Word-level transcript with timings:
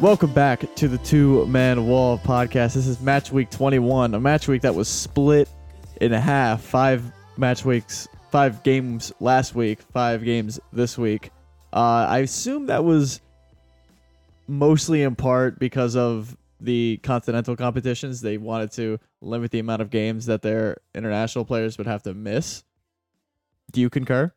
Welcome 0.00 0.32
back 0.32 0.72
to 0.76 0.86
the 0.86 0.98
Two 0.98 1.44
Man 1.46 1.88
Wall 1.88 2.18
podcast. 2.18 2.74
This 2.74 2.86
is 2.86 3.00
match 3.00 3.32
week 3.32 3.50
21, 3.50 4.14
a 4.14 4.20
match 4.20 4.46
week 4.46 4.62
that 4.62 4.72
was 4.76 4.86
split 4.86 5.48
in 6.00 6.12
half. 6.12 6.62
Five 6.62 7.02
match 7.36 7.64
weeks, 7.64 8.06
five 8.30 8.62
games 8.62 9.12
last 9.18 9.56
week, 9.56 9.80
five 9.92 10.22
games 10.24 10.60
this 10.72 10.96
week. 10.96 11.32
Uh, 11.72 12.06
I 12.08 12.18
assume 12.18 12.66
that 12.66 12.84
was 12.84 13.20
mostly 14.46 15.02
in 15.02 15.16
part 15.16 15.58
because 15.58 15.96
of 15.96 16.36
the 16.60 17.00
continental 17.02 17.56
competitions. 17.56 18.20
They 18.20 18.38
wanted 18.38 18.70
to 18.74 19.00
limit 19.20 19.50
the 19.50 19.58
amount 19.58 19.82
of 19.82 19.90
games 19.90 20.26
that 20.26 20.42
their 20.42 20.76
international 20.94 21.44
players 21.44 21.76
would 21.76 21.88
have 21.88 22.04
to 22.04 22.14
miss. 22.14 22.62
Do 23.72 23.80
you 23.80 23.90
concur? 23.90 24.32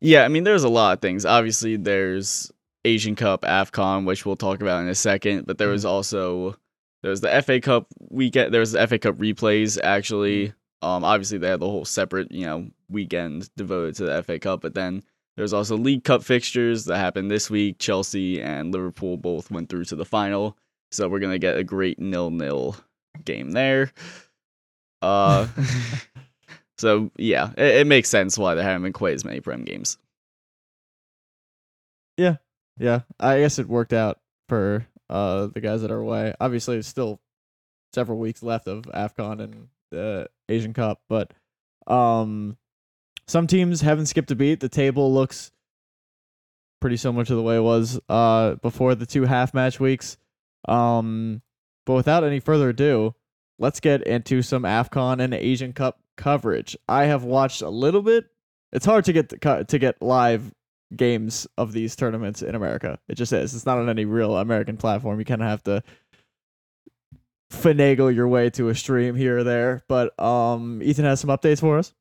Yeah, 0.00 0.24
I 0.24 0.28
mean, 0.28 0.44
there's 0.44 0.62
a 0.62 0.68
lot 0.68 0.92
of 0.92 1.00
things. 1.00 1.26
Obviously, 1.26 1.74
there's 1.74 2.52
Asian 2.84 3.14
Cup, 3.14 3.42
AFCON, 3.42 4.06
which 4.06 4.24
we'll 4.24 4.36
talk 4.36 4.60
about 4.62 4.82
in 4.82 4.88
a 4.88 4.94
second, 4.94 5.46
but 5.46 5.58
there 5.58 5.68
was 5.68 5.84
also 5.84 6.56
there 7.02 7.10
was 7.10 7.20
the 7.20 7.42
FA 7.42 7.60
Cup 7.60 7.86
weekend. 8.10 8.52
There 8.52 8.60
was 8.60 8.72
the 8.72 8.86
FA 8.86 8.98
Cup 8.98 9.16
replays 9.16 9.78
actually. 9.82 10.52
Um, 10.82 11.04
obviously 11.04 11.38
they 11.38 11.48
had 11.48 11.60
the 11.60 11.68
whole 11.68 11.84
separate 11.84 12.32
you 12.32 12.46
know 12.46 12.68
weekend 12.88 13.50
devoted 13.56 13.96
to 13.96 14.04
the 14.04 14.22
FA 14.22 14.38
Cup, 14.38 14.62
but 14.62 14.74
then 14.74 15.02
there's 15.36 15.52
also 15.52 15.76
League 15.76 16.04
Cup 16.04 16.22
fixtures 16.22 16.84
that 16.86 16.98
happened 16.98 17.30
this 17.30 17.50
week. 17.50 17.78
Chelsea 17.78 18.40
and 18.40 18.72
Liverpool 18.72 19.16
both 19.16 19.50
went 19.50 19.68
through 19.68 19.84
to 19.86 19.96
the 19.96 20.04
final, 20.04 20.56
so 20.90 21.08
we're 21.08 21.20
gonna 21.20 21.38
get 21.38 21.56
a 21.56 21.64
great 21.64 21.98
nil-nil 21.98 22.76
game 23.24 23.50
there. 23.52 23.92
Uh, 25.02 25.48
so 26.78 27.10
yeah, 27.16 27.52
it, 27.56 27.76
it 27.76 27.86
makes 27.86 28.08
sense 28.08 28.38
why 28.38 28.54
there 28.54 28.64
haven't 28.64 28.82
been 28.82 28.92
quite 28.92 29.14
as 29.14 29.24
many 29.24 29.40
Prem 29.40 29.64
games. 29.64 29.98
Yeah, 32.16 32.36
I 33.18 33.40
guess 33.40 33.58
it 33.58 33.68
worked 33.68 33.92
out 33.92 34.18
for 34.48 34.86
uh 35.08 35.48
the 35.48 35.60
guys 35.60 35.82
that 35.82 35.90
are 35.90 35.98
away. 35.98 36.34
Obviously, 36.40 36.76
it's 36.76 36.88
still 36.88 37.20
several 37.92 38.18
weeks 38.18 38.42
left 38.42 38.68
of 38.68 38.82
AFCON 38.84 39.40
and 39.40 39.68
the 39.90 40.28
Asian 40.48 40.72
Cup, 40.72 41.00
but 41.08 41.32
um 41.86 42.56
some 43.26 43.46
teams 43.46 43.80
haven't 43.80 44.06
skipped 44.06 44.30
a 44.30 44.34
beat. 44.36 44.60
The 44.60 44.68
table 44.68 45.12
looks 45.12 45.52
pretty 46.80 46.96
similar 46.96 47.24
to 47.24 47.34
the 47.34 47.42
way 47.42 47.56
it 47.56 47.62
was 47.62 48.00
uh 48.08 48.54
before 48.56 48.94
the 48.94 49.06
two 49.06 49.24
half 49.24 49.52
match 49.54 49.80
weeks. 49.80 50.16
Um 50.68 51.42
but 51.86 51.94
without 51.94 52.24
any 52.24 52.40
further 52.40 52.68
ado, 52.68 53.14
let's 53.58 53.80
get 53.80 54.06
into 54.06 54.42
some 54.42 54.62
AFCON 54.62 55.20
and 55.20 55.34
Asian 55.34 55.72
Cup 55.72 56.00
coverage. 56.16 56.76
I 56.88 57.04
have 57.06 57.24
watched 57.24 57.62
a 57.62 57.70
little 57.70 58.02
bit. 58.02 58.26
It's 58.72 58.86
hard 58.86 59.04
to 59.06 59.12
get 59.12 59.28
to 59.40 59.78
get 59.78 60.00
live 60.00 60.52
games 60.94 61.46
of 61.56 61.72
these 61.72 61.94
tournaments 61.96 62.42
in 62.42 62.54
America. 62.54 62.98
It 63.08 63.14
just 63.14 63.32
is. 63.32 63.54
It's 63.54 63.66
not 63.66 63.78
on 63.78 63.88
any 63.88 64.04
real 64.04 64.36
American 64.36 64.76
platform. 64.76 65.18
You 65.18 65.24
kind 65.24 65.42
of 65.42 65.48
have 65.48 65.62
to 65.64 65.82
finagle 67.52 68.14
your 68.14 68.28
way 68.28 68.50
to 68.50 68.68
a 68.68 68.74
stream 68.74 69.14
here 69.14 69.38
or 69.38 69.44
there. 69.44 69.82
But 69.88 70.18
um, 70.22 70.82
Ethan 70.82 71.04
has 71.04 71.20
some 71.20 71.30
updates 71.30 71.60
for 71.60 71.78
us. 71.78 71.92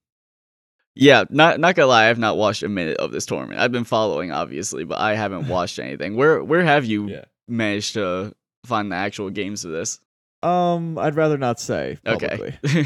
Yeah, 0.95 1.23
not 1.29 1.59
not 1.59 1.75
gonna 1.75 1.87
lie, 1.87 2.09
I've 2.09 2.19
not 2.19 2.35
watched 2.35 2.63
a 2.63 2.67
minute 2.69 2.97
of 2.97 3.11
this 3.11 3.25
tournament. 3.25 3.59
I've 3.61 3.71
been 3.71 3.83
following, 3.85 4.31
obviously, 4.31 4.83
but 4.83 4.99
I 4.99 5.15
haven't 5.15 5.47
watched 5.49 5.79
anything. 5.79 6.15
Where 6.15 6.43
where 6.43 6.63
have 6.63 6.83
you 6.85 7.07
Yeah. 7.09 7.25
managed 7.47 7.93
to 7.93 8.35
find 8.65 8.91
the 8.91 8.95
actual 8.97 9.29
games 9.29 9.63
of 9.63 9.71
this? 9.71 9.99
Um, 10.43 10.97
I'd 10.97 11.15
rather 11.15 11.37
not 11.37 11.59
say 11.59 11.99
publicly. 12.03 12.57
Okay. 12.65 12.85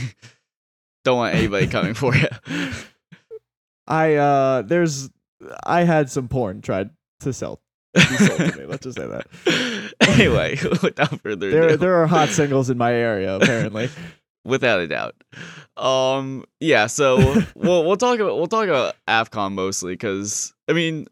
Don't 1.06 1.18
want 1.18 1.36
anybody 1.36 1.68
coming 1.68 1.94
for 1.94 2.16
you. 2.16 2.28
I 3.88 4.16
uh, 4.16 4.62
there's 4.62 5.10
I 5.64 5.84
had 5.84 6.10
some 6.10 6.28
porn 6.28 6.62
tried 6.62 6.90
to 7.22 7.34
sell. 7.34 7.62
Be 7.94 8.02
sold 8.02 8.40
to 8.40 8.58
me. 8.58 8.66
Let's 8.66 8.84
just 8.84 8.98
say 8.98 9.06
that 9.08 9.94
anyway, 10.02 10.58
without 10.82 11.22
further 11.22 11.52
there 11.52 11.64
ado, 11.70 11.78
there 11.78 12.02
are 12.02 12.08
hot 12.08 12.30
singles 12.30 12.70
in 12.70 12.78
my 12.78 12.92
area 12.92 13.36
apparently. 13.36 13.90
without 14.46 14.80
a 14.80 14.88
doubt. 14.88 15.16
Um, 15.78 16.44
yeah. 16.60 16.88
So 16.88 17.18
we'll 17.56 17.86
we'll 17.86 17.98
talk 17.98 18.20
about 18.20 18.38
we'll 18.38 18.48
talk 18.48 18.68
about 18.68 18.96
Afcon 19.08 19.54
mostly 19.54 19.94
because 19.94 20.54
I 20.68 20.74
mean 20.74 21.06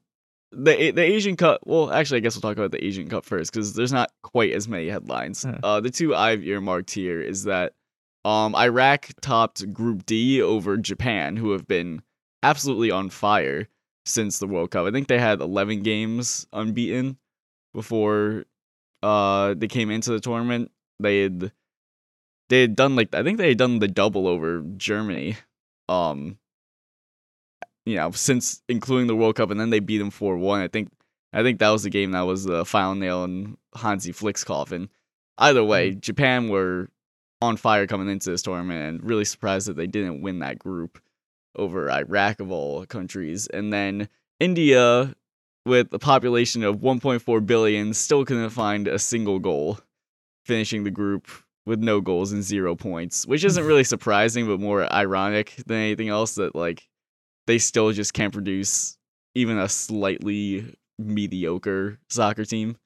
the 0.51 0.91
the 0.91 1.03
Asian 1.03 1.35
Cup. 1.35 1.61
Well, 1.65 1.91
actually, 1.91 2.17
I 2.17 2.19
guess 2.21 2.35
we'll 2.35 2.41
talk 2.41 2.57
about 2.57 2.71
the 2.71 2.83
Asian 2.83 3.07
Cup 3.09 3.25
first 3.25 3.53
because 3.53 3.73
there's 3.73 3.93
not 3.93 4.11
quite 4.23 4.51
as 4.51 4.67
many 4.67 4.89
headlines. 4.89 5.45
Uh, 5.63 5.81
the 5.81 5.91
two 5.91 6.15
I've 6.15 6.43
earmarked 6.43 6.91
here 6.91 7.21
is 7.21 7.43
that 7.43 7.73
um 8.25 8.55
Iraq 8.55 9.09
topped 9.21 9.71
Group 9.71 10.05
D 10.07 10.41
over 10.41 10.77
Japan, 10.77 11.37
who 11.37 11.51
have 11.51 11.67
been 11.67 12.01
absolutely 12.43 12.89
on 12.89 13.09
fire 13.11 13.67
since 14.05 14.39
the 14.39 14.47
World 14.47 14.71
Cup. 14.71 14.85
I 14.85 14.91
think 14.91 15.07
they 15.07 15.19
had 15.19 15.41
11 15.41 15.81
games 15.81 16.47
unbeaten 16.53 17.17
before 17.73 18.45
uh 19.03 19.53
they 19.55 19.67
came 19.67 19.89
into 19.89 20.11
the 20.11 20.19
tournament. 20.19 20.71
They 20.99 21.23
had 21.23 21.51
they 22.49 22.61
had 22.61 22.75
done 22.75 22.95
like 22.95 23.13
I 23.13 23.23
think 23.23 23.37
they 23.37 23.49
had 23.49 23.57
done 23.57 23.79
the 23.79 23.87
double 23.87 24.27
over 24.27 24.63
Germany. 24.77 25.37
Um 25.89 26.37
you 27.85 27.95
know, 27.95 28.11
since 28.11 28.61
including 28.69 29.07
the 29.07 29.15
World 29.15 29.35
Cup 29.35 29.49
and 29.49 29.59
then 29.59 29.71
they 29.71 29.79
beat 29.79 29.97
them 29.97 30.11
4-1. 30.11 30.61
I 30.61 30.67
think 30.67 30.89
I 31.33 31.43
think 31.43 31.59
that 31.59 31.69
was 31.69 31.83
the 31.83 31.89
game 31.89 32.11
that 32.11 32.21
was 32.21 32.43
the 32.43 32.65
final 32.65 32.95
nail 32.95 33.23
in 33.23 33.57
Hansi 33.75 34.11
Flick's 34.11 34.43
coffin. 34.43 34.89
Either 35.37 35.63
way, 35.63 35.95
Japan 35.95 36.49
were 36.49 36.89
on 37.41 37.57
fire 37.57 37.87
coming 37.87 38.09
into 38.09 38.29
this 38.29 38.43
tournament 38.43 38.81
and 38.81 39.09
really 39.09 39.25
surprised 39.25 39.67
that 39.67 39.75
they 39.75 39.87
didn't 39.87 40.21
win 40.21 40.39
that 40.39 40.59
group 40.59 41.01
over 41.55 41.89
Iraq 41.91 42.39
of 42.39 42.51
all 42.51 42.85
countries. 42.85 43.47
And 43.47 43.71
then 43.71 44.09
India, 44.39 45.15
with 45.65 45.93
a 45.93 45.99
population 45.99 46.63
of 46.63 46.77
1.4 46.77 47.45
billion, 47.45 47.93
still 47.93 48.25
couldn't 48.25 48.49
find 48.49 48.87
a 48.87 48.99
single 48.99 49.39
goal, 49.39 49.79
finishing 50.45 50.83
the 50.83 50.91
group 50.91 51.27
with 51.65 51.79
no 51.79 52.01
goals 52.01 52.31
and 52.31 52.43
zero 52.43 52.75
points, 52.75 53.27
which 53.27 53.43
isn't 53.43 53.65
really 53.65 53.83
surprising, 53.95 54.47
but 54.47 54.59
more 54.59 54.91
ironic 54.91 55.55
than 55.67 55.77
anything 55.77 56.09
else 56.09 56.35
that, 56.35 56.55
like, 56.55 56.87
they 57.47 57.57
still 57.57 57.91
just 57.91 58.13
can't 58.13 58.33
produce 58.33 58.97
even 59.35 59.57
a 59.57 59.69
slightly 59.69 60.75
mediocre 60.97 61.99
soccer 62.09 62.45
team. 62.45 62.77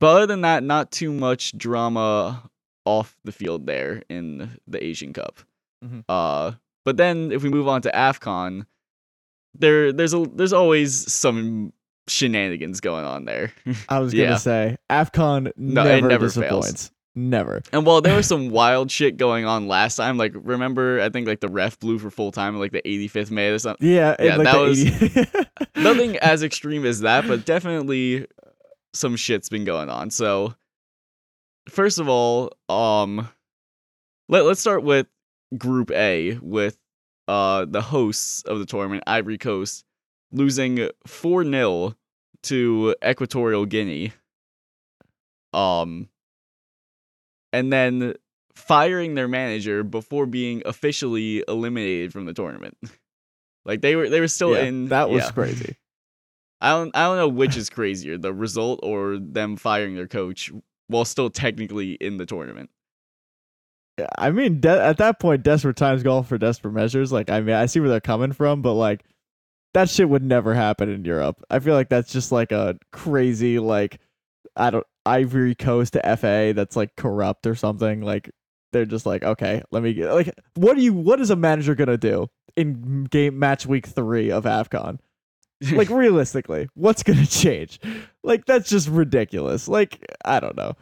But 0.00 0.16
other 0.16 0.26
than 0.26 0.40
that, 0.42 0.62
not 0.62 0.90
too 0.90 1.12
much 1.12 1.56
drama 1.56 2.50
off 2.84 3.16
the 3.24 3.32
field 3.32 3.66
there 3.66 4.02
in 4.08 4.58
the 4.66 4.82
Asian 4.82 5.12
Cup. 5.12 5.40
Mhm. 5.84 6.04
Uh, 6.08 6.52
but 6.84 6.96
then 6.96 7.32
if 7.32 7.42
we 7.42 7.48
move 7.48 7.68
on 7.68 7.82
to 7.82 7.90
Afcon, 7.92 8.66
there 9.54 9.92
there's 9.92 10.14
a 10.14 10.24
there's 10.34 10.52
always 10.52 11.12
some 11.12 11.72
shenanigans 12.08 12.80
going 12.80 13.04
on 13.04 13.24
there. 13.24 13.52
I 13.88 13.98
was 14.00 14.12
gonna 14.14 14.24
Yeah. 14.24 14.36
say 14.36 14.76
AFCON 14.90 15.52
No, 15.56 15.84
never, 15.84 16.08
never 16.08 16.28
fails. 16.30 16.66
disappoints. 16.66 16.92
Never. 17.16 17.60
and 17.72 17.84
while 17.84 18.00
there 18.00 18.16
was 18.16 18.26
some 18.28 18.50
wild 18.60 18.90
shit 18.90 19.16
going 19.16 19.44
on 19.44 19.66
last 19.66 19.96
time, 19.96 20.16
like 20.16 20.32
remember 20.34 21.00
I 21.00 21.08
think 21.10 21.26
like 21.26 21.40
the 21.40 21.48
ref 21.48 21.78
blew 21.80 21.98
for 21.98 22.08
full 22.10 22.30
time 22.32 22.58
like 22.58 22.70
the 22.72 22.82
85th 22.82 23.30
minute 23.32 23.54
or 23.54 23.58
something. 23.58 23.86
Yeah, 23.88 24.14
Yeah, 24.20 24.36
like 24.36 24.44
that 24.46 24.60
was- 24.60 24.84
80 25.02 25.26
Nothing 25.82 26.16
as 26.18 26.42
extreme 26.42 26.84
as 26.86 27.00
that, 27.00 27.26
but 27.26 27.44
definitely 27.44 28.26
some 28.94 29.16
shit's 29.16 29.48
been 29.48 29.64
going 29.64 29.88
on. 29.90 30.10
So 30.10 30.54
first 31.68 31.98
of 31.98 32.08
all, 32.08 32.52
um 32.68 33.28
let, 34.28 34.44
let's 34.44 34.60
start 34.60 34.84
with 34.84 35.06
group 35.56 35.90
A 35.90 36.38
with 36.42 36.78
uh 37.28 37.64
the 37.66 37.80
hosts 37.82 38.42
of 38.42 38.58
the 38.58 38.66
tournament, 38.66 39.04
Ivory 39.06 39.38
Coast, 39.38 39.84
losing 40.32 40.88
4-0 41.06 41.94
to 42.44 42.94
Equatorial 43.06 43.66
Guinea. 43.66 44.12
Um 45.52 46.08
and 47.52 47.72
then 47.72 48.14
firing 48.54 49.14
their 49.14 49.28
manager 49.28 49.82
before 49.82 50.26
being 50.26 50.62
officially 50.66 51.42
eliminated 51.48 52.12
from 52.12 52.26
the 52.26 52.34
tournament. 52.34 52.76
Like 53.66 53.82
they 53.82 53.94
were 53.94 54.08
they 54.08 54.20
were 54.20 54.26
still 54.28 54.54
Yeah, 54.54 54.62
in 54.64 54.88
that 54.88 55.10
was 55.10 55.24
yeah. 55.24 55.30
crazy. 55.32 55.76
I 56.62 56.70
don't 56.70 56.96
I 56.96 57.04
don't 57.04 57.18
know 57.18 57.28
which 57.28 57.58
is 57.58 57.68
crazier, 57.68 58.16
the 58.16 58.32
result 58.32 58.80
or 58.82 59.18
them 59.18 59.56
firing 59.56 59.94
their 59.94 60.08
coach 60.08 60.50
while 60.88 61.04
still 61.04 61.28
technically 61.28 61.92
in 61.92 62.16
the 62.16 62.24
tournament. 62.24 62.70
I 64.18 64.30
mean, 64.30 64.60
de- 64.60 64.82
at 64.82 64.98
that 64.98 65.20
point, 65.20 65.42
desperate 65.42 65.76
times 65.76 66.02
call 66.02 66.22
for 66.22 66.38
desperate 66.38 66.72
measures. 66.72 67.12
Like, 67.12 67.30
I 67.30 67.40
mean, 67.40 67.54
I 67.54 67.66
see 67.66 67.80
where 67.80 67.88
they're 67.88 68.00
coming 68.00 68.32
from, 68.32 68.62
but 68.62 68.74
like, 68.74 69.04
that 69.74 69.88
shit 69.88 70.08
would 70.08 70.24
never 70.24 70.54
happen 70.54 70.88
in 70.88 71.04
Europe. 71.04 71.42
I 71.48 71.60
feel 71.60 71.74
like 71.74 71.88
that's 71.88 72.12
just 72.12 72.32
like 72.32 72.52
a 72.52 72.76
crazy, 72.92 73.58
like, 73.58 74.00
I 74.56 74.70
don't 74.70 74.86
Ivory 75.06 75.54
Coast 75.54 75.94
to 75.94 76.16
FA 76.16 76.52
that's 76.54 76.76
like 76.76 76.96
corrupt 76.96 77.46
or 77.46 77.54
something. 77.54 78.02
Like, 78.02 78.30
they're 78.72 78.84
just 78.84 79.06
like, 79.06 79.22
okay, 79.22 79.62
let 79.70 79.82
me 79.82 79.94
get 79.94 80.12
like, 80.12 80.32
what 80.54 80.76
do 80.76 80.82
you? 80.82 80.92
What 80.92 81.20
is 81.20 81.30
a 81.30 81.36
manager 81.36 81.74
gonna 81.74 81.98
do 81.98 82.28
in 82.56 83.04
game 83.04 83.38
match 83.38 83.66
week 83.66 83.86
three 83.86 84.30
of 84.30 84.44
Afcon? 84.44 84.98
Like, 85.72 85.90
realistically, 85.90 86.68
what's 86.74 87.02
gonna 87.02 87.26
change? 87.26 87.80
Like, 88.22 88.44
that's 88.46 88.68
just 88.68 88.88
ridiculous. 88.88 89.68
Like, 89.68 90.04
I 90.24 90.40
don't 90.40 90.56
know. 90.56 90.74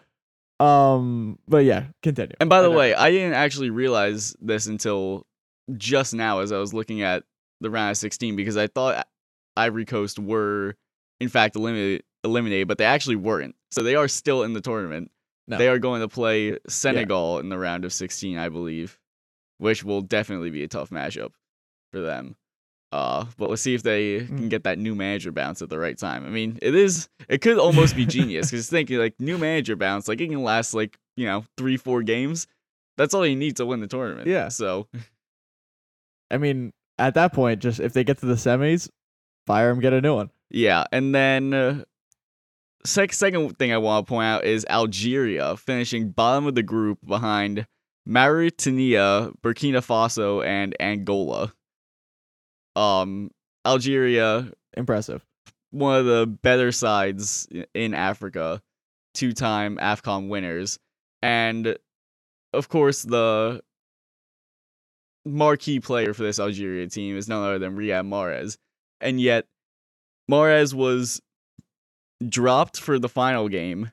Um, 0.60 1.38
but 1.46 1.64
yeah, 1.64 1.86
continue. 2.02 2.34
And 2.40 2.50
by 2.50 2.62
the 2.62 2.70
know. 2.70 2.76
way, 2.76 2.94
I 2.94 3.10
didn't 3.10 3.34
actually 3.34 3.70
realize 3.70 4.34
this 4.40 4.66
until 4.66 5.26
just 5.76 6.14
now 6.14 6.40
as 6.40 6.50
I 6.52 6.58
was 6.58 6.74
looking 6.74 7.02
at 7.02 7.24
the 7.60 7.70
round 7.70 7.90
of 7.90 7.96
16 7.96 8.36
because 8.36 8.56
I 8.56 8.66
thought 8.66 9.06
Ivory 9.56 9.84
Coast 9.84 10.18
were 10.18 10.74
in 11.20 11.28
fact 11.28 11.56
eliminated 11.56 12.02
eliminated, 12.24 12.68
but 12.68 12.78
they 12.78 12.84
actually 12.84 13.16
weren't. 13.16 13.54
So 13.70 13.82
they 13.82 13.94
are 13.94 14.08
still 14.08 14.42
in 14.42 14.52
the 14.52 14.60
tournament. 14.60 15.10
No. 15.46 15.56
They 15.56 15.68
are 15.68 15.78
going 15.78 16.00
to 16.00 16.08
play 16.08 16.58
Senegal 16.68 17.38
in 17.38 17.48
the 17.48 17.58
round 17.58 17.84
of 17.84 17.92
16, 17.92 18.36
I 18.36 18.48
believe, 18.48 18.98
which 19.58 19.82
will 19.82 20.02
definitely 20.02 20.50
be 20.50 20.62
a 20.62 20.68
tough 20.68 20.90
matchup 20.90 21.30
for 21.90 22.00
them. 22.00 22.36
Uh, 22.90 23.26
but 23.36 23.50
let's 23.50 23.60
see 23.60 23.74
if 23.74 23.82
they 23.82 24.20
can 24.24 24.46
Mm. 24.46 24.48
get 24.48 24.64
that 24.64 24.78
new 24.78 24.94
manager 24.94 25.30
bounce 25.30 25.60
at 25.60 25.68
the 25.68 25.78
right 25.78 25.98
time. 25.98 26.24
I 26.24 26.30
mean, 26.30 26.58
it 26.62 26.74
is 26.74 27.08
it 27.28 27.42
could 27.42 27.58
almost 27.58 27.94
be 27.94 28.06
genius 28.06 28.50
because 28.50 28.68
thinking 28.70 28.98
like 28.98 29.14
new 29.20 29.36
manager 29.36 29.76
bounce, 29.76 30.08
like 30.08 30.20
it 30.20 30.28
can 30.28 30.42
last 30.42 30.72
like 30.74 30.96
you 31.16 31.26
know 31.26 31.44
three 31.58 31.76
four 31.76 32.02
games. 32.02 32.46
That's 32.96 33.12
all 33.14 33.26
you 33.26 33.36
need 33.36 33.56
to 33.58 33.66
win 33.66 33.80
the 33.80 33.86
tournament. 33.86 34.26
Yeah. 34.26 34.48
So 34.48 34.88
I 36.30 36.38
mean, 36.38 36.72
at 36.98 37.14
that 37.14 37.32
point, 37.32 37.60
just 37.60 37.78
if 37.80 37.92
they 37.92 38.04
get 38.04 38.18
to 38.18 38.26
the 38.26 38.34
semis, 38.34 38.88
fire 39.46 39.68
them, 39.68 39.80
get 39.80 39.92
a 39.92 40.00
new 40.00 40.14
one. 40.14 40.30
Yeah, 40.50 40.84
and 40.90 41.14
then 41.14 41.52
uh, 41.52 41.84
sec- 42.86 43.12
second 43.12 43.58
thing 43.58 43.70
I 43.72 43.78
want 43.78 44.06
to 44.06 44.08
point 44.10 44.26
out 44.26 44.44
is 44.44 44.64
Algeria 44.70 45.56
finishing 45.58 46.10
bottom 46.10 46.46
of 46.46 46.54
the 46.54 46.62
group 46.62 46.98
behind 47.06 47.66
Mauritania, 48.06 49.30
Burkina 49.42 49.78
Faso, 49.84 50.44
and 50.44 50.74
Angola. 50.80 51.52
Um, 52.78 53.30
Algeria, 53.66 54.52
Impressive. 54.76 55.24
one 55.70 55.98
of 55.98 56.06
the 56.06 56.26
better 56.26 56.70
sides 56.70 57.48
in 57.74 57.92
Africa, 57.92 58.62
two-time 59.14 59.78
AFCON 59.78 60.28
winners, 60.28 60.78
and 61.20 61.76
of 62.54 62.68
course 62.68 63.02
the 63.02 63.60
marquee 65.26 65.80
player 65.80 66.14
for 66.14 66.22
this 66.22 66.38
Algeria 66.38 66.86
team 66.88 67.16
is 67.16 67.28
none 67.28 67.42
other 67.42 67.58
than 67.58 67.76
Riyad 67.76 68.06
Mahrez, 68.06 68.56
and 69.00 69.20
yet 69.20 69.46
Mahrez 70.30 70.72
was 70.72 71.20
dropped 72.26 72.80
for 72.80 72.98
the 72.98 73.08
final 73.08 73.48
game, 73.48 73.90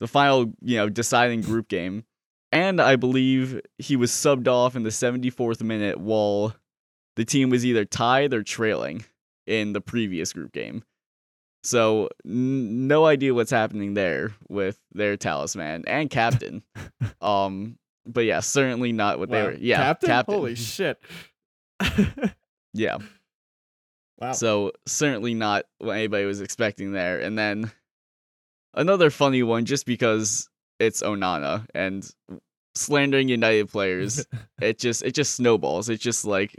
the 0.00 0.08
final 0.08 0.52
you 0.60 0.76
know 0.76 0.88
deciding 0.88 1.42
group 1.42 1.68
game, 1.68 2.04
and 2.50 2.80
I 2.80 2.96
believe 2.96 3.60
he 3.78 3.94
was 3.94 4.10
subbed 4.10 4.48
off 4.48 4.74
in 4.74 4.82
the 4.82 4.90
74th 4.90 5.62
minute 5.62 5.98
while 6.00 6.54
the 7.16 7.24
team 7.24 7.50
was 7.50 7.64
either 7.64 7.84
tied 7.84 8.32
or 8.32 8.42
trailing 8.42 9.04
in 9.46 9.72
the 9.72 9.80
previous 9.80 10.32
group 10.32 10.52
game. 10.52 10.84
So 11.62 12.08
n- 12.24 12.86
no 12.86 13.06
idea 13.06 13.34
what's 13.34 13.50
happening 13.50 13.94
there 13.94 14.34
with 14.48 14.78
their 14.92 15.16
talisman 15.16 15.84
and 15.86 16.08
captain. 16.08 16.62
um, 17.20 17.78
but 18.06 18.24
yeah, 18.24 18.40
certainly 18.40 18.92
not 18.92 19.18
what 19.18 19.30
they 19.30 19.42
were. 19.42 19.56
Yeah, 19.58 19.78
captain? 19.78 20.08
captain. 20.08 20.34
Holy 20.34 20.54
shit. 20.54 21.00
Yeah. 22.76 22.98
wow. 24.20 24.32
So 24.32 24.72
certainly 24.86 25.32
not 25.32 25.64
what 25.78 25.92
anybody 25.92 26.26
was 26.26 26.42
expecting 26.42 26.92
there. 26.92 27.20
And 27.20 27.38
then 27.38 27.72
another 28.74 29.08
funny 29.08 29.42
one, 29.42 29.64
just 29.64 29.86
because 29.86 30.50
it's 30.78 31.02
Onana 31.02 31.66
and 31.74 32.08
slandering 32.74 33.28
United 33.28 33.70
players, 33.70 34.26
it 34.60 34.78
just 34.78 35.02
it 35.02 35.12
just 35.12 35.34
snowballs. 35.34 35.88
It 35.88 36.00
just 36.00 36.26
like 36.26 36.54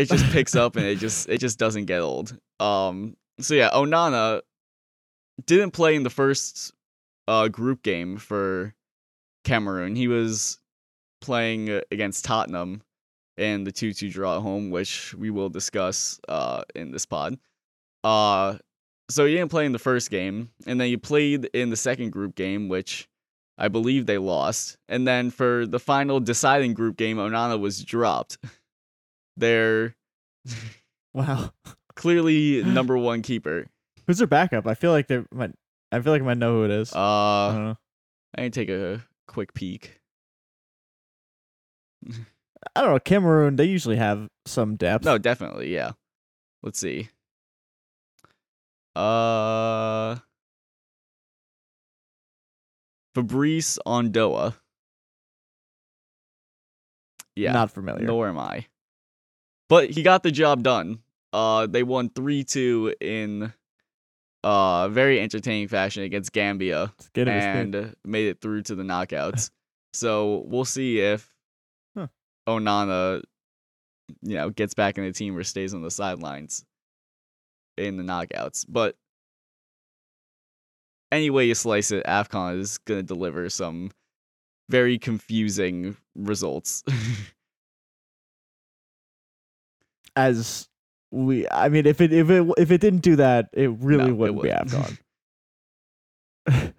it 0.00 0.08
just 0.08 0.24
picks 0.32 0.54
up 0.54 0.76
and 0.76 0.84
it 0.84 0.98
just 0.98 1.28
it 1.28 1.38
just 1.38 1.58
doesn't 1.58 1.86
get 1.86 2.00
old. 2.00 2.36
Um. 2.58 3.16
So 3.40 3.54
yeah, 3.54 3.70
Onana 3.70 4.42
didn't 5.46 5.70
play 5.70 5.94
in 5.94 6.02
the 6.02 6.10
first 6.10 6.72
uh 7.28 7.48
group 7.48 7.82
game 7.82 8.16
for 8.16 8.74
Cameroon. 9.44 9.96
He 9.96 10.08
was 10.08 10.58
playing 11.20 11.80
against 11.90 12.24
Tottenham 12.24 12.82
in 13.36 13.64
the 13.64 13.72
2-2 13.72 14.10
draw 14.10 14.36
at 14.36 14.42
home, 14.42 14.70
which 14.70 15.14
we 15.14 15.30
will 15.30 15.48
discuss 15.48 16.20
uh 16.28 16.62
in 16.74 16.90
this 16.90 17.06
pod. 17.06 17.38
Uh 18.04 18.58
so 19.10 19.26
he 19.26 19.34
didn't 19.34 19.50
play 19.50 19.66
in 19.66 19.72
the 19.72 19.78
first 19.78 20.08
game, 20.10 20.50
and 20.66 20.80
then 20.80 20.86
he 20.86 20.96
played 20.96 21.46
in 21.52 21.70
the 21.70 21.76
second 21.76 22.10
group 22.10 22.36
game, 22.36 22.68
which 22.68 23.08
I 23.58 23.66
believe 23.68 24.06
they 24.06 24.18
lost. 24.18 24.78
And 24.88 25.06
then 25.06 25.30
for 25.30 25.66
the 25.66 25.80
final 25.80 26.20
deciding 26.20 26.74
group 26.74 26.96
game, 26.96 27.16
Onana 27.16 27.58
was 27.58 27.84
dropped. 27.84 28.38
Their 29.40 29.96
wow. 31.14 31.52
clearly 31.96 32.62
number 32.66 32.96
one 32.96 33.22
keeper. 33.22 33.66
Who's 34.06 34.18
their 34.18 34.26
backup? 34.26 34.66
I 34.66 34.74
feel 34.74 34.92
like 34.92 35.08
they 35.08 35.22
might. 35.32 35.52
I 35.92 36.00
feel 36.00 36.12
like 36.12 36.22
I 36.22 36.24
might 36.24 36.38
know 36.38 36.54
who 36.56 36.64
it 36.64 36.70
is. 36.70 36.92
I 36.92 36.98
Uh, 36.98 37.52
don't 37.52 37.64
know. 37.64 37.76
I 38.36 38.40
can 38.42 38.52
take 38.52 38.68
a 38.68 39.02
quick 39.26 39.54
peek. 39.54 40.00
I 42.06 42.80
don't 42.82 42.92
know. 42.92 42.98
Cameroon. 43.00 43.56
They 43.56 43.64
usually 43.64 43.96
have 43.96 44.28
some 44.46 44.76
depth. 44.76 45.04
No, 45.04 45.18
definitely, 45.18 45.72
yeah. 45.74 45.92
Let's 46.62 46.78
see. 46.78 47.08
Uh, 48.94 50.16
Fabrice 53.14 53.78
Ondoa. 53.86 54.54
Yeah, 57.36 57.52
Not 57.52 57.70
familiar. 57.70 58.06
nor 58.06 58.28
am 58.28 58.38
I. 58.38 58.66
But 59.70 59.90
he 59.90 60.02
got 60.02 60.24
the 60.24 60.32
job 60.32 60.64
done. 60.64 60.98
Uh, 61.32 61.66
they 61.68 61.84
won 61.84 62.10
three 62.10 62.42
two 62.44 62.92
in 63.00 63.52
uh 64.42 64.88
very 64.88 65.20
entertaining 65.20 65.68
fashion 65.68 66.02
against 66.02 66.32
Gambia 66.32 66.92
it. 67.14 67.28
and 67.76 67.94
made 68.04 68.26
it 68.26 68.40
through 68.40 68.62
to 68.64 68.74
the 68.74 68.82
knockouts. 68.82 69.50
so 69.92 70.44
we'll 70.46 70.64
see 70.64 70.98
if 70.98 71.32
Huh. 71.96 72.08
Onana, 72.48 73.22
you 74.22 74.34
know, 74.34 74.50
gets 74.50 74.74
back 74.74 74.98
in 74.98 75.04
the 75.04 75.12
team 75.12 75.36
or 75.36 75.44
stays 75.44 75.72
on 75.72 75.82
the 75.82 75.90
sidelines 75.90 76.64
in 77.76 77.96
the 77.96 78.02
knockouts. 78.02 78.66
But 78.68 78.96
any 81.12 81.30
way 81.30 81.46
you 81.46 81.54
slice 81.54 81.92
it, 81.92 82.04
AFCON 82.06 82.58
is 82.58 82.78
gonna 82.78 83.02
deliver 83.04 83.48
some 83.48 83.92
very 84.68 84.98
confusing 84.98 85.96
results. 86.16 86.82
As 90.28 90.68
we, 91.10 91.48
I 91.50 91.68
mean, 91.68 91.86
if 91.86 92.00
it 92.00 92.12
if 92.12 92.30
it 92.30 92.46
if 92.58 92.70
it 92.70 92.80
didn't 92.80 93.00
do 93.00 93.16
that, 93.16 93.48
it 93.52 93.70
really 93.80 94.08
No, 94.08 94.14
wouldn't 94.14 94.42
be 94.42 94.48
wouldn't. 94.48 94.98
Afcon. 96.46 96.74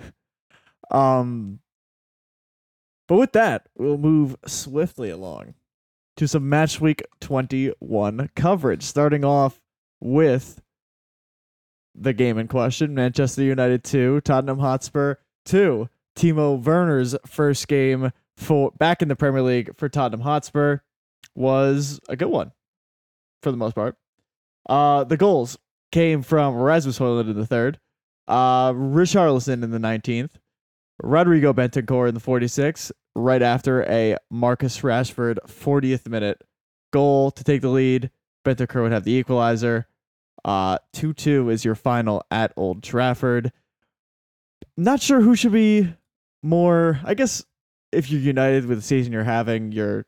um, 0.92 1.60
but 3.08 3.18
with 3.18 3.32
that, 3.34 3.68
we'll 3.76 3.98
move 3.98 4.36
swiftly 4.46 5.10
along 5.10 5.56
to 6.18 6.28
some 6.28 6.48
match 6.48 6.80
week 6.80 7.04
twenty 7.20 7.74
one 7.80 8.30
coverage, 8.36 8.84
starting 8.84 9.26
off 9.26 9.60
with 10.00 10.62
the 11.96 12.14
game 12.14 12.38
in 12.38 12.48
question: 12.48 12.94
Manchester 12.94 13.44
United 13.44 13.84
two, 13.84 14.22
Tottenham 14.22 14.60
Hotspur 14.60 15.16
two. 15.46 15.90
Timo 16.16 16.62
Werner's 16.62 17.16
first 17.26 17.68
game 17.68 18.12
for 18.38 18.72
back 18.72 19.02
in 19.02 19.08
the 19.08 19.16
Premier 19.16 19.42
League 19.42 19.72
for 19.78 19.88
Tottenham 19.90 20.22
Hotspur 20.22 20.80
was 21.36 22.00
a 22.10 22.16
good 22.16 22.28
one 22.28 22.52
for 23.42 23.52
the 23.52 23.58
most 23.58 23.76
part. 23.76 23.96
Uh, 24.68 25.04
the 25.04 25.18
goals 25.18 25.58
came 25.92 26.22
from 26.22 26.56
Rasmus 26.56 27.00
Højlund 27.00 27.30
in 27.30 27.36
the 27.36 27.46
third, 27.46 27.80
uh, 28.28 28.72
Richarlison 28.72 29.64
in 29.64 29.72
the 29.72 29.80
19th, 29.80 30.32
Rodrigo 31.02 31.54
Bentancur 31.54 32.08
in 32.08 32.14
the 32.14 32.22
46th, 32.22 32.92
right 33.16 33.42
after 33.42 33.84
a 33.84 34.18
Marcus 34.30 34.80
Rashford 34.82 35.38
40th 35.48 36.08
minute 36.08 36.42
goal 36.94 37.32
to 37.32 37.44
take 37.44 37.62
the 37.62 37.70
lead. 37.70 38.10
Bentancur 38.46 38.84
would 38.84 38.92
have 38.92 39.04
the 39.04 39.14
equalizer. 39.14 39.88
Uh, 40.44 40.78
2 40.94 41.14
2 41.14 41.50
is 41.50 41.66
your 41.66 41.76
final 41.76 42.24
at 42.32 42.54
Old 42.56 42.84
Trafford. 42.84 43.52
Not 44.78 45.02
sure 45.02 45.22
who 45.22 45.36
should 45.36 45.52
be 45.52 45.94
more. 46.42 47.00
I 47.04 47.14
guess 47.14 47.46
if 47.92 48.10
you're 48.10 48.22
united 48.22 48.66
with 48.66 48.80
the 48.80 48.84
season 48.84 49.14
you're 49.14 49.24
having, 49.24 49.72
you're 49.72 50.06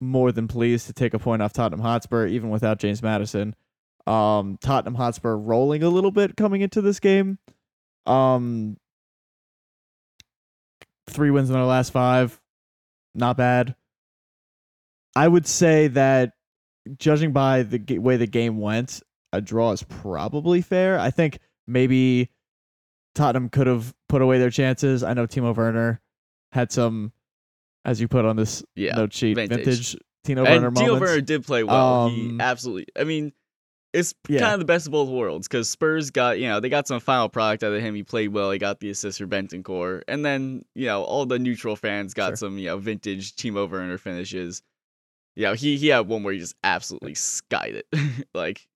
more 0.00 0.32
than 0.32 0.48
pleased 0.48 0.86
to 0.86 0.92
take 0.92 1.14
a 1.14 1.18
point 1.18 1.42
off 1.42 1.52
Tottenham 1.52 1.80
Hotspur, 1.80 2.26
even 2.26 2.50
without 2.50 2.78
James 2.78 3.02
Maddison. 3.02 3.54
Um, 4.06 4.58
Tottenham 4.60 4.94
Hotspur 4.94 5.34
rolling 5.36 5.82
a 5.82 5.88
little 5.88 6.10
bit 6.10 6.36
coming 6.36 6.60
into 6.60 6.80
this 6.80 7.00
game. 7.00 7.38
Um, 8.06 8.76
three 11.08 11.30
wins 11.30 11.50
in 11.50 11.54
their 11.54 11.64
last 11.64 11.92
five, 11.92 12.40
not 13.14 13.36
bad. 13.36 13.74
I 15.16 15.26
would 15.26 15.46
say 15.46 15.88
that, 15.88 16.32
judging 16.98 17.32
by 17.32 17.62
the 17.62 17.78
g- 17.78 17.98
way 17.98 18.16
the 18.16 18.26
game 18.26 18.58
went, 18.58 19.02
a 19.32 19.40
draw 19.40 19.72
is 19.72 19.82
probably 19.82 20.60
fair. 20.60 20.98
I 20.98 21.10
think 21.10 21.38
maybe 21.66 22.30
Tottenham 23.14 23.48
could 23.48 23.66
have 23.66 23.94
put 24.08 24.22
away 24.22 24.38
their 24.38 24.50
chances. 24.50 25.02
I 25.02 25.14
know 25.14 25.26
Timo 25.26 25.56
Werner 25.56 26.00
had 26.52 26.70
some, 26.70 27.12
as 27.86 28.00
you 28.00 28.08
put 28.08 28.26
on 28.26 28.36
this 28.36 28.62
yeah. 28.74 28.94
note 28.96 29.14
sheet, 29.14 29.34
vintage. 29.36 29.64
vintage, 29.64 29.96
Tino 30.24 30.44
and 30.44 30.62
Werner 30.62 30.70
Timo 30.72 30.86
moments. 30.88 31.00
Werner 31.00 31.20
did 31.22 31.46
play 31.46 31.62
well. 31.64 32.08
he 32.10 32.28
Um, 32.30 32.40
absolutely. 32.40 32.86
I 32.98 33.04
mean, 33.04 33.32
it's 33.94 34.12
Yeah. 34.28 34.40
kind 34.40 34.52
of 34.54 34.58
the 34.58 34.66
best 34.66 34.86
of 34.86 34.92
both 34.92 35.08
worlds 35.08 35.48
because 35.48 35.70
Spurs 35.70 36.10
got 36.10 36.38
you 36.38 36.48
know 36.48 36.60
they 36.60 36.68
got 36.68 36.86
some 36.86 37.00
final 37.00 37.28
product 37.30 37.62
out 37.62 37.72
of 37.72 37.80
him. 37.80 37.94
He 37.94 38.02
played 38.02 38.28
well. 38.28 38.50
He 38.50 38.58
got 38.58 38.80
the 38.80 38.90
assist 38.90 39.18
for 39.18 39.26
Bentancur, 39.26 40.02
and 40.08 40.22
then 40.24 40.64
you 40.74 40.86
know 40.86 41.02
all 41.04 41.24
the 41.24 41.38
neutral 41.38 41.76
fans 41.76 42.12
got 42.12 42.30
Sure. 42.30 42.36
some 42.36 42.58
you 42.58 42.66
know 42.66 42.76
vintage 42.78 43.34
Timo 43.36 43.70
Werner 43.70 43.96
finishes. 43.98 44.62
You 45.36 45.44
know 45.44 45.54
he 45.54 45.76
he 45.78 45.86
had 45.88 46.08
one 46.08 46.22
where 46.24 46.34
he 46.34 46.40
just 46.40 46.56
absolutely 46.64 47.14
skied 47.14 47.76
it 47.76 47.86
like 48.34 48.66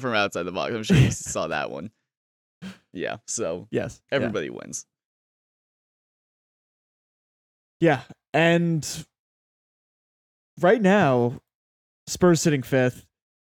from 0.00 0.14
outside 0.14 0.44
the 0.44 0.52
box. 0.52 0.74
I'm 0.74 0.82
sure 0.84 0.96
you 0.96 1.10
saw 1.10 1.48
that 1.48 1.70
one. 1.70 1.90
Yeah, 2.92 3.18
so 3.26 3.68
Yes. 3.72 4.00
yeah. 4.10 4.16
everybody 4.16 4.48
wins. 4.50 4.86
Yeah. 7.84 8.00
And 8.32 9.04
right 10.58 10.80
now, 10.80 11.42
Spurs 12.06 12.40
sitting 12.40 12.62
fifth, 12.62 13.04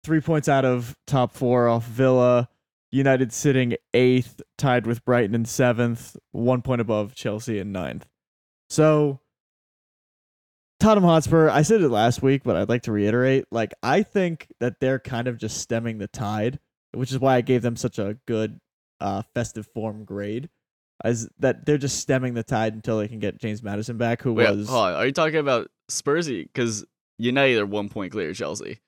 three 0.03 0.21
points 0.21 0.49
out 0.49 0.65
of 0.65 0.97
top 1.07 1.33
four 1.33 1.69
off 1.69 1.87
Villa. 1.87 2.49
United 2.91 3.33
sitting 3.33 3.77
eighth, 3.95 4.43
tied 4.59 4.85
with 4.85 5.05
Brighton 5.05 5.37
in 5.37 5.45
seventh, 5.45 6.17
one 6.33 6.61
point 6.61 6.81
above 6.81 7.15
Chelsea 7.15 7.61
in 7.61 7.71
ninth. 7.71 8.09
So, 8.69 9.21
Tottenham 10.81 11.09
Hotspur, 11.09 11.49
I 11.49 11.63
said 11.63 11.83
it 11.83 11.89
last 11.89 12.21
week, 12.21 12.43
but 12.43 12.57
I'd 12.57 12.69
like 12.69 12.83
to 12.83 12.93
reiterate. 12.93 13.45
Like, 13.53 13.75
I 13.81 14.03
think 14.03 14.49
that 14.59 14.81
they're 14.81 14.99
kind 14.99 15.29
of 15.29 15.39
just 15.39 15.59
stemming 15.59 15.99
the 15.99 16.09
tide, 16.09 16.59
which 16.93 17.13
is 17.13 17.21
why 17.21 17.37
I 17.37 17.43
gave 17.43 17.63
them 17.63 17.77
such 17.77 18.01
a 18.01 18.19
good 18.27 18.59
uh, 19.01 19.23
festive 19.35 19.69
form 19.73 20.05
grade. 20.05 20.49
Is 21.05 21.29
that 21.39 21.67
they're 21.67 21.79
just 21.79 22.01
stemming 22.01 22.35
the 22.35 22.43
tide 22.43 22.75
until 22.75 22.99
they 22.99 23.09
can 23.09 23.19
get 23.19 23.39
James 23.39 23.63
Maddison 23.63 23.99
back, 23.99 24.23
who 24.23 24.33
Wait, 24.33 24.51
was 24.51 24.69
hold 24.69 24.85
on, 24.87 24.95
are 24.95 25.07
you 25.07 25.13
talking 25.13 25.37
about 25.37 25.71
Spursy? 25.91 26.45
Because 26.45 26.85
United 27.19 27.59
are 27.59 27.67
one 27.67 27.89
point 27.89 28.13
clear 28.13 28.33
Chelsea. 28.33 28.81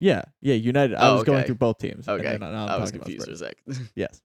Yeah, 0.00 0.22
yeah, 0.40 0.54
United. 0.54 0.96
I 0.96 1.08
Oh, 1.10 1.14
was 1.14 1.24
going 1.24 1.44
through 1.44 1.56
both 1.56 1.78
teams. 1.78 2.08
Okay, 2.08 2.38
now 2.40 2.66
I'm 2.68 2.80
was 2.80 2.92
confused 2.92 3.26
for 3.26 3.32
a 3.32 3.36
sec. 3.36 3.56
Yes. 3.94 4.20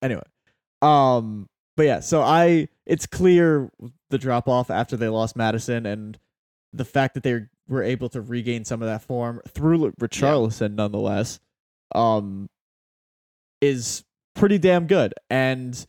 Anyway, 0.00 0.22
um, 0.82 1.48
but 1.76 1.84
yeah, 1.86 2.00
so 2.00 2.22
I 2.22 2.68
it's 2.86 3.06
clear 3.06 3.70
the 4.10 4.18
drop 4.18 4.48
off 4.48 4.70
after 4.70 4.96
they 4.96 5.08
lost 5.08 5.36
Maddison 5.36 5.86
and 5.86 6.18
the 6.72 6.84
fact 6.84 7.14
that 7.14 7.22
they 7.22 7.46
were 7.68 7.82
able 7.82 8.08
to 8.10 8.20
regain 8.20 8.64
some 8.64 8.80
of 8.82 8.88
that 8.88 9.02
form 9.02 9.40
through 9.48 9.92
Richarlison, 10.00 10.74
nonetheless, 10.74 11.40
um, 11.94 12.48
is 13.60 14.04
pretty 14.38 14.58
damn 14.58 14.86
good. 14.86 15.12
And 15.28 15.86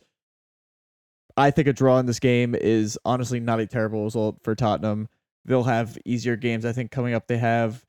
I 1.36 1.50
think 1.50 1.68
a 1.68 1.72
draw 1.72 1.98
in 1.98 2.06
this 2.06 2.18
game 2.18 2.54
is 2.54 2.98
honestly 3.04 3.40
not 3.40 3.60
a 3.60 3.66
terrible 3.66 4.04
result 4.04 4.38
for 4.42 4.54
Tottenham. 4.54 5.08
They'll 5.44 5.62
have 5.62 5.96
easier 6.04 6.36
games. 6.36 6.66
I 6.66 6.72
think 6.72 6.90
coming 6.90 7.14
up 7.14 7.26
they 7.26 7.38
have 7.38 7.84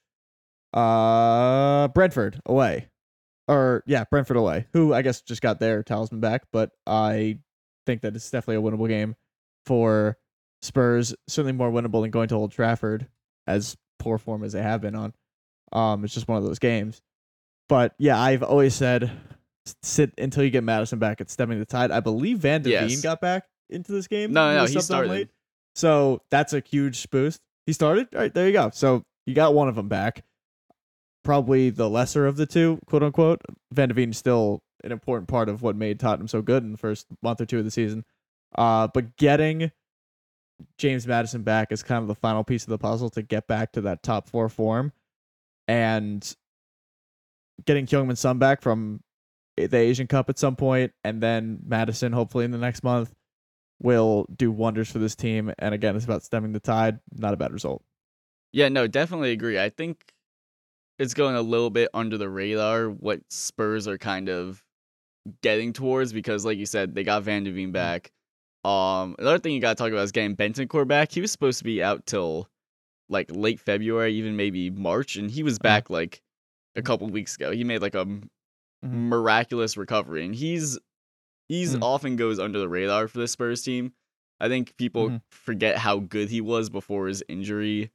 uh 0.74 1.90
Brentford 1.90 2.40
away. 2.46 2.88
Or 3.48 3.84
yeah, 3.86 4.06
Brentford 4.10 4.38
away. 4.38 4.68
Who 4.72 4.94
I 4.94 5.02
guess 5.02 5.22
just 5.22 5.42
got 5.42 5.60
their 5.60 5.84
talisman 5.84 6.22
back, 6.22 6.44
but 6.54 6.72
I 6.88 7.40
think 7.86 8.02
that 8.02 8.16
it's 8.16 8.30
definitely 8.30 8.66
a 8.66 8.72
winnable 8.72 8.88
game 8.88 9.16
for 9.66 10.18
Spurs. 10.62 11.14
Certainly 11.28 11.54
more 11.54 11.72
winnable 11.72 12.02
than 12.04 12.12
going 12.12 12.30
to 12.30 12.36
Old 12.36 12.52
Trafford 12.52 13.08
as 13.48 13.76
poor 14.00 14.18
form 14.18 14.44
as 14.44 14.54
they 14.54 14.62
have 14.62 14.82
been 14.82 14.96
on. 14.96 15.14
Um 15.74 16.06
it's 16.06 16.14
just 16.14 16.28
one 16.28 16.38
of 16.38 16.44
those 16.44 16.60
games. 16.60 17.02
But 17.68 17.96
yeah, 17.98 18.20
I've 18.20 18.44
always 18.44 18.76
said 18.76 19.12
sit 19.84 20.12
until 20.18 20.44
you 20.44 20.50
get 20.50 20.64
Maddison 20.64 21.00
back. 21.00 21.22
at 21.22 21.30
stemming 21.30 21.60
the 21.60 21.66
tide. 21.66 21.92
I 21.92 22.00
believe 22.00 22.40
Van 22.40 22.62
de 22.62 22.72
Ven 22.72 22.90
Yes. 22.90 23.02
got 23.02 23.22
back 23.22 23.46
into 23.70 23.92
this 23.92 24.08
game. 24.08 24.34
No, 24.34 24.54
no, 24.56 24.66
he 24.66 24.80
started. 24.82 25.10
late. 25.10 25.30
So 25.76 26.22
that's 26.32 26.54
a 26.54 26.62
huge 26.62 27.10
boost. 27.10 27.42
He 27.66 27.74
started. 27.74 28.08
All 28.14 28.20
right, 28.22 28.34
there 28.34 28.48
you 28.48 28.54
go. 28.54 28.72
So 28.74 29.04
you 29.26 29.34
got 29.34 29.54
one 29.54 29.70
of 29.70 29.76
them 29.76 29.88
back. 29.88 30.24
Probably 31.24 31.70
the 31.70 31.90
lesser 31.90 32.26
of 32.26 32.36
the 32.36 32.48
two, 32.48 32.80
quote 32.88 33.04
unquote. 33.04 33.42
Van 33.72 33.88
de 33.90 33.94
Ven 33.94 34.10
is 34.10 34.18
still 34.18 34.60
an 34.84 34.92
important 34.92 35.28
part 35.28 35.48
of 35.50 35.62
what 35.62 35.76
made 35.76 36.00
Tottenham 36.00 36.28
so 36.28 36.42
good 36.42 36.64
in 36.64 36.72
the 36.72 36.78
first 36.78 37.06
month 37.22 37.40
or 37.40 37.46
two 37.46 37.60
of 37.60 37.64
the 37.66 37.70
season. 37.72 38.04
Uh, 38.58 38.88
but 38.88 39.16
getting 39.18 39.72
James 40.80 41.06
Maddison 41.06 41.44
back 41.44 41.72
is 41.72 41.84
kind 41.84 42.02
of 42.02 42.08
the 42.08 42.16
final 42.16 42.44
piece 42.44 42.64
of 42.64 42.70
the 42.70 42.80
puzzle 42.80 43.10
to 43.12 43.22
get 43.22 43.48
back 43.48 43.72
to 43.74 43.82
that 43.82 44.02
top 44.02 44.28
four 44.28 44.50
form, 44.50 44.92
and 45.68 46.36
getting 47.66 47.86
Heung-min 47.86 48.16
Son 48.16 48.40
back 48.40 48.62
from 48.62 49.02
the 49.58 49.78
Asian 49.78 50.08
Cup 50.08 50.30
at 50.30 50.40
some 50.40 50.56
point, 50.56 50.92
and 51.04 51.22
then 51.22 51.60
Madison 51.66 52.12
hopefully 52.12 52.46
in 52.46 52.52
the 52.52 52.58
next 52.58 52.84
month 52.84 53.14
will 53.82 54.26
do 54.36 54.52
wonders 54.52 54.90
for 54.92 55.00
this 55.00 55.16
team. 55.16 55.52
And 55.60 55.74
again, 55.74 55.96
it's 55.96 56.06
about 56.06 56.24
stemming 56.24 56.52
the 56.54 56.60
tide. 56.60 57.00
Not 57.18 57.34
a 57.34 57.38
bad 57.38 57.52
result. 57.52 57.84
Yeah, 58.54 58.70
no, 58.70 58.88
definitely 58.88 59.32
agree. 59.32 59.60
I 59.60 59.70
think 59.70 60.14
it's 61.00 61.14
going 61.14 61.36
a 61.36 61.42
little 61.42 61.70
bit 61.70 61.90
under 61.94 62.18
the 62.18 62.30
radar 62.30 62.90
what 62.90 63.22
Spurs 63.30 63.88
are 63.88 63.98
kind 63.98 64.30
of 64.30 64.64
getting 65.42 65.74
towards 65.74 66.14
because, 66.14 66.46
like 66.46 66.58
you 66.58 66.66
said, 66.66 66.94
they 66.96 67.04
got 67.04 67.24
Van 67.24 67.44
de 67.44 67.50
Mm-hmm. 67.50 67.58
Ven 67.58 67.72
back. 67.72 68.12
Um, 68.64 69.16
another 69.18 69.40
thing 69.40 69.54
you 69.54 69.62
got 69.62 69.78
to 69.78 69.84
talk 69.84 69.92
about 69.92 70.04
is 70.04 70.12
getting 70.12 70.36
Bentancur 70.36 70.88
back. 70.88 71.12
He 71.12 71.22
was 71.22 71.32
supposed 71.32 71.58
to 71.58 71.64
be 71.64 71.82
out 71.82 72.06
till 72.06 72.48
like 73.10 73.30
late 73.32 73.60
February, 73.60 74.14
even 74.14 74.36
maybe 74.36 74.70
March, 74.70 75.16
and 75.16 75.32
he 75.32 75.42
was 75.44 75.56
Uh-huh. 75.56 75.64
back 75.64 75.90
like 75.90 76.22
a 76.76 76.82
couple 76.82 77.08
weeks 77.10 77.36
ago. 77.36 77.52
He 77.52 77.64
made 77.64 77.82
like 77.82 77.96
a. 77.96 78.06
miraculous 78.84 79.78
recovery, 79.78 80.26
and 80.26 80.36
he's 80.36 80.80
he's 81.50 81.76
Mhm. 81.76 81.82
often 81.84 82.16
goes 82.16 82.40
under 82.40 82.60
the 82.60 82.70
radar 82.70 83.08
for 83.08 83.20
the 83.20 83.28
Spurs 83.28 83.62
team. 83.62 83.94
I 84.40 84.48
think 84.48 84.76
people 84.78 85.10
Mhm. 85.10 85.22
forget 85.32 85.78
how 85.78 86.00
good 86.00 86.30
he 86.30 86.40
was 86.42 86.70
before 86.70 87.08
his 87.08 87.24
injury 87.28 87.92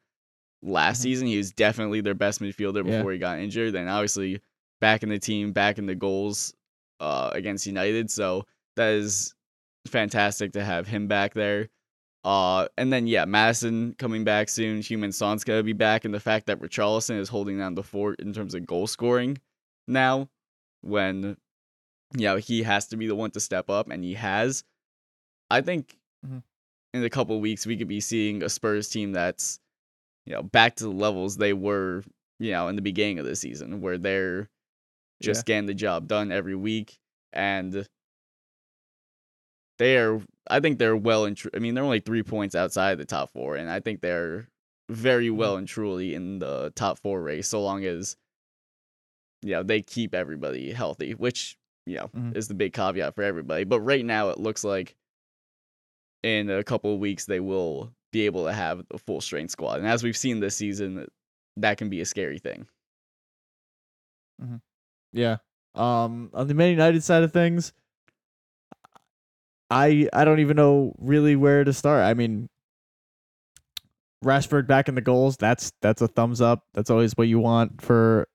last 0.63 0.99
Mhm. 0.99 1.03
season. 1.03 1.27
He 1.29 1.39
was 1.39 1.53
definitely 1.53 2.01
their 2.03 2.15
best 2.15 2.41
midfielder 2.41 2.87
Yeah. 2.87 2.99
before 2.99 3.13
he 3.13 3.19
got 3.19 3.39
injured. 3.39 3.75
And 3.75 3.89
obviously 3.89 4.41
back 4.81 5.03
in 5.03 5.09
the 5.09 5.19
team, 5.19 5.53
back 5.53 5.79
in 5.79 5.87
the 5.87 5.95
goals 5.95 6.55
uh, 7.01 7.31
against 7.33 7.67
United. 7.67 8.11
So 8.11 8.47
that 8.77 8.93
is 8.95 9.35
fantastic 9.87 10.53
to 10.53 10.65
have 10.65 10.87
him 10.87 11.07
back 11.09 11.35
there. 11.35 11.69
Uh, 12.25 12.69
and 12.77 12.93
then 12.93 13.07
yeah, 13.07 13.25
Maddison 13.25 13.95
coming 13.99 14.25
back 14.25 14.49
soon. 14.49 14.81
Heung-min 14.81 15.13
Son's 15.13 15.45
gonna 15.45 15.63
be 15.63 15.73
back, 15.73 16.05
and 16.05 16.13
the 16.13 16.21
fact 16.21 16.47
that 16.47 16.61
Richarlison 16.61 17.19
is 17.19 17.29
holding 17.29 17.59
down 17.59 17.75
the 17.75 17.83
fort 17.83 18.19
in 18.21 18.33
terms 18.33 18.55
of 18.55 18.67
goal 18.67 18.87
scoring 18.87 19.39
now, 19.89 20.29
when 20.87 21.37
you 22.17 22.23
know 22.27 22.37
he 22.37 22.63
has 22.63 22.87
to 22.89 22.97
be 22.97 23.07
the 23.07 23.15
one 23.17 23.31
to 23.33 23.41
step 23.41 23.69
up, 23.71 23.91
and 23.91 24.03
he 24.05 24.15
has. 24.15 24.65
I 25.51 25.61
think 25.61 25.97
Mhm. 26.27 26.43
in 26.95 27.05
a 27.05 27.11
couple 27.11 27.39
weeks 27.41 27.67
we 27.67 27.77
could 27.77 27.89
be 27.89 28.01
seeing 28.01 28.43
a 28.43 28.49
Spurs 28.49 28.89
team 28.89 29.13
that's 29.13 29.61
you 30.27 30.33
know 30.33 30.43
back 30.43 30.77
to 30.77 30.85
the 30.85 30.91
levels 30.91 31.37
they 31.37 31.53
were 31.53 32.03
you 32.39 32.51
know 32.53 32.69
in 32.69 32.77
the 32.77 32.83
beginning 32.83 33.19
of 33.19 33.27
the 33.27 33.37
season, 33.37 33.81
where 33.81 33.99
they're 33.99 34.49
just 35.23 35.41
Yeah. 35.49 35.55
getting 35.55 35.67
the 35.67 35.75
job 35.75 36.09
done 36.09 36.31
every 36.33 36.55
week 36.57 36.99
and 37.33 37.87
they 39.79 39.97
are 39.99 40.21
i 40.49 40.61
think 40.61 40.79
they're 40.79 40.97
well 40.97 41.25
and 41.25 41.37
tr- 41.37 41.49
i 41.55 41.59
mean 41.59 41.75
they're 41.75 41.85
only 41.85 42.01
three 42.01 42.23
points 42.23 42.55
outside 42.55 42.97
the 42.99 43.05
top 43.05 43.31
four 43.31 43.57
and 43.57 43.71
i 43.71 43.81
think 43.81 44.01
they're 44.01 44.49
very 44.91 45.29
Mm-hmm. 45.29 45.37
well 45.37 45.57
and 45.57 45.67
truly 45.69 46.15
in 46.15 46.39
the 46.39 46.73
top 46.77 46.99
four 46.99 47.21
race 47.23 47.49
so 47.49 47.63
long 47.63 47.85
as 47.85 48.17
you 49.43 49.51
know 49.53 49.63
they 49.63 49.83
keep 49.83 50.15
everybody 50.15 50.73
healthy 50.73 51.13
which 51.15 51.57
you 51.87 51.97
know 51.97 52.09
Mhm. 52.09 52.37
is 52.37 52.49
the 52.49 52.55
big 52.55 52.73
caveat 52.73 53.15
for 53.15 53.23
everybody 53.23 53.65
but 53.65 53.81
right 53.81 54.05
now 54.05 54.31
it 54.31 54.39
looks 54.39 54.65
like 54.65 54.97
in 56.23 56.51
a 56.51 56.65
couple 56.65 56.93
of 56.95 56.99
weeks 57.01 57.27
they 57.27 57.41
will 57.41 57.93
be 58.13 58.23
able 58.27 58.45
to 58.47 58.53
have 58.53 58.85
a 58.91 58.99
full 58.99 59.21
strength 59.21 59.51
squad 59.51 59.79
and 59.79 59.87
as 59.87 60.03
we've 60.03 60.17
seen 60.17 60.41
this 60.41 60.57
season 60.57 61.07
that 61.57 61.77
can 61.79 61.89
be 61.89 62.01
a 62.01 62.05
scary 62.07 62.39
thing 62.39 62.67
Yeah. 65.13 65.37
Um, 65.75 66.31
on 66.35 66.47
the 66.49 66.55
Man 66.55 66.71
United 66.71 67.03
side 67.03 67.23
of 67.23 67.33
things, 67.33 67.73
I 69.71 70.09
I 70.13 70.25
don't 70.25 70.41
even 70.41 70.57
know 70.57 70.95
really 70.99 71.37
where 71.37 71.65
to 71.65 71.73
start. 71.73 72.03
I 72.05 72.15
mean, 72.15 72.49
Rashford 74.25 74.67
back 74.67 74.89
in 74.89 74.95
the 74.95 75.01
goals. 75.01 75.37
That's 75.37 75.73
that's 75.83 76.03
a 76.03 76.09
thumbs 76.09 76.41
up. 76.41 76.65
That's 76.75 76.91
always 76.91 77.13
what 77.15 77.29
you 77.29 77.39
want 77.39 77.81
for 77.83 78.29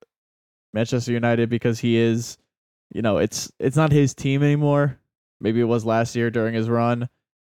Manchester 0.74 1.12
United 1.12 1.50
because 1.50 1.80
he 1.80 1.98
is, 1.98 2.38
you 2.94 3.01
know, 3.01 3.18
it's 3.18 3.51
it's 3.60 3.75
not 3.78 3.92
his 3.92 4.13
team 4.13 4.44
anymore. 4.44 5.00
Maybe 5.40 5.60
it 5.60 5.66
was 5.66 5.86
last 5.86 6.16
year 6.16 6.30
during 6.30 6.54
his 6.54 6.70
run, 6.70 7.10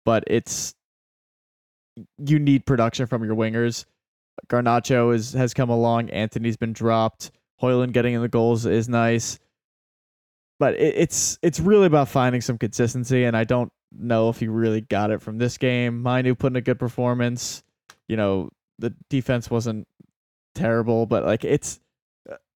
but 0.04 0.24
it's 0.26 0.74
you 2.18 2.38
need 2.38 2.66
production 2.66 3.06
from 3.06 3.24
your 3.24 3.36
wingers. 3.36 3.84
Garnacho 4.48 5.14
is 5.14 5.32
has 5.32 5.54
come 5.54 5.70
along. 5.70 6.10
Antony's 6.10 6.56
been 6.56 6.72
dropped. 6.72 7.30
Højlund 7.62 7.92
getting 7.92 8.14
in 8.14 8.20
the 8.20 8.28
goals 8.28 8.66
is 8.66 8.88
nice, 8.88 9.38
but 10.58 10.74
it, 10.74 10.94
it's 10.96 11.38
it's 11.42 11.60
really 11.60 11.86
about 11.86 12.08
finding 12.08 12.40
some 12.40 12.58
consistency. 12.58 13.24
And 13.24 13.36
I 13.36 13.44
don't 13.44 13.70
know 13.92 14.28
if 14.28 14.40
he 14.40 14.48
really 14.48 14.80
got 14.80 15.10
it 15.10 15.22
from 15.22 15.38
this 15.38 15.56
game. 15.56 16.02
Mainoo 16.02 16.34
put 16.34 16.52
in 16.52 16.56
a 16.56 16.60
good 16.60 16.78
performance. 16.78 17.62
You 18.08 18.16
know, 18.16 18.50
the 18.78 18.94
defense 19.08 19.50
wasn't 19.50 19.86
terrible, 20.54 21.06
but 21.06 21.24
like 21.24 21.44
it's 21.44 21.80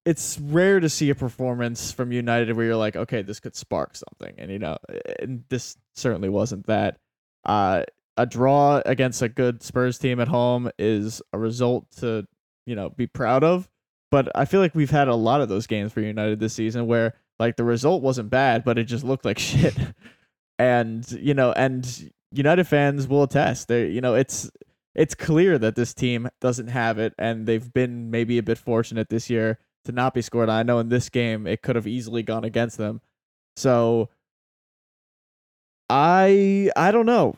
it's 0.07 0.39
rare 0.39 0.79
to 0.79 0.87
see 0.87 1.09
a 1.09 1.15
performance 1.15 1.91
from 1.91 2.13
United 2.13 2.55
where 2.55 2.65
you're 2.65 2.77
like, 2.77 2.95
okay, 2.95 3.21
this 3.23 3.41
could 3.41 3.57
spark 3.57 3.93
something, 3.93 4.33
and 4.37 4.49
you 4.49 4.57
know, 4.57 4.77
and 5.19 5.43
this 5.49 5.75
certainly 5.95 6.29
wasn't 6.29 6.65
that. 6.67 6.97
Uh, 7.43 7.83
a 8.15 8.25
draw 8.25 8.81
against 8.85 9.21
a 9.21 9.27
good 9.27 9.61
Spurs 9.61 9.97
team 9.97 10.21
at 10.21 10.29
home 10.29 10.71
is 10.79 11.21
a 11.33 11.37
result 11.37 11.91
to 11.97 12.25
you 12.65 12.73
know 12.73 12.89
be 12.89 13.05
proud 13.05 13.43
of. 13.43 13.67
But 14.09 14.31
I 14.33 14.45
feel 14.45 14.61
like 14.61 14.73
we've 14.73 14.89
had 14.89 15.09
a 15.09 15.15
lot 15.15 15.41
of 15.41 15.49
those 15.49 15.67
games 15.67 15.91
for 15.91 15.99
United 15.99 16.39
this 16.39 16.53
season 16.53 16.87
where 16.87 17.13
like 17.37 17.57
the 17.57 17.65
result 17.65 18.01
wasn't 18.01 18.29
bad, 18.29 18.63
but 18.63 18.77
it 18.77 18.85
just 18.85 19.03
looked 19.03 19.25
like 19.25 19.37
shit. 19.39 19.75
and 20.57 21.11
you 21.11 21.33
know, 21.33 21.51
and 21.51 22.13
United 22.31 22.63
fans 22.63 23.09
will 23.09 23.23
attest. 23.23 23.67
They, 23.67 23.87
you 23.87 23.99
know, 23.99 24.15
it's 24.15 24.49
it's 24.95 25.15
clear 25.15 25.57
that 25.57 25.75
this 25.75 25.93
team 25.93 26.29
doesn't 26.39 26.69
have 26.69 26.97
it, 26.97 27.13
and 27.19 27.45
they've 27.45 27.73
been 27.73 28.09
maybe 28.09 28.37
a 28.37 28.43
bit 28.43 28.57
fortunate 28.57 29.09
this 29.09 29.29
year 29.29 29.59
to 29.87 29.91
not 29.91 30.13
be 30.13 30.21
scored. 30.21 30.49
I 30.49 30.63
know 30.63 30.79
in 30.79 30.89
this 30.89 31.09
game 31.09 31.47
it 31.47 31.61
could 31.61 31.75
have 31.75 31.87
easily 31.87 32.23
gone 32.23 32.43
against 32.43 32.77
them, 32.77 33.01
So 33.55 34.09
I 35.89 36.69
I 36.75 36.91
don't 36.91 37.05
know. 37.05 37.35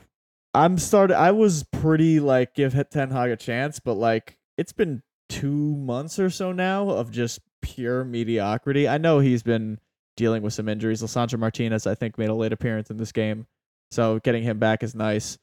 I'm 0.53 0.77
started. 0.77 1.17
I 1.17 1.31
was 1.31 1.63
pretty 1.71 2.19
like 2.19 2.55
give 2.55 2.75
Ten 2.89 3.11
Hag 3.11 3.31
a 3.31 3.35
chance, 3.37 3.79
but 3.79 3.93
like 3.95 4.37
it's 4.57 4.73
been 4.73 5.03
two 5.29 5.75
months 5.77 6.19
or 6.19 6.29
so 6.29 6.51
now 6.51 6.89
of 6.89 7.11
just 7.11 7.39
pure 7.61 8.03
mediocrity. 8.03 8.87
I 8.87 8.97
know 8.97 9.19
he's 9.19 9.43
been 9.43 9.79
dealing 10.17 10.41
with 10.41 10.53
some 10.53 10.67
injuries. 10.67 11.01
Lisandro 11.03 11.39
Martinez, 11.39 11.85
I 11.87 11.95
think, 11.95 12.17
made 12.17 12.29
a 12.29 12.33
late 12.33 12.53
appearance 12.53 12.89
in 12.89 12.97
this 12.97 13.11
game, 13.11 13.45
so 13.91 14.19
getting 14.19 14.43
him 14.43 14.59
back 14.59 14.83
is 14.83 14.95
nice. 14.95 15.37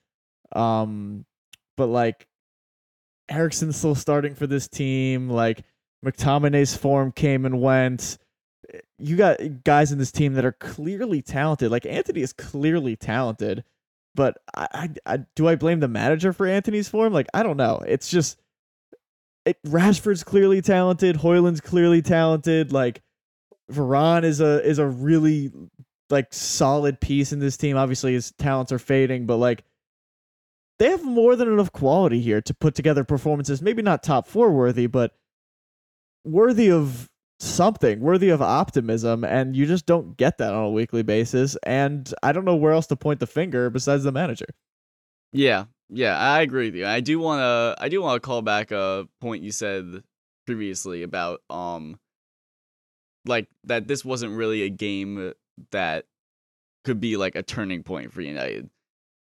Um, 0.52 1.24
but 1.76 1.86
like 1.86 2.26
Eriksen's 3.28 3.76
still 3.76 3.94
starting 3.94 4.34
for 4.34 4.46
this 4.46 4.68
team. 4.68 5.30
Like 5.30 5.64
McTominay's 6.04 6.76
form 6.76 7.12
came 7.12 7.44
and 7.44 7.60
went. 7.60 8.18
You 8.98 9.16
got 9.16 9.38
guys 9.64 9.92
in 9.92 9.98
this 9.98 10.12
team 10.12 10.34
that 10.34 10.44
are 10.44 10.52
clearly 10.52 11.22
talented. 11.22 11.70
Like 11.70 11.86
Antony 11.86 12.20
is 12.20 12.32
clearly 12.32 12.96
talented, 12.96 13.64
but 14.14 14.38
I, 14.54 14.68
I, 14.72 15.14
I 15.14 15.16
do 15.34 15.48
I 15.48 15.56
blame 15.56 15.80
the 15.80 15.88
manager 15.88 16.32
for 16.32 16.46
Antony's 16.46 16.88
form? 16.88 17.12
Like 17.12 17.26
I 17.32 17.42
don't 17.42 17.56
know. 17.56 17.82
It's 17.86 18.10
just 18.10 18.38
it, 19.44 19.62
Rashford's 19.64 20.24
clearly 20.24 20.60
talented. 20.60 21.16
Højlund's 21.16 21.60
clearly 21.60 22.02
talented. 22.02 22.72
Like 22.72 23.02
Varane 23.70 24.24
is 24.24 24.40
a 24.40 24.66
is 24.66 24.78
a 24.78 24.86
really 24.86 25.52
like 26.10 26.32
solid 26.32 27.00
piece 27.00 27.32
in 27.32 27.38
this 27.38 27.56
team. 27.56 27.76
Obviously, 27.76 28.12
his 28.12 28.32
talents 28.32 28.72
are 28.72 28.78
fading, 28.78 29.26
but 29.26 29.36
like 29.36 29.64
they 30.78 30.90
have 30.90 31.04
more 31.04 31.36
than 31.36 31.48
enough 31.48 31.72
quality 31.72 32.20
here 32.20 32.40
to 32.42 32.54
put 32.54 32.74
together 32.74 33.04
performances. 33.04 33.62
Maybe 33.62 33.82
not 33.82 34.02
top 34.02 34.26
four 34.26 34.50
worthy, 34.50 34.86
but 34.86 35.14
worthy 36.26 36.70
of 36.70 37.08
something, 37.38 38.00
worthy 38.00 38.28
of 38.30 38.42
optimism. 38.42 39.24
And 39.24 39.54
you 39.56 39.66
just 39.66 39.86
don't 39.86 40.16
get 40.16 40.38
that 40.38 40.52
on 40.52 40.64
a 40.64 40.70
weekly 40.70 41.02
basis. 41.02 41.56
And 41.62 42.12
I 42.22 42.32
don't 42.32 42.44
know 42.44 42.56
where 42.56 42.72
else 42.72 42.86
to 42.88 42.96
point 42.96 43.20
the 43.20 43.26
finger 43.26 43.70
besides 43.70 44.04
the 44.04 44.12
manager. 44.12 44.46
Yeah, 45.32 45.64
yeah, 45.90 46.16
I 46.18 46.40
agree 46.40 46.66
with 46.66 46.74
you. 46.76 46.86
I 46.86 47.00
do 47.00 47.18
want 47.18 47.40
to 47.40 47.82
I 47.82 47.88
do 47.88 48.00
want 48.02 48.22
to 48.22 48.26
call 48.26 48.42
back 48.42 48.70
a 48.70 49.06
point 49.20 49.42
you 49.42 49.52
said 49.52 50.02
previously 50.46 51.02
about 51.02 51.42
um 51.50 51.98
like 53.24 53.48
that 53.64 53.88
this 53.88 54.04
wasn't 54.04 54.32
really 54.36 54.62
a 54.62 54.70
game 54.70 55.32
that 55.72 56.06
could 56.84 57.00
be 57.00 57.16
like 57.16 57.34
a 57.34 57.42
turning 57.42 57.82
point 57.82 58.12
for 58.12 58.20
United. 58.20 58.70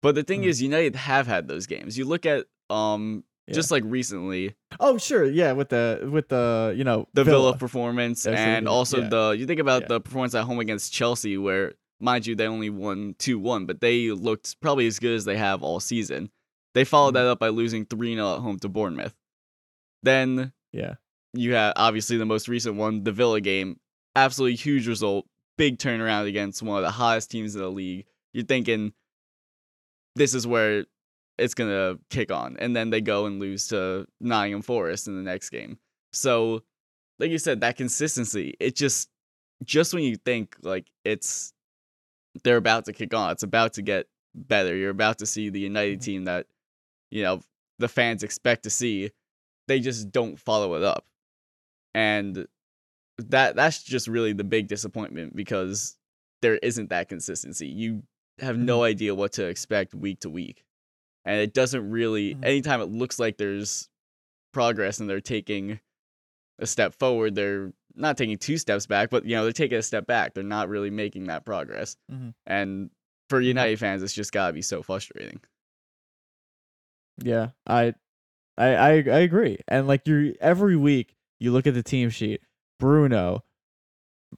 But 0.03 0.15
the 0.15 0.23
thing 0.23 0.43
Mhm. 0.43 0.47
is 0.47 0.61
United 0.61 0.95
have 0.95 1.27
had 1.27 1.47
those 1.47 1.65
games. 1.65 1.97
You 1.97 2.05
look 2.05 2.25
at 2.25 2.45
um 2.69 3.23
Yeah. 3.47 3.53
just 3.55 3.71
like 3.71 3.83
recently 3.85 4.55
Oh, 4.79 4.97
sure, 4.97 5.23
yeah, 5.25 5.53
with 5.53 5.69
the 5.69 6.07
with 6.11 6.27
the 6.29 6.73
you 6.77 6.83
know 6.83 7.07
the 7.13 7.23
Villa, 7.23 7.57
performance 7.57 8.23
That's 8.23 8.37
and 8.37 8.67
also 8.67 9.01
yeah. 9.01 9.07
the 9.09 9.29
you 9.39 9.45
think 9.45 9.59
about 9.61 9.83
Yeah. 9.83 9.87
the 9.89 10.01
performance 10.01 10.35
at 10.35 10.43
home 10.43 10.59
against 10.59 10.91
Chelsea 10.93 11.37
where 11.37 11.73
mind 11.99 12.27
you 12.27 12.35
they 12.35 12.45
only 12.47 12.69
won 12.69 13.15
2-1 13.19 13.65
but 13.65 13.79
they 13.81 14.11
looked 14.11 14.59
probably 14.61 14.85
as 14.87 14.99
good 14.99 15.15
as 15.15 15.25
they 15.25 15.37
have 15.37 15.63
all 15.63 15.79
season. 15.79 16.29
They 16.73 16.83
followed 16.83 17.11
Mhm. 17.11 17.13
that 17.15 17.25
up 17.27 17.39
by 17.39 17.49
losing 17.49 17.85
3-0 17.85 18.35
at 18.35 18.41
home 18.41 18.59
to 18.59 18.69
Bournemouth. 18.69 19.15
Then 20.03 20.51
Yeah, 20.73 20.95
you 21.33 21.53
have 21.53 21.73
obviously 21.75 22.17
the 22.17 22.25
most 22.25 22.47
recent 22.47 22.75
one, 22.75 23.03
the 23.03 23.11
Villa 23.13 23.39
game. 23.41 23.79
Absolutely 24.15 24.55
huge 24.57 24.87
result, 24.87 25.25
big 25.57 25.77
turnaround 25.79 26.27
against 26.27 26.61
one 26.61 26.77
of 26.77 26.83
the 26.83 26.91
hottest 26.91 27.31
teams 27.31 27.55
in 27.55 27.61
the 27.61 27.69
league. 27.71 28.05
You're 28.33 28.43
thinking 28.45 28.93
this 30.15 30.33
is 30.33 30.45
where 30.45 30.85
it's 31.37 31.53
gonna 31.53 31.97
kick 32.09 32.31
on, 32.31 32.57
and 32.59 32.75
then 32.75 32.89
they 32.89 33.01
go 33.01 33.25
and 33.25 33.39
lose 33.39 33.67
to 33.69 34.07
Nottingham 34.19 34.61
Forest 34.61 35.07
in 35.07 35.15
the 35.15 35.21
next 35.23 35.49
game. 35.49 35.77
So, 36.13 36.63
like 37.19 37.31
you 37.31 37.37
said, 37.37 37.61
that 37.61 37.77
consistency, 37.77 38.55
it 38.59 38.75
just 38.75 39.09
just 39.63 39.93
when 39.93 40.03
you 40.03 40.15
think 40.17 40.55
like 40.61 40.87
it's 41.05 41.53
they're 42.43 42.57
about 42.57 42.85
to 42.85 42.93
kick 42.93 43.13
on, 43.13 43.31
it's 43.31 43.43
about 43.43 43.73
to 43.73 43.81
get 43.81 44.07
better. 44.35 44.75
You're 44.75 44.91
about 44.91 45.17
to 45.19 45.25
see 45.25 45.49
the 45.49 45.59
United 45.59 45.99
Mhm. 45.99 46.03
team 46.03 46.23
that 46.25 46.47
you 47.11 47.23
know 47.23 47.41
the 47.79 47.87
fans 47.87 48.23
expect 48.23 48.63
to 48.63 48.69
see. 48.69 49.11
They 49.67 49.79
just 49.79 50.11
don't 50.11 50.39
follow 50.39 50.75
it 50.75 50.83
up, 50.83 51.05
and 51.93 52.47
that 53.17 53.55
that's 53.55 53.83
just 53.83 54.07
really 54.07 54.33
the 54.33 54.43
big 54.43 54.67
disappointment 54.67 55.35
because 55.35 55.97
there 56.41 56.57
isn't 56.57 56.89
that 56.89 57.09
consistency. 57.09 57.67
You 57.67 58.03
have 58.39 58.57
no 58.57 58.83
idea 58.83 59.15
what 59.15 59.33
to 59.33 59.45
expect 59.47 59.95
week 59.95 60.19
to 60.21 60.29
week, 60.29 60.63
and 61.27 61.39
it 61.41 61.53
doesn't 61.53 61.89
really. 61.89 62.35
Mhm. 62.35 62.45
Anytime 62.45 62.81
it 62.81 62.85
looks 62.89 63.19
like 63.19 63.37
there's 63.37 63.89
progress 64.53 64.99
and 64.99 65.09
they're 65.09 65.21
taking 65.21 65.79
a 66.59 66.65
step 66.65 66.95
forward, 66.97 67.35
they're 67.35 67.71
not 67.95 68.17
taking 68.17 68.37
two 68.37 68.57
steps 68.57 68.85
back, 68.87 69.09
but 69.09 69.25
you 69.25 69.35
know 69.35 69.43
they're 69.43 69.51
taking 69.51 69.77
a 69.77 69.81
step 69.83 70.07
back. 70.07 70.33
They're 70.33 70.43
not 70.43 70.69
really 70.69 70.89
making 70.89 71.25
that 71.25 71.45
progress, 71.45 71.95
Mhm. 72.11 72.33
and 72.45 72.89
for 73.29 73.41
United 73.41 73.77
fans, 73.79 74.01
it's 74.03 74.13
just 74.13 74.31
gotta 74.31 74.53
be 74.53 74.61
so 74.61 74.81
frustrating. 74.81 75.39
Yeah, 77.23 77.49
I, 77.65 77.93
I, 78.57 78.67
I, 78.75 78.89
I 78.91 79.19
agree. 79.19 79.57
And 79.67 79.87
like 79.87 80.07
you, 80.07 80.35
every 80.39 80.75
week 80.75 81.15
you 81.39 81.51
look 81.51 81.67
at 81.67 81.73
the 81.73 81.83
team 81.83 82.09
sheet. 82.09 82.41
Bruno, 82.79 83.43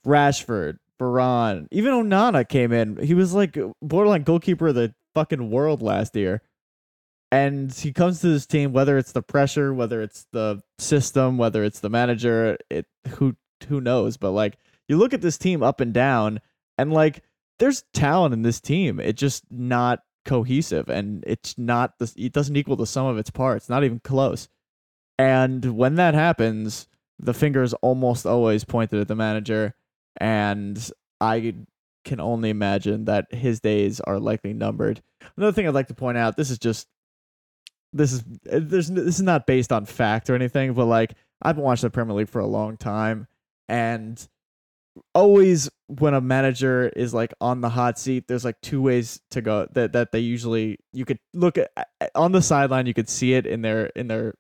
Rashford, 0.08 0.78
Varane, 1.00 1.68
even 1.72 1.94
Onana 1.94 2.48
came 2.48 2.72
in. 2.72 2.96
He 2.98 3.14
was 3.14 3.34
like 3.34 3.58
borderline 3.82 4.24
goalkeeper 4.24 4.70
of 4.70 4.76
the 4.76 4.94
fucking 5.14 5.50
world 5.52 5.82
last 5.82 6.16
year. 6.16 6.42
And 7.32 7.72
he 7.72 7.94
comes 7.94 8.22
to 8.22 8.28
this 8.28 8.48
team, 8.48 8.74
whether 8.74 8.98
it's 8.98 9.12
the 9.12 9.22
pressure, 9.22 9.74
whether 9.74 10.02
it's 10.02 10.26
the 10.32 10.64
system, 10.80 11.38
whether 11.38 11.64
it's 11.64 11.80
the 11.80 11.90
manager, 11.90 12.58
it 12.70 12.88
who 13.08 13.36
who 13.68 13.82
knows. 13.82 14.18
But 14.18 14.32
like 14.32 14.58
you 14.88 14.98
look 14.98 15.14
at 15.14 15.22
this 15.22 15.38
team 15.38 15.62
up 15.62 15.80
and 15.80 15.94
down, 15.94 16.42
and 16.78 16.92
like 16.92 17.24
there's 17.60 17.84
talent 17.94 18.34
in 18.34 18.42
this 18.42 18.60
team. 18.60 19.00
It's 19.00 19.20
just 19.20 19.44
not 19.52 20.02
cohesive 20.26 20.90
and 20.90 21.24
it's 21.26 21.58
not 21.58 21.98
the 21.98 22.12
it 22.18 22.34
doesn't 22.34 22.56
equal 22.56 22.76
the 22.76 22.86
sum 22.86 23.08
of 23.08 23.18
its 23.18 23.32
parts 23.32 23.70
not 23.70 23.84
even 23.84 24.00
close 24.00 24.48
and 25.18 25.76
when 25.76 25.96
that 25.96 26.14
happens 26.14 26.88
the 27.18 27.34
fingers 27.34 27.74
almost 27.76 28.26
always 28.26 28.64
pointed 28.64 29.00
at 29.00 29.08
the 29.08 29.16
manager 29.16 29.74
and 30.18 30.92
i 31.22 31.56
can 32.06 32.20
only 32.20 32.50
imagine 32.50 33.06
that 33.06 33.34
his 33.34 33.60
days 33.60 34.00
are 34.02 34.20
likely 34.20 34.54
numbered 34.54 35.02
another 35.36 35.52
thing 35.52 35.68
i'd 35.68 35.74
like 35.74 35.88
to 35.88 35.96
point 35.96 36.18
out 36.18 36.38
this 36.38 36.52
is 36.52 36.60
just 36.60 36.88
this 37.94 38.14
is 38.14 38.24
uh, 38.52 38.60
there's 38.62 38.90
this 38.90 39.16
is 39.16 39.22
not 39.22 39.48
based 39.48 39.72
on 39.72 39.86
fact 39.86 40.30
or 40.30 40.36
anything 40.36 40.74
but 40.74 40.86
like 40.86 41.14
i've 41.42 41.56
been 41.56 41.64
watching 41.64 41.88
the 41.88 41.92
premier 41.92 42.16
league 42.16 42.30
for 42.30 42.40
a 42.40 42.48
long 42.48 42.78
time 42.78 43.28
and 43.68 44.28
always 45.16 45.70
when 45.88 46.14
a 46.14 46.22
manager 46.22 46.90
is 46.96 47.14
like 47.14 47.34
on 47.40 47.62
the 47.62 47.70
hot 47.70 47.98
seat 47.98 48.28
there's 48.28 48.46
like 48.46 48.60
two 48.62 48.82
ways 48.82 49.22
to 49.32 49.42
go 49.42 49.68
that 49.74 49.94
that 49.94 50.12
they 50.12 50.20
usually 50.20 50.78
you 50.94 51.06
could 51.06 51.20
look 51.34 51.58
at 51.58 51.72
at- 51.78 52.12
on 52.16 52.32
the 52.32 52.42
sideline 52.42 52.86
you 52.86 52.94
could 52.94 53.10
see 53.10 53.34
it 53.34 53.46
in 53.46 53.62
their 53.62 53.88
in 53.88 54.08
their 54.08 54.34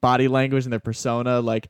body 0.00 0.28
language 0.28 0.64
and 0.64 0.72
their 0.72 0.80
persona 0.80 1.40
like 1.40 1.68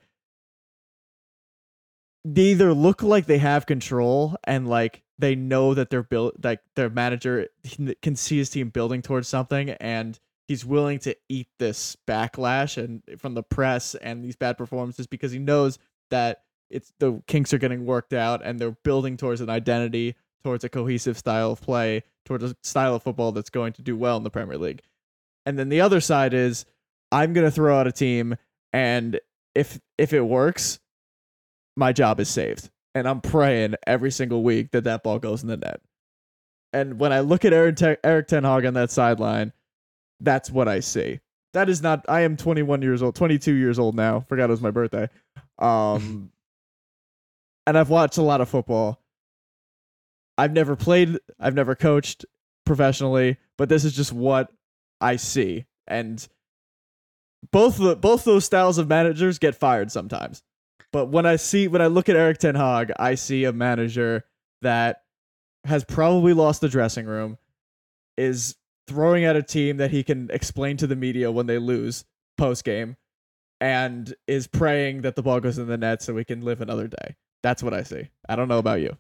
they 2.24 2.42
either 2.42 2.72
look 2.72 3.02
like 3.02 3.26
they 3.26 3.38
have 3.38 3.66
control 3.66 4.36
and 4.44 4.66
like 4.66 5.02
they 5.18 5.34
know 5.34 5.74
that 5.74 5.90
they're 5.90 6.02
built 6.02 6.34
like 6.42 6.60
their 6.74 6.90
manager 6.90 7.48
can 8.02 8.16
see 8.16 8.38
his 8.38 8.50
team 8.50 8.70
building 8.70 9.02
towards 9.02 9.28
something 9.28 9.70
and 9.70 10.18
he's 10.48 10.64
willing 10.64 10.98
to 11.00 11.16
eat 11.28 11.48
this 11.58 11.96
backlash 12.06 12.82
and 12.82 13.02
from 13.20 13.34
the 13.34 13.42
press 13.42 13.94
and 13.94 14.24
these 14.24 14.36
bad 14.36 14.58
performances 14.58 15.06
because 15.06 15.32
he 15.32 15.38
knows 15.38 15.78
that 16.10 16.42
it's 16.70 16.92
the 16.98 17.22
kinks 17.26 17.52
are 17.52 17.58
getting 17.58 17.84
worked 17.86 18.12
out 18.12 18.40
and 18.44 18.58
they're 18.58 18.76
building 18.84 19.16
towards 19.16 19.40
an 19.40 19.50
identity 19.50 20.14
towards 20.42 20.64
a 20.64 20.68
cohesive 20.68 21.16
style 21.16 21.52
of 21.52 21.60
play 21.60 22.02
towards 22.24 22.44
a 22.44 22.56
style 22.62 22.94
of 22.94 23.02
football 23.02 23.32
that's 23.32 23.50
going 23.50 23.72
to 23.72 23.82
do 23.82 23.96
well 23.96 24.16
in 24.16 24.22
the 24.22 24.30
Premier 24.30 24.58
League. 24.58 24.82
And 25.46 25.58
then 25.58 25.68
the 25.68 25.80
other 25.80 26.00
side 26.00 26.34
is 26.34 26.64
I'm 27.12 27.32
going 27.32 27.46
to 27.46 27.50
throw 27.50 27.78
out 27.78 27.86
a 27.86 27.92
team 27.92 28.36
and 28.72 29.20
if 29.54 29.80
if 29.98 30.12
it 30.12 30.22
works 30.22 30.80
my 31.76 31.92
job 31.92 32.20
is 32.20 32.28
saved. 32.28 32.70
And 32.94 33.08
I'm 33.08 33.20
praying 33.20 33.74
every 33.86 34.10
single 34.10 34.42
week 34.42 34.70
that 34.70 34.84
that 34.84 35.02
ball 35.02 35.18
goes 35.18 35.42
in 35.42 35.48
the 35.48 35.56
net. 35.56 35.80
And 36.72 36.98
when 36.98 37.12
I 37.12 37.20
look 37.20 37.44
at 37.44 37.52
Eric, 37.52 37.76
Te- 37.76 37.96
Eric 38.04 38.28
Ten 38.28 38.44
Hag 38.44 38.64
on 38.64 38.74
that 38.74 38.90
sideline, 38.90 39.52
that's 40.20 40.50
what 40.50 40.68
I 40.68 40.80
see. 40.80 41.20
That 41.52 41.68
is 41.68 41.82
not. 41.82 42.04
I 42.08 42.22
am 42.22 42.36
21 42.36 42.82
years 42.82 43.02
old, 43.02 43.14
22 43.14 43.52
years 43.52 43.78
old 43.78 43.94
now. 43.94 44.20
Forgot 44.20 44.44
it 44.44 44.50
was 44.50 44.60
my 44.60 44.70
birthday. 44.70 45.08
Um, 45.58 46.30
and 47.66 47.78
I've 47.78 47.90
watched 47.90 48.18
a 48.18 48.22
lot 48.22 48.40
of 48.40 48.48
football. 48.48 49.00
I've 50.36 50.52
never 50.52 50.74
played. 50.74 51.18
I've 51.38 51.54
never 51.54 51.74
coached 51.74 52.24
professionally, 52.66 53.36
but 53.56 53.68
this 53.68 53.84
is 53.84 53.94
just 53.94 54.12
what 54.12 54.50
I 55.00 55.16
see. 55.16 55.66
And 55.86 56.26
both 57.52 57.76
the 57.78 57.94
both 57.94 58.24
those 58.24 58.44
styles 58.44 58.78
of 58.78 58.88
managers 58.88 59.38
get 59.38 59.54
fired 59.54 59.92
sometimes. 59.92 60.42
But 60.92 61.06
when 61.06 61.26
I 61.26 61.36
see 61.36 61.68
when 61.68 61.82
I 61.82 61.86
look 61.86 62.08
at 62.08 62.16
Eric 62.16 62.38
Ten 62.38 62.54
Hag, 62.54 62.92
I 62.98 63.14
see 63.14 63.44
a 63.44 63.52
manager 63.52 64.24
that 64.62 65.02
has 65.64 65.84
probably 65.84 66.32
lost 66.32 66.60
the 66.60 66.68
dressing 66.68 67.06
room, 67.06 67.38
is 68.16 68.56
throwing 68.86 69.24
at 69.24 69.36
a 69.36 69.42
team 69.42 69.76
that 69.78 69.90
he 69.90 70.02
can 70.02 70.30
explain 70.32 70.76
to 70.78 70.86
the 70.86 70.96
media 70.96 71.30
when 71.30 71.46
they 71.46 71.58
lose 71.58 72.04
post 72.36 72.64
game, 72.64 72.96
and 73.60 74.14
is 74.26 74.46
praying 74.46 75.02
that 75.02 75.16
the 75.16 75.22
ball 75.22 75.40
goes 75.40 75.58
in 75.58 75.66
the 75.66 75.78
net 75.78 76.02
so 76.02 76.14
we 76.14 76.24
can 76.24 76.42
live 76.42 76.60
another 76.60 76.88
day. 76.88 77.16
That's 77.42 77.62
what 77.62 77.74
I 77.74 77.82
see. 77.82 78.08
I 78.28 78.36
don't 78.36 78.48
know 78.48 78.58
about 78.58 78.80
you. 78.80 78.96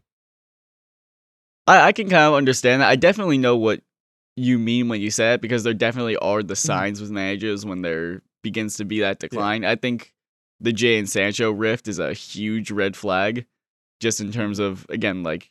I, 1.66 1.80
I 1.80 1.92
can 1.92 2.08
kind 2.08 2.24
of 2.24 2.34
understand 2.34 2.82
that. 2.82 2.88
I 2.88 2.96
definitely 2.96 3.38
know 3.38 3.56
what 3.56 3.80
you 4.36 4.58
mean 4.58 4.88
when 4.88 5.00
you 5.00 5.10
say 5.10 5.34
it 5.34 5.40
because 5.40 5.64
there 5.64 5.74
definitely 5.74 6.16
are 6.16 6.42
the 6.42 6.54
mm-hmm. 6.54 6.66
signs 6.66 7.00
with 7.00 7.10
managers 7.10 7.64
when 7.64 7.82
there 7.82 8.22
begins 8.42 8.76
to 8.76 8.84
be 8.84 9.00
that 9.00 9.18
decline. 9.18 9.64
I 9.64 9.76
think 9.76 10.12
the 10.60 10.72
Jadon 10.72 11.08
Sancho 11.08 11.50
rift 11.50 11.88
is 11.88 11.98
a 11.98 12.12
huge 12.12 12.70
red 12.70 12.96
flag, 12.96 13.46
just 14.00 14.20
in 14.20 14.32
terms 14.32 14.58
of 14.58 14.86
again 14.88 15.22
like 15.22 15.50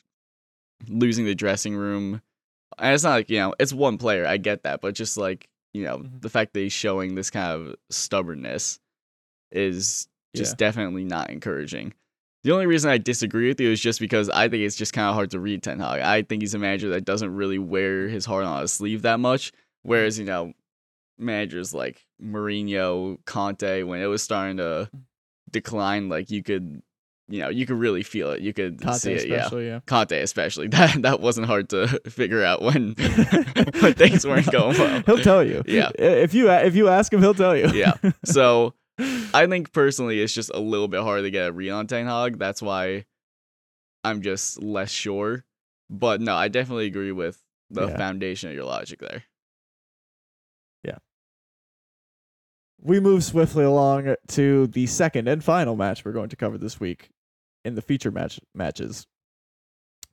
losing 0.88 1.26
the 1.26 1.36
dressing 1.36 1.76
room. 1.76 2.22
And 2.80 2.94
it's 2.94 3.04
not 3.04 3.12
like 3.12 3.30
you 3.30 3.40
know 3.40 3.54
it's 3.60 3.74
one 3.74 3.98
player. 3.98 4.26
I 4.26 4.38
get 4.38 4.64
that, 4.64 4.82
but 4.82 4.94
just 4.96 5.18
like 5.18 5.48
you 5.74 5.84
know 5.84 6.00
Mhm. 6.00 6.22
the 6.22 6.30
fact 6.30 6.54
that 6.54 6.60
he's 6.62 6.74
showing 6.74 7.16
this 7.16 7.30
kind 7.30 7.52
of 7.70 7.76
stubbornness 7.90 8.80
is 9.52 10.08
just 10.36 10.54
Yeah. 10.54 10.68
definitely 10.68 11.04
not 11.04 11.30
encouraging. 11.30 11.94
The 12.44 12.52
only 12.52 12.66
reason 12.66 12.92
I 12.92 12.98
disagree 12.98 13.48
with 13.48 13.60
you 13.62 13.70
is 13.72 13.80
just 13.80 14.00
because 14.00 14.30
I 14.30 14.50
think 14.50 14.64
it's 14.64 14.76
just 14.76 14.92
kind 14.94 15.08
of 15.08 15.16
hard 15.16 15.32
to 15.32 15.40
read 15.40 15.64
Ten 15.64 15.80
Hag. 15.80 16.02
I 16.02 16.24
think 16.24 16.42
he's 16.42 16.54
a 16.54 16.60
manager 16.60 16.90
that 16.90 17.06
doesn't 17.06 17.34
really 17.34 17.60
wear 17.60 18.10
his 18.10 18.26
heart 18.26 18.44
on 18.46 18.62
his 18.62 18.74
sleeve 18.74 19.04
that 19.04 19.20
much. 19.20 19.52
Whereas, 19.84 20.20
you 20.20 20.26
know, 20.26 20.54
managers 21.18 21.74
like 21.74 22.06
Mourinho, 22.22 23.18
Conte, 23.26 23.84
when 23.84 24.02
it 24.02 24.08
was 24.08 24.22
starting 24.24 24.58
to 24.58 24.90
decline, 25.52 26.10
like 26.10 26.32
you 26.32 26.44
could, 26.44 26.82
you 27.30 27.40
know, 27.40 27.50
you 27.50 27.66
could 27.66 27.78
really 27.78 28.04
feel 28.04 28.32
it. 28.32 28.42
You 28.42 28.54
could 28.54 28.82
Conte 28.82 28.98
see 28.98 29.14
it. 29.14 29.28
Yeah. 29.28 29.50
yeah. 29.56 29.80
Conte, 29.86 30.20
especially 30.20 30.68
that 30.70 31.02
that 31.04 31.20
wasn't 31.22 31.48
hard 31.48 31.70
to 31.70 31.88
figure 32.10 32.44
out 32.44 32.62
when 32.62 32.94
when 33.80 33.94
things 33.94 34.26
weren't 34.28 34.52
going 34.52 34.78
well. 34.78 35.02
He'll 35.06 35.20
tell 35.20 35.44
you. 35.44 35.64
Yeah. 35.66 35.92
If 35.96 36.34
you 36.34 36.50
if 36.52 36.76
you 36.76 36.90
ask 36.90 37.14
him, 37.14 37.22
he'll 37.22 37.34
tell 37.34 37.56
you. 37.56 37.70
Yeah. 37.70 37.94
So 38.26 38.74
I 39.00 39.48
think 39.48 39.72
personally 39.74 40.22
it's 40.22 40.34
just 40.34 40.52
a 40.54 40.60
little 40.60 40.88
bit 40.88 41.02
hard 41.02 41.24
to 41.24 41.32
get 41.32 41.48
a 41.50 41.52
read 41.52 41.72
on 41.72 41.88
Ten 41.88 42.06
Hag. 42.08 42.38
That's 42.38 42.62
why 42.62 43.06
I'm 44.04 44.22
just 44.22 44.62
less 44.62 44.92
sure. 44.92 45.46
But 45.90 46.22
no, 46.22 46.36
I 46.36 46.48
definitely 46.50 46.88
agree 46.88 47.12
with 47.12 47.42
the 47.70 47.88
Yeah. 47.88 47.98
foundation 47.98 48.50
of 48.50 48.56
your 48.56 48.66
logic 48.66 49.00
there. 49.00 49.24
We 52.84 53.00
move 53.00 53.24
swiftly 53.24 53.64
along 53.64 54.16
to 54.28 54.68
the 54.68 54.86
second 54.88 55.28
and 55.28 55.44
final 55.44 55.76
match 55.76 56.04
we're 56.04 56.12
going 56.12 56.30
to 56.30 56.36
cover 56.36 56.58
this 56.58 56.80
week 56.80 57.10
in 57.64 57.76
the 57.76 57.82
feature 57.82 58.12
match 58.12 58.40
matches. 58.54 59.08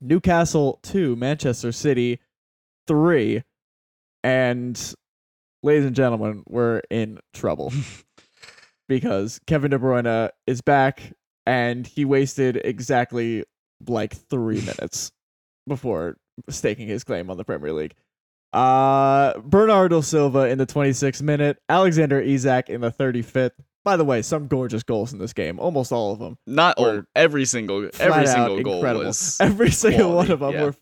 Newcastle 0.01 0.79
2, 0.85 1.17
Manchester 1.17 1.73
City 1.73 2.21
3. 2.87 3.43
And 4.23 4.95
ladies 5.63 5.85
and 5.85 5.97
gentlemen, 5.97 6.45
we're 6.47 6.81
in 6.91 7.19
trouble 7.35 7.73
because 8.89 9.41
Kevin 9.47 9.73
De 9.73 9.79
Bruyne 9.79 10.31
is 10.47 10.61
back 10.61 11.13
and 11.47 11.87
he 11.87 12.05
wasted 12.05 12.61
exactly 12.65 13.45
like 13.89 14.15
3 14.15 14.61
minutes 14.61 15.11
before 15.67 16.17
staking 16.49 16.87
his 16.87 17.03
claim 17.03 17.31
on 17.31 17.37
the 17.37 17.45
Premier 17.45 17.73
League. 17.73 17.95
Uh, 18.53 19.39
Bernardo 19.41 20.01
Silva 20.01 20.49
in 20.49 20.59
the 20.59 20.67
26th 20.67 21.23
minute, 21.23 21.59
Alexander 21.69 22.21
Isak 22.21 22.69
in 22.69 22.81
the 22.81 22.91
35th. 22.91 23.53
By 23.85 23.97
the 23.97 24.05
way, 24.05 24.21
some 24.23 24.47
gorgeous 24.47 24.83
goals 24.83 25.13
in 25.13 25.19
this 25.19 25.33
game, 25.33 25.59
almost 25.59 25.91
all 25.93 26.13
of 26.13 26.19
them. 26.19 26.37
Not 26.47 26.77
all, 26.79 27.03
every 27.17 27.47
single 27.47 27.89
every 27.99 28.27
single 28.27 28.63
goal 28.63 28.77
incredible. 28.77 29.07
was 29.07 29.39
Every 29.41 29.71
single 29.71 30.15
one 30.15 30.31
of 30.31 30.41
them 30.41 30.53
yeah. 30.53 30.65
were 30.65 30.75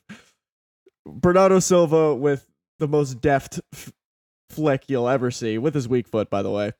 Bernardo 1.07 1.61
Silva 1.61 2.14
with 2.14 2.44
the 2.81 2.88
most 2.88 3.20
deft 3.20 3.61
f- 3.72 3.92
flick 4.50 4.85
you'll 4.88 5.09
ever 5.09 5.31
see 5.31 5.59
with 5.59 5.74
his 5.74 5.88
weak 5.88 6.09
foot, 6.09 6.28
by 6.28 6.42
the 6.42 6.50
way. 6.50 6.72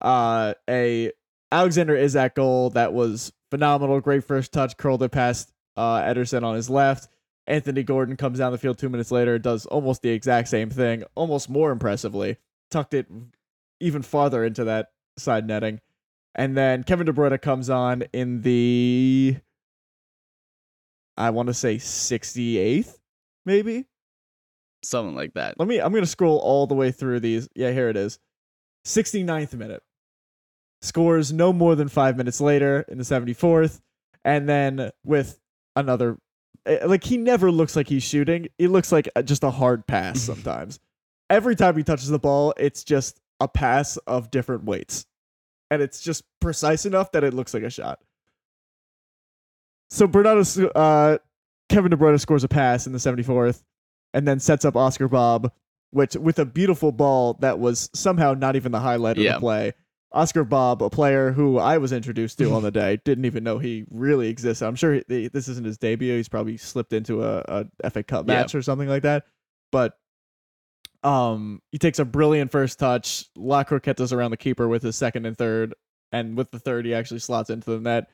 Uh, 0.00 0.54
a 0.70 1.12
Alexander 1.50 1.96
Isak 1.96 2.34
goal 2.34 2.70
that 2.70 2.94
was 2.94 3.30
phenomenal. 3.50 4.00
Great 4.00 4.24
first 4.24 4.52
touch, 4.52 4.76
curled 4.78 5.02
it 5.02 5.10
past 5.10 5.52
uh, 5.76 6.00
Ederson 6.00 6.44
on 6.44 6.54
his 6.54 6.70
left. 6.70 7.08
Anthony 7.46 7.82
Gordon 7.82 8.16
comes 8.16 8.38
down 8.38 8.52
the 8.52 8.58
field 8.58 8.78
two 8.78 8.88
minutes 8.88 9.10
later, 9.10 9.38
does 9.38 9.66
almost 9.66 10.02
the 10.02 10.10
exact 10.10 10.48
same 10.48 10.70
thing, 10.70 11.04
almost 11.14 11.50
more 11.50 11.70
impressively, 11.72 12.36
tucked 12.70 12.94
it 12.94 13.06
even 13.80 14.02
farther 14.02 14.44
into 14.44 14.64
that 14.64 14.92
side 15.18 15.46
netting. 15.46 15.80
And 16.34 16.56
then 16.56 16.84
Kevin 16.84 17.06
De 17.06 17.12
Bruyne 17.12 17.40
comes 17.42 17.68
on 17.68 18.04
in 18.12 18.42
the, 18.42 19.36
I 21.16 21.30
want 21.30 21.48
to 21.48 21.54
say 21.54 21.76
68th, 21.76 22.98
maybe. 23.44 23.86
something 24.82 25.14
like 25.14 25.34
that. 25.34 25.58
Let 25.58 25.68
me, 25.68 25.80
I'm 25.80 25.92
going 25.92 26.04
to 26.04 26.08
scroll 26.10 26.38
all 26.38 26.66
the 26.66 26.74
way 26.74 26.90
through 26.90 27.20
these. 27.20 27.48
Yeah, 27.54 27.70
here 27.72 27.88
it 27.88 27.96
is. 27.96 28.18
69th 28.86 29.54
minute. 29.54 29.82
Scores 30.80 31.32
no 31.32 31.52
more 31.52 31.74
than 31.76 31.88
five 31.88 32.16
minutes 32.16 32.40
later 32.40 32.84
in 32.88 32.98
the 32.98 33.04
74th. 33.04 33.80
And 34.24 34.48
then 34.48 34.90
with 35.04 35.38
another, 35.76 36.18
like, 36.66 37.04
he 37.04 37.16
never 37.16 37.50
looks 37.50 37.74
like 37.76 37.88
he's 37.88 38.02
shooting. 38.02 38.48
He 38.58 38.66
looks 38.68 38.92
like 38.92 39.08
uh, 39.16 39.22
just 39.22 39.42
a 39.44 39.50
hard 39.50 39.86
pass 39.86 40.20
sometimes. 40.22 40.78
Every 41.30 41.56
time 41.56 41.76
he 41.76 41.82
touches 41.82 42.08
the 42.08 42.18
ball, 42.18 42.54
it's 42.56 42.84
just 42.84 43.20
a 43.40 43.48
pass 43.48 43.96
of 44.06 44.30
different 44.30 44.64
weights. 44.64 45.06
And 45.70 45.80
it's 45.80 46.02
just 46.02 46.24
precise 46.40 46.84
enough 46.84 47.12
that 47.12 47.24
it 47.24 47.32
looks 47.32 47.54
like 47.54 47.62
a 47.62 47.70
shot. 47.70 48.00
So 49.90 50.06
Bernardo, 50.06 50.42
uh, 50.70 51.18
Kevin 51.68 51.90
De 51.90 51.96
Bruyne 51.96 52.20
scores 52.20 52.44
a 52.44 52.48
pass 52.48 52.86
in 52.86 52.92
the 52.92 52.98
74th 52.98 53.62
and 54.14 54.26
then 54.26 54.40
sets 54.40 54.64
up 54.64 54.76
Oscar 54.76 55.08
Bob, 55.08 55.52
which 55.90 56.14
with 56.16 56.38
a 56.38 56.44
beautiful 56.44 56.92
ball 56.92 57.34
that 57.40 57.58
was 57.58 57.90
somehow 57.94 58.34
not 58.34 58.56
even 58.56 58.72
the 58.72 58.80
highlight 58.80 59.16
of 59.18 59.22
Yeah. 59.24 59.34
the 59.34 59.40
play. 59.40 59.72
Oscar 60.12 60.44
Bob, 60.44 60.82
a 60.82 60.90
player 60.90 61.32
who 61.32 61.58
I 61.58 61.78
was 61.78 61.92
introduced 61.92 62.38
to 62.38 62.52
on 62.52 62.62
the 62.62 62.70
day, 62.82 62.98
didn't 63.04 63.24
even 63.24 63.44
know 63.44 63.58
he 63.58 63.84
really 63.90 64.28
existed. 64.28 64.66
I'm 64.66 64.76
sure 64.76 65.00
he, 65.08 65.28
this 65.28 65.48
isn't 65.48 65.64
his 65.66 65.78
debut. 65.78 66.16
He's 66.16 66.28
probably 66.28 66.56
slipped 66.56 66.92
into 66.92 67.22
a, 67.24 67.66
a 67.82 67.90
FA 67.90 68.02
Cup 68.02 68.26
Yeah. 68.28 68.34
match 68.34 68.54
or 68.54 68.62
something 68.62 68.88
like 68.88 69.02
that. 69.02 69.24
But 69.70 69.96
um, 71.02 71.60
he 71.72 71.78
takes 71.78 71.98
a 71.98 72.04
brilliant 72.04 72.50
first 72.52 72.78
touch. 72.78 73.26
La 73.36 73.64
Croquetas 73.64 74.12
around 74.12 74.30
the 74.30 74.36
keeper 74.36 74.68
with 74.68 74.82
his 74.82 74.96
second 74.96 75.26
and 75.26 75.36
third, 75.36 75.74
and 76.12 76.36
with 76.36 76.50
the 76.50 76.58
third, 76.58 76.84
he 76.86 76.94
actually 76.94 77.20
slots 77.20 77.50
into 77.50 77.70
the 77.70 77.80
net 77.80 78.10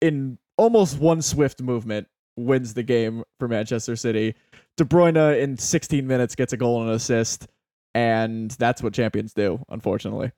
in 0.00 0.38
almost 0.58 0.98
one 0.98 1.22
swift 1.22 1.60
movement. 1.62 2.08
Wins 2.38 2.74
the 2.74 2.82
game 2.82 3.24
for 3.38 3.48
Manchester 3.48 3.96
City. 3.96 4.34
De 4.76 4.84
Bruyne 4.84 5.40
in 5.40 5.56
16 5.56 6.06
minutes 6.06 6.34
gets 6.34 6.52
a 6.52 6.58
goal 6.58 6.82
and 6.82 6.90
an 6.90 6.94
assist, 6.96 7.48
and 7.94 8.50
that's 8.50 8.82
what 8.82 8.92
champions 8.92 9.32
do. 9.32 9.64
Unfortunately, 9.70 10.32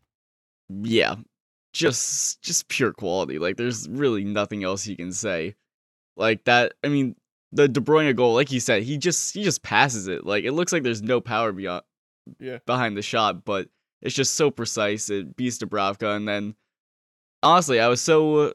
Yeah. 0.69 1.17
Just 1.73 2.43
just 2.43 2.69
pure 2.69 2.93
quality. 2.93 3.39
Like 3.39 3.57
there's 3.57 3.89
really 3.89 4.25
nothing 4.25 4.65
else 4.65 4.87
you 4.87 4.97
can 4.97 5.13
say. 5.13 5.55
Like 6.17 6.45
that 6.45 6.75
I 6.83 6.89
mean, 6.89 7.15
the 7.53 7.69
De 7.69 7.81
Bruyne 7.81 8.15
goal, 8.17 8.35
like 8.35 8.51
you 8.53 8.61
said, 8.61 8.83
he 8.83 8.99
just 8.99 9.35
he 9.35 9.43
just 9.45 9.63
passes 9.63 10.09
it. 10.09 10.25
Like 10.27 10.45
it 10.45 10.53
looks 10.53 10.73
like 10.73 10.83
there's 10.83 11.03
no 11.03 11.21
power 11.21 11.53
beyond 11.53 11.83
Yeah. 12.41 12.59
behind 12.67 12.97
the 12.97 13.03
shot, 13.03 13.45
but 13.45 13.69
it's 14.03 14.15
just 14.15 14.35
so 14.35 14.51
precise. 14.51 15.11
It 15.11 15.37
beats 15.37 15.59
Dubravka 15.59 16.17
and 16.17 16.27
then 16.27 16.55
honestly, 17.43 17.81
I 17.81 17.89
was 17.89 18.01
so 18.01 18.55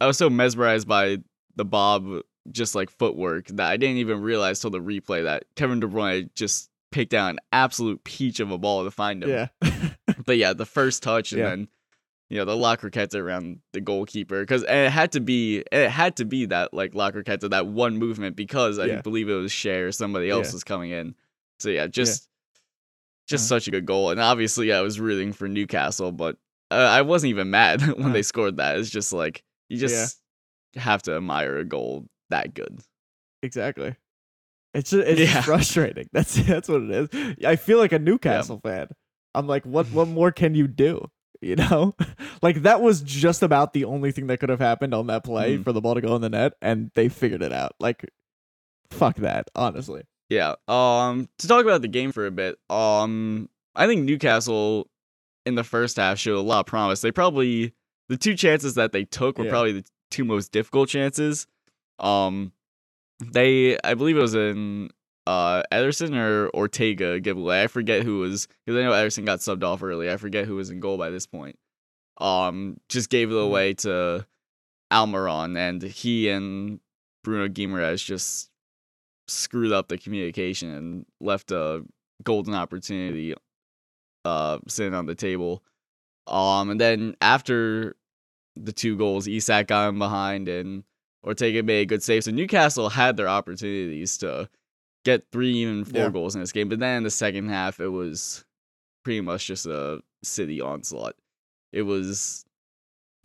I 0.00 0.06
was 0.06 0.18
so 0.18 0.30
mesmerized 0.30 0.88
by 0.88 1.18
the 1.56 1.64
Bob 1.64 2.20
just 2.50 2.74
like 2.74 2.90
footwork 2.90 3.46
that 3.48 3.70
I 3.70 3.76
didn't 3.76 3.98
even 3.98 4.20
realize 4.20 4.60
till 4.60 4.70
the 4.70 4.80
replay 4.80 5.24
that 5.24 5.44
Kevin 5.54 5.80
De 5.80 5.86
Bruyne 5.86 6.30
just 6.34 6.70
picked 6.92 7.14
out 7.14 7.30
an 7.30 7.38
absolute 7.52 8.04
peach 8.04 8.38
of 8.40 8.50
a 8.52 8.58
ball 8.58 8.84
to 8.84 8.90
find 8.92 9.24
him. 9.24 9.30
yeah, 9.30 9.48
But 10.26 10.36
yeah, 10.36 10.52
the 10.52 10.66
first 10.66 11.02
touch 11.02 11.32
and 11.32 11.40
Yeah. 11.40 11.48
then 11.50 11.68
you 12.30 12.38
know 12.38 12.44
the 12.46 12.56
La 12.56 12.76
Croqueta 12.76 13.16
around 13.16 13.58
the 13.72 13.80
goalkeeper 13.80 14.40
because 14.40 14.62
it 14.62 14.90
had 14.90 15.12
to 15.12 15.20
be 15.20 15.64
it 15.72 15.90
had 15.90 16.16
to 16.16 16.24
be 16.24 16.46
that 16.46 16.72
like 16.72 16.94
La 16.94 17.10
Croqueta 17.10 17.50
that 17.50 17.66
one 17.66 17.98
movement 17.98 18.36
because 18.36 18.78
I 18.78 18.86
Yeah. 18.86 19.00
believe 19.02 19.28
it 19.28 19.34
was 19.34 19.50
Schär 19.52 19.88
or 19.88 19.92
somebody 19.92 20.30
else 20.30 20.48
Yeah. 20.48 20.52
was 20.54 20.64
coming 20.64 20.92
in. 20.92 21.14
So 21.58 21.68
yeah, 21.68 21.88
just 21.88 22.28
just 23.28 23.50
Uh-huh. 23.50 23.58
such 23.60 23.68
a 23.68 23.70
good 23.70 23.86
goal 23.86 24.10
and 24.10 24.20
obviously 24.20 24.72
I 24.72 24.80
was 24.80 24.98
rooting 25.00 25.32
for 25.32 25.48
Newcastle, 25.48 26.10
but 26.12 26.36
uh, 26.70 26.74
I 26.74 27.02
wasn't 27.02 27.30
even 27.30 27.50
mad 27.50 27.82
when 27.86 27.98
Uh-huh. 28.00 28.12
they 28.12 28.22
scored 28.22 28.56
that. 28.56 28.78
It's 28.78 28.88
just 28.90 29.12
like 29.12 29.44
you 29.68 29.76
just 29.78 30.20
have 30.76 31.02
to 31.02 31.16
admire 31.16 31.58
a 31.58 31.64
goal 31.64 32.08
that 32.30 32.54
good. 32.54 32.80
exactly. 33.42 33.94
It's 34.74 34.90
just, 34.90 35.06
it's 35.06 35.20
just 35.20 35.34
Yeah. 35.34 35.40
frustrating. 35.42 36.08
That's 36.12 36.34
that's 36.34 36.68
what 36.68 36.82
it 36.82 36.90
is. 37.12 37.36
I 37.44 37.56
feel 37.56 37.78
like 37.78 37.92
a 37.92 37.98
Newcastle 37.98 38.60
fan. 38.62 38.88
I'm 39.34 39.46
like, 39.46 39.64
what 39.64 39.86
what 39.88 40.08
more 40.08 40.30
can 40.32 40.54
you 40.54 40.66
do? 40.68 41.10
You 41.40 41.56
know, 41.56 41.96
like 42.42 42.62
that 42.62 42.80
was 42.80 43.00
just 43.02 43.42
about 43.42 43.72
the 43.72 43.84
only 43.84 44.12
thing 44.12 44.28
that 44.28 44.38
could 44.38 44.48
have 44.48 44.60
happened 44.60 44.94
on 44.94 45.08
that 45.08 45.24
play 45.24 45.58
Mhm. 45.58 45.64
for 45.64 45.72
the 45.72 45.80
ball 45.80 45.94
to 45.96 46.00
go 46.00 46.14
in 46.14 46.22
the 46.22 46.28
net, 46.30 46.52
and 46.62 46.90
they 46.94 47.08
figured 47.08 47.42
it 47.42 47.52
out. 47.52 47.72
Like, 47.80 48.08
fuck 48.90 49.16
that, 49.16 49.48
honestly. 49.54 50.02
Yeah. 50.28 50.54
Um 50.68 51.28
to 51.38 51.48
talk 51.48 51.64
about 51.64 51.82
the 51.82 51.88
game 51.88 52.12
for 52.12 52.26
a 52.26 52.30
bit. 52.30 52.56
Um 52.70 53.48
I 53.74 53.86
think 53.86 54.04
Newcastle 54.04 54.88
in 55.44 55.54
the 55.56 55.64
first 55.64 55.96
half 55.96 56.18
showed 56.18 56.38
a 56.38 56.40
lot 56.40 56.60
of 56.60 56.66
promise. 56.66 57.00
They 57.00 57.10
probably 57.10 57.72
the 58.08 58.16
two 58.16 58.34
chances 58.36 58.74
that 58.76 58.92
they 58.92 59.04
took 59.04 59.36
were 59.38 59.44
Yeah. 59.44 59.50
probably 59.50 59.72
the 59.72 59.84
two 60.10 60.24
most 60.24 60.52
difficult 60.52 60.88
chances. 60.88 61.46
Um 61.98 62.52
they 63.32 63.78
I 63.84 63.94
believe 63.94 64.16
it 64.16 64.20
was 64.20 64.34
in 64.34 64.90
uh 65.26 65.62
Ederson 65.72 66.16
or 66.16 66.50
Ortega 66.54 67.20
giveaway. 67.20 67.62
I 67.62 67.66
forget 67.68 68.02
who 68.02 68.18
was 68.20 68.48
because 68.66 68.78
I 68.78 68.82
know 68.84 68.92
Ederson 68.92 69.24
got 69.24 69.38
subbed 69.40 69.62
off 69.62 69.82
early. 69.82 70.10
I 70.10 70.16
forget 70.16 70.46
who 70.46 70.56
was 70.56 70.70
in 70.70 70.80
goal 70.80 70.98
by 70.98 71.10
this 71.10 71.26
point. 71.26 71.56
Um 72.20 72.78
just 72.88 73.10
gave 73.10 73.30
it 73.30 73.34
Mhm. 73.34 73.44
away 73.44 73.74
to 73.74 74.26
Almiron 74.92 75.56
and 75.56 75.82
he 75.82 76.28
and 76.28 76.80
Bruno 77.24 77.48
Guimaraes 77.48 78.04
just 78.04 78.50
screwed 79.28 79.72
up 79.72 79.88
the 79.88 79.98
communication 79.98 80.70
and 80.70 81.06
left 81.20 81.50
a 81.52 81.84
golden 82.24 82.54
opportunity 82.54 83.34
uh 84.24 84.58
sitting 84.68 84.94
on 84.94 85.06
the 85.06 85.14
table. 85.14 85.62
Um 86.26 86.70
and 86.70 86.80
then 86.80 87.16
after 87.20 87.96
the 88.56 88.72
two 88.72 88.96
goals, 88.96 89.26
Isak 89.28 89.68
got 89.68 89.88
him 89.88 89.98
behind 89.98 90.48
and 90.48 90.84
Ortega 91.24 91.62
made 91.62 91.82
a 91.82 91.86
good 91.86 92.02
save. 92.02 92.24
So 92.24 92.30
Newcastle 92.30 92.88
had 92.90 93.16
their 93.16 93.28
opportunities 93.28 94.16
to 94.18 94.48
get 95.04 95.24
three, 95.32 95.52
even 95.58 95.84
four 95.84 96.00
Yeah. 96.02 96.10
goals 96.10 96.34
in 96.34 96.40
this 96.40 96.52
game. 96.52 96.68
But 96.68 96.78
then 96.80 96.98
in 96.98 97.02
the 97.04 97.10
second 97.10 97.48
half, 97.48 97.80
it 97.80 97.88
was 97.88 98.44
pretty 99.04 99.20
much 99.20 99.46
just 99.46 99.66
a 99.66 100.02
city 100.22 100.60
onslaught. 100.60 101.16
It 101.72 101.82
was 101.82 102.44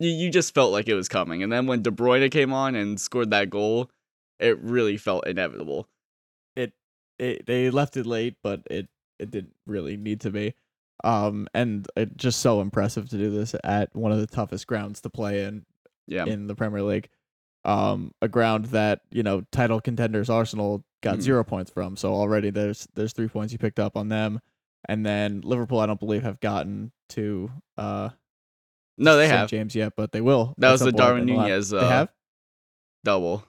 you, 0.00 0.10
you 0.10 0.30
just 0.30 0.54
felt 0.54 0.70
like 0.72 0.86
it 0.88 0.94
was 0.94 1.08
coming. 1.08 1.42
And 1.42 1.52
then 1.52 1.66
when 1.66 1.82
De 1.82 1.90
Bruyne 1.90 2.30
came 2.30 2.52
on 2.52 2.74
and 2.76 3.00
scored 3.00 3.30
that 3.30 3.50
goal, 3.50 3.90
it 4.38 4.58
really 4.60 4.96
felt 4.96 5.26
inevitable. 5.26 5.88
it 6.56 6.72
they 7.46 7.68
left 7.70 7.96
it 7.96 8.06
late, 8.06 8.36
but 8.44 8.62
it 8.70 8.88
it 9.18 9.30
didn't 9.32 9.54
really 9.66 9.96
need 9.96 10.20
to 10.20 10.30
be. 10.30 10.54
Um, 11.02 11.48
and 11.54 11.86
it 11.96 12.16
just 12.16 12.40
so 12.40 12.60
impressive 12.60 13.08
to 13.10 13.16
do 13.18 13.30
this 13.30 13.54
at 13.64 13.94
one 13.94 14.12
of 14.12 14.18
the 14.20 14.26
toughest 14.28 14.66
grounds 14.68 15.00
to 15.00 15.10
play 15.10 15.42
in 15.44 15.64
Yeah. 16.06 16.26
in 16.26 16.46
the 16.46 16.54
Premier 16.54 16.82
League. 16.82 17.08
Um, 17.68 18.12
a 18.22 18.28
ground 18.28 18.66
that 18.66 19.00
you 19.10 19.22
know 19.22 19.42
title 19.52 19.80
contenders 19.80 20.30
Arsenal 20.30 20.84
got 21.02 21.18
Mhm. 21.18 21.22
zero 21.22 21.44
points 21.44 21.70
from. 21.70 21.96
So 21.96 22.14
already 22.14 22.48
there's 22.50 22.88
there's 22.94 23.12
three 23.12 23.28
points 23.28 23.52
you 23.52 23.58
picked 23.58 23.78
up 23.78 23.96
on 23.96 24.08
them, 24.08 24.40
and 24.88 25.04
then 25.04 25.42
Liverpool 25.42 25.78
I 25.80 25.86
don't 25.86 26.00
believe 26.00 26.22
have 26.22 26.40
gotten 26.40 26.92
to 27.10 27.50
uh 27.76 28.08
no, 28.96 29.16
they 29.16 29.26
St. 29.28 29.38
have. 29.38 29.48
James 29.50 29.74
yet, 29.76 29.92
but 29.96 30.12
they 30.12 30.20
will. 30.20 30.54
That 30.58 30.72
was 30.72 30.80
the 30.80 30.92
Darwin 30.92 31.26
Nunez 31.26 31.70
They 31.70 31.78
uh, 31.78 31.88
have. 31.88 32.08
double. 33.04 33.44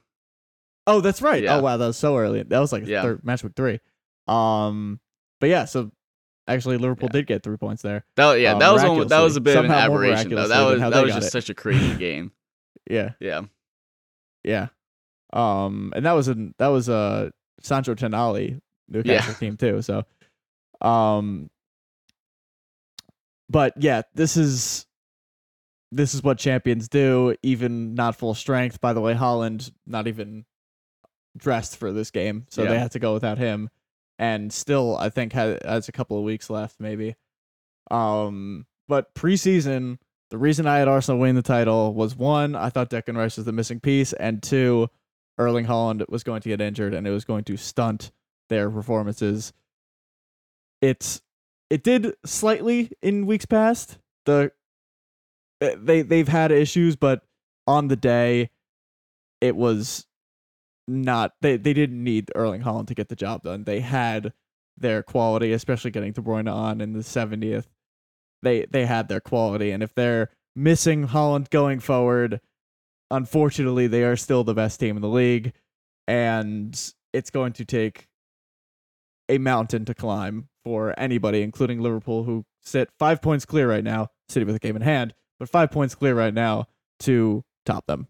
Oh, 0.85 1.01
that's 1.01 1.21
right. 1.21 1.41
Yeah. 1.43 1.55
Oh 1.57 1.61
wow, 1.61 1.77
that 1.77 1.87
was 1.87 1.97
so 1.97 2.17
early. 2.17 2.43
That 2.43 2.59
was 2.59 2.71
like 2.73 2.85
Yeah. 2.85 3.01
third 3.03 3.23
match 3.23 3.43
week 3.43 3.53
three. 3.55 3.79
Um, 4.27 4.99
but 5.39 5.49
yeah, 5.49 5.65
so 5.65 5.91
actually 6.47 6.77
Liverpool 6.77 7.07
Yeah. 7.13 7.19
did 7.19 7.27
get 7.27 7.43
three 7.43 7.57
points 7.57 7.81
there. 7.83 8.05
That 8.15 8.33
yeah, 8.41 8.55
uh, 8.55 8.59
that 8.59 8.71
was 8.73 8.83
one, 8.83 9.07
that 9.07 9.21
was 9.21 9.35
a 9.37 9.41
bit 9.41 9.55
of 9.57 9.65
an 9.65 9.71
aberration 9.71 10.29
though. 10.31 10.47
That 10.47 10.61
was 10.65 10.79
that 10.81 11.03
was 11.03 11.13
just 11.15 11.31
such 11.31 11.49
a 11.49 11.53
crazy 11.55 11.95
game. 11.97 12.31
Yeah, 12.89 13.11
Yeah. 13.19 13.43
Yeah. 14.43 14.67
Um, 15.33 15.93
and 15.95 16.05
that 16.05 16.13
was 16.13 16.27
an 16.27 16.53
that 16.57 16.67
was 16.67 16.89
a 16.89 17.31
Sandro 17.61 17.95
Tonali 17.95 18.59
Newcastle 18.87 19.33
team 19.35 19.57
too. 19.57 19.81
So, 19.81 20.03
um, 20.81 21.49
but 23.49 23.73
yeah, 23.77 24.03
this 24.15 24.37
is 24.37 24.85
this 25.91 26.13
is 26.13 26.23
what 26.23 26.37
champions 26.37 26.87
do. 26.87 27.35
Even 27.43 27.95
not 27.95 28.15
full 28.15 28.33
strength. 28.33 28.79
By 28.81 28.93
the 28.93 29.01
way, 29.01 29.13
Haaland 29.13 29.71
not 29.85 30.07
even 30.07 30.45
dressed 31.37 31.77
for 31.77 31.91
this 31.91 32.11
game, 32.11 32.45
so 32.49 32.63
Yeah. 32.63 32.69
they 32.69 32.79
had 32.79 32.91
to 32.91 32.99
go 32.99 33.13
without 33.13 33.37
him. 33.37 33.69
And 34.17 34.51
still, 34.51 34.97
I 34.97 35.09
think 35.09 35.31
has, 35.33 35.59
has 35.63 35.87
a 35.87 35.91
couple 35.93 36.17
of 36.17 36.23
weeks 36.23 36.49
left, 36.49 36.75
maybe. 36.79 37.15
Um, 37.89 38.65
but 38.87 39.13
preseason, 39.15 39.97
the 40.29 40.37
reason 40.37 40.67
I 40.67 40.77
had 40.77 40.87
Arsenal 40.87 41.19
win 41.19 41.35
the 41.35 41.41
title 41.41 41.93
was 41.93 42.15
one, 42.15 42.55
I 42.55 42.69
thought 42.69 42.89
Declan 42.89 43.17
Rice 43.17 43.37
was 43.37 43.45
the 43.45 43.51
missing 43.51 43.79
piece, 43.79 44.13
and 44.13 44.41
two, 44.43 44.89
Erling 45.37 45.65
Haaland 45.65 46.07
was 46.09 46.23
going 46.23 46.41
to 46.41 46.49
get 46.49 46.61
injured, 46.61 46.93
and 46.93 47.07
it 47.07 47.11
was 47.11 47.25
going 47.25 47.43
to 47.45 47.57
stunt 47.57 48.11
their 48.49 48.69
performances. 48.69 49.53
It's 50.81 51.21
it 51.69 51.83
did 51.83 52.13
slightly 52.25 52.91
in 53.01 53.25
weeks 53.25 53.45
past. 53.45 53.97
The 54.25 54.51
eh, 55.61 55.75
they 55.77 56.01
they've 56.01 56.27
had 56.27 56.51
issues, 56.51 56.95
but 56.95 57.23
on 57.65 57.87
the 57.87 57.95
day, 57.95 58.49
it 59.41 59.55
was 59.55 60.05
not 60.87 61.33
they 61.41 61.57
they 61.57 61.73
didn't 61.73 62.03
need 62.03 62.31
Erling 62.35 62.61
Haaland 62.61 62.87
to 62.87 62.95
get 62.95 63.09
the 63.09 63.15
job 63.15 63.43
done. 63.43 63.63
They 63.63 63.79
had 63.79 64.33
their 64.77 65.03
quality, 65.03 65.53
especially 65.53 65.91
getting 65.91 66.13
De 66.13 66.21
Bruyne 66.21 66.51
on 66.51 66.81
in 66.81 66.93
the 66.93 66.99
70th. 66.99 67.65
They 68.41 68.65
they 68.69 68.85
had 68.85 69.07
their 69.07 69.19
quality, 69.19 69.71
and 69.71 69.83
if 69.83 69.93
they're 69.93 70.29
missing 70.55 71.07
Haaland 71.07 71.49
going 71.49 71.79
forward, 71.79 72.41
unfortunately, 73.11 73.87
they 73.87 74.03
are 74.03 74.15
still 74.15 74.43
the 74.43 74.53
best 74.53 74.79
team 74.79 74.95
in 74.95 75.01
the 75.01 75.09
league, 75.09 75.53
and 76.07 76.93
it's 77.13 77.29
going 77.29 77.53
to 77.53 77.65
take 77.65 78.07
a 79.27 79.37
mountain 79.37 79.85
to 79.85 79.93
climb 79.93 80.49
for 80.63 80.93
anybody, 80.97 81.41
including 81.41 81.81
Liverpool, 81.81 82.23
who 82.23 82.45
sit 82.61 82.89
five 82.97 83.21
points 83.21 83.45
clear 83.45 83.69
right 83.69 83.83
now, 83.83 84.07
City 84.27 84.45
with 84.45 84.55
a 84.55 84.59
game 84.59 84.75
in 84.75 84.81
hand, 84.81 85.13
but 85.39 85.49
five 85.49 85.71
points 85.71 85.95
clear 85.95 86.15
right 86.15 86.33
now 86.33 86.65
to 86.99 87.43
top 87.65 87.85
them. 87.87 88.07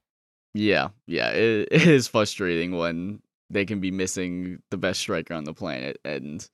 Yeah, 0.54 0.90
yeah, 1.06 1.30
it, 1.30 1.68
it 1.72 1.88
is 1.88 2.08
frustrating 2.08 2.78
when 2.78 3.22
they 3.50 3.66
can 3.66 3.80
be 3.80 3.92
missing 3.92 4.62
the 4.72 4.78
best 4.78 5.00
striker 5.00 5.34
on 5.34 5.44
the 5.44 5.54
planet 5.54 6.00
and 6.06 6.48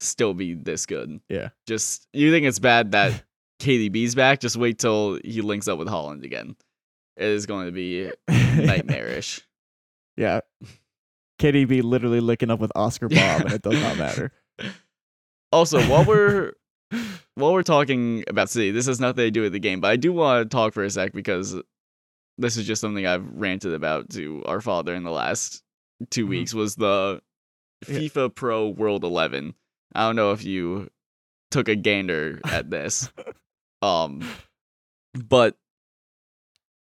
still 0.00 0.34
be 0.34 0.54
this 0.54 0.86
good. 0.86 1.20
Yeah. 1.28 1.48
Just 1.66 2.06
you 2.12 2.30
think 2.32 2.46
it's 2.46 2.58
bad 2.58 2.92
that 2.92 3.24
KDB's 3.60 4.14
back? 4.14 4.40
Just 4.40 4.56
wait 4.56 4.78
till 4.78 5.18
he 5.24 5.40
links 5.42 5.68
up 5.68 5.78
with 5.78 5.88
Haaland 5.88 6.24
again. 6.24 6.56
It 7.16 7.26
is 7.28 7.46
going 7.46 7.66
to 7.66 7.72
be 7.72 8.10
nightmarish. 8.28 9.40
yeah. 10.16 10.40
KDB 11.40 11.82
literally 11.82 12.20
licking 12.20 12.50
up 12.50 12.60
with 12.60 12.72
Oscar 12.74 13.08
Bob, 13.08 13.42
and 13.42 13.52
it 13.52 13.62
does 13.62 13.80
not 13.80 13.96
matter. 13.96 14.32
Also, 15.52 15.80
while 15.88 16.04
we're 16.04 16.52
while 17.36 17.52
we're 17.52 17.62
talking 17.62 18.24
about 18.28 18.50
City, 18.50 18.70
this 18.70 18.86
has 18.86 18.98
nothing 19.00 19.24
to 19.24 19.30
do 19.30 19.42
with 19.42 19.52
the 19.52 19.58
game, 19.60 19.80
but 19.80 19.90
I 19.90 19.96
do 19.96 20.12
want 20.12 20.50
to 20.50 20.54
talk 20.54 20.74
for 20.74 20.82
a 20.84 20.90
sec 20.90 21.12
because 21.12 21.54
this 22.38 22.56
is 22.56 22.66
just 22.66 22.80
something 22.80 23.06
I've 23.06 23.26
ranted 23.32 23.72
about 23.72 24.10
to 24.10 24.42
our 24.46 24.60
father 24.60 24.94
in 24.94 25.04
the 25.04 25.10
last 25.10 25.62
2 26.10 26.26
Mhm. 26.26 26.28
weeks 26.28 26.54
was 26.54 26.76
the. 26.76 27.20
FIFPro 27.84 28.74
World 28.74 29.04
11. 29.04 29.54
I 29.94 30.06
don't 30.06 30.16
know 30.16 30.32
if 30.32 30.44
you 30.44 30.88
took 31.50 31.68
a 31.68 31.74
gander 31.76 32.40
at 32.44 32.70
this. 32.70 33.10
um 33.82 34.28
but 35.14 35.56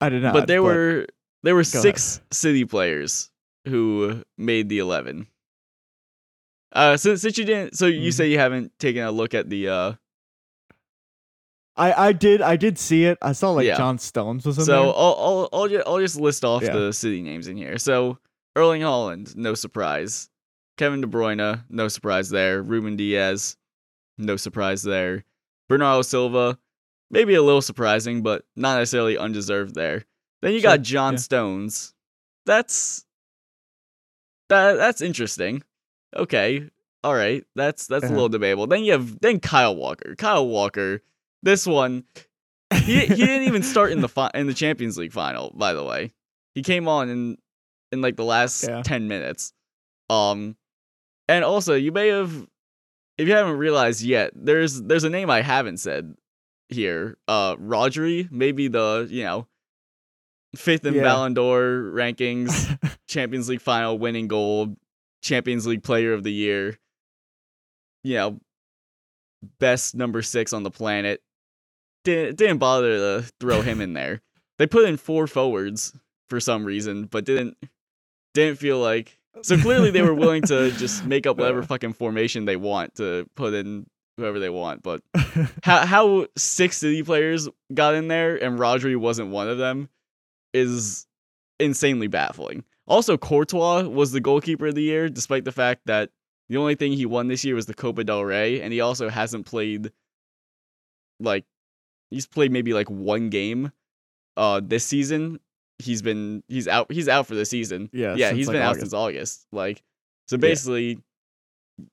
I 0.00 0.08
did 0.10 0.22
not. 0.22 0.34
but 0.34 0.46
there 0.46 0.62
were 0.62 1.06
there 1.42 1.54
were 1.54 1.62
Go 1.64 1.70
ahead. 1.70 1.82
six 1.82 2.20
city 2.30 2.64
players 2.64 3.30
who 3.66 4.22
made 4.38 4.68
the 4.68 4.78
11. 4.78 5.26
Uh 6.72 6.96
since 6.96 7.22
since 7.22 7.38
you 7.38 7.44
didn't 7.44 7.76
so 7.76 7.86
you 7.86 8.10
Mhm. 8.10 8.14
say 8.14 8.30
you 8.30 8.38
haven't 8.38 8.72
taken 8.78 9.02
a 9.02 9.10
look 9.10 9.34
at 9.34 9.48
the 9.50 9.68
uh 9.68 9.92
I 11.76 12.08
I 12.08 12.12
did 12.12 12.40
I 12.40 12.56
did 12.56 12.78
see 12.78 13.04
it. 13.04 13.18
I 13.20 13.32
saw 13.32 13.50
like 13.50 13.66
Yeah. 13.66 13.76
John 13.76 13.98
Stones 13.98 14.46
was 14.46 14.58
in 14.58 14.64
So 14.64 14.72
there. 14.72 14.80
I'll 14.80 15.16
I'll 15.18 15.48
I'll 15.52 15.68
just, 15.68 15.86
I'll 15.88 15.98
just 15.98 16.20
list 16.20 16.44
off 16.44 16.62
Yeah. 16.62 16.72
the 16.72 16.92
city 16.92 17.20
names 17.22 17.48
in 17.48 17.56
here. 17.56 17.78
So 17.78 18.18
Erling 18.56 18.82
Haaland, 18.82 19.34
no 19.36 19.54
surprise. 19.54 20.28
Kevin 20.76 21.00
De 21.00 21.06
Bruyne, 21.06 21.64
no 21.68 21.88
surprise 21.88 22.30
there. 22.30 22.62
Ruben 22.62 22.96
Dias, 22.96 23.56
no 24.18 24.36
surprise 24.36 24.82
there. 24.82 25.24
Bernardo 25.68 26.02
Silva, 26.02 26.58
maybe 27.10 27.34
a 27.34 27.42
little 27.42 27.62
surprising, 27.62 28.22
but 28.22 28.44
not 28.56 28.78
necessarily 28.78 29.16
undeserved 29.16 29.74
there. 29.74 30.04
Then 30.42 30.52
you 30.52 30.60
Sure, 30.60 30.70
got 30.72 30.82
John 30.82 31.14
yeah. 31.14 31.18
Stones. 31.18 31.94
That's 32.46 33.04
that 34.48 34.74
that's 34.74 35.00
interesting. 35.00 35.62
Okay. 36.16 36.68
All 37.02 37.14
right. 37.14 37.44
That's 37.54 37.86
that's 37.86 38.04
a 38.04 38.06
Uh-huh. 38.06 38.14
little 38.14 38.28
debatable. 38.28 38.66
Then 38.66 38.84
you 38.84 38.92
have 38.92 39.20
then 39.20 39.40
Kyle 39.40 39.74
Walker. 39.74 40.14
Kyle 40.16 40.46
Walker. 40.46 41.02
This 41.42 41.66
one 41.66 42.04
he 42.84 43.00
he 43.00 43.14
didn't 43.14 43.46
even 43.48 43.62
start 43.62 43.92
in 43.92 44.00
the 44.00 44.08
fi- 44.08 44.30
in 44.34 44.46
the 44.46 44.54
Champions 44.54 44.98
League 44.98 45.12
final. 45.12 45.52
By 45.56 45.72
the 45.74 45.84
way, 45.84 46.12
he 46.54 46.62
came 46.62 46.88
on 46.88 47.08
in 47.08 47.38
in 47.92 48.00
like 48.02 48.16
the 48.16 48.24
last 48.24 48.64
Yeah. 48.64 48.82
ten 48.82 49.08
minutes. 49.08 49.52
Um, 50.10 50.56
and 51.28 51.44
also 51.44 51.74
you 51.74 51.92
may 51.92 52.08
have, 52.08 52.46
if 53.18 53.28
you 53.28 53.34
haven't 53.34 53.56
realized 53.58 54.02
yet, 54.02 54.32
there's 54.34 54.82
there's 54.82 55.04
a 55.04 55.10
name 55.10 55.30
I 55.30 55.42
haven't 55.42 55.78
said 55.78 56.14
here. 56.68 57.16
Uh, 57.28 57.56
Rodri, 57.56 58.30
maybe 58.30 58.68
the 58.68 59.06
you 59.10 59.22
know 59.24 59.46
fifth 60.56 60.84
in 60.84 60.94
Yeah. 60.94 61.02
Ballon 61.02 61.34
d'Or 61.34 61.90
rankings, 61.92 62.78
Champions 63.08 63.48
League 63.48 63.60
final 63.60 63.98
winning 63.98 64.28
goal, 64.28 64.76
Champions 65.22 65.66
League 65.66 65.82
Player 65.82 66.12
of 66.12 66.22
the 66.22 66.32
Year. 66.32 66.78
You 68.02 68.14
know, 68.16 68.40
best 69.58 69.94
number 69.94 70.22
six 70.22 70.52
on 70.52 70.62
the 70.62 70.70
planet. 70.70 71.22
Didn't 72.04 72.36
didn't 72.36 72.58
bother 72.58 73.22
to 73.22 73.30
throw 73.40 73.62
him 73.62 73.80
in 73.80 73.94
there. 73.94 74.20
They 74.58 74.66
put 74.66 74.86
in 74.88 74.96
four 74.98 75.26
forwards 75.26 75.96
for 76.28 76.38
some 76.38 76.64
reason, 76.64 77.06
but 77.06 77.24
didn't 77.24 77.56
didn't 78.34 78.58
feel 78.58 78.78
like 78.78 79.18
so 79.42 79.56
clearly 79.58 79.90
they 79.90 80.02
were 80.02 80.14
willing 80.14 80.42
to 80.42 80.70
just 80.78 81.04
make 81.04 81.26
up 81.26 81.36
whatever 81.36 81.62
fucking 81.62 81.92
formation 81.92 82.44
they 82.44 82.56
want 82.56 82.94
to 82.96 83.26
put 83.34 83.54
in 83.54 83.86
whoever 84.16 84.38
they 84.38 84.50
want. 84.50 84.82
But 84.82 85.02
how 85.62 85.84
how 85.86 86.26
six 86.36 86.78
city 86.78 87.02
players 87.02 87.48
got 87.72 87.94
in 87.94 88.08
there 88.08 88.36
and 88.36 88.58
Rodri 88.58 88.96
wasn't 88.96 89.30
one 89.30 89.48
of 89.48 89.58
them 89.58 89.88
is 90.52 91.06
insanely 91.58 92.06
baffling. 92.06 92.64
Also, 92.86 93.16
Courtois 93.16 93.82
was 93.82 94.12
the 94.12 94.20
goalkeeper 94.20 94.66
of 94.66 94.74
the 94.74 94.82
year, 94.82 95.08
despite 95.08 95.44
the 95.44 95.52
fact 95.52 95.82
that 95.86 96.10
the 96.48 96.58
only 96.58 96.74
thing 96.74 96.92
he 96.92 97.06
won 97.06 97.28
this 97.28 97.44
year 97.44 97.54
was 97.54 97.66
the 97.66 97.74
Copa 97.74 98.04
del 98.04 98.22
Rey, 98.24 98.60
and 98.60 98.72
he 98.72 98.80
also 98.80 99.08
hasn't 99.08 99.46
played 99.46 99.90
like 101.20 101.44
he's 102.10 102.26
played 102.26 102.52
maybe 102.52 102.74
like 102.74 102.90
one 102.90 103.30
game 103.30 103.72
uh 104.36 104.60
this 104.62 104.84
season. 104.84 105.40
He's 105.84 106.02
been 106.02 106.42
he's 106.48 106.66
out 106.68 106.90
he's 106.90 107.08
out 107.08 107.26
for 107.26 107.34
the 107.34 107.44
season. 107.44 107.90
yeah, 107.92 108.14
yeah, 108.14 108.32
he's 108.32 108.48
like, 108.48 108.54
been 108.54 108.62
out 108.62 108.76
since 108.76 108.92
August. 108.92 109.46
Like 109.52 109.82
So 110.28 110.36
basically, 110.36 110.98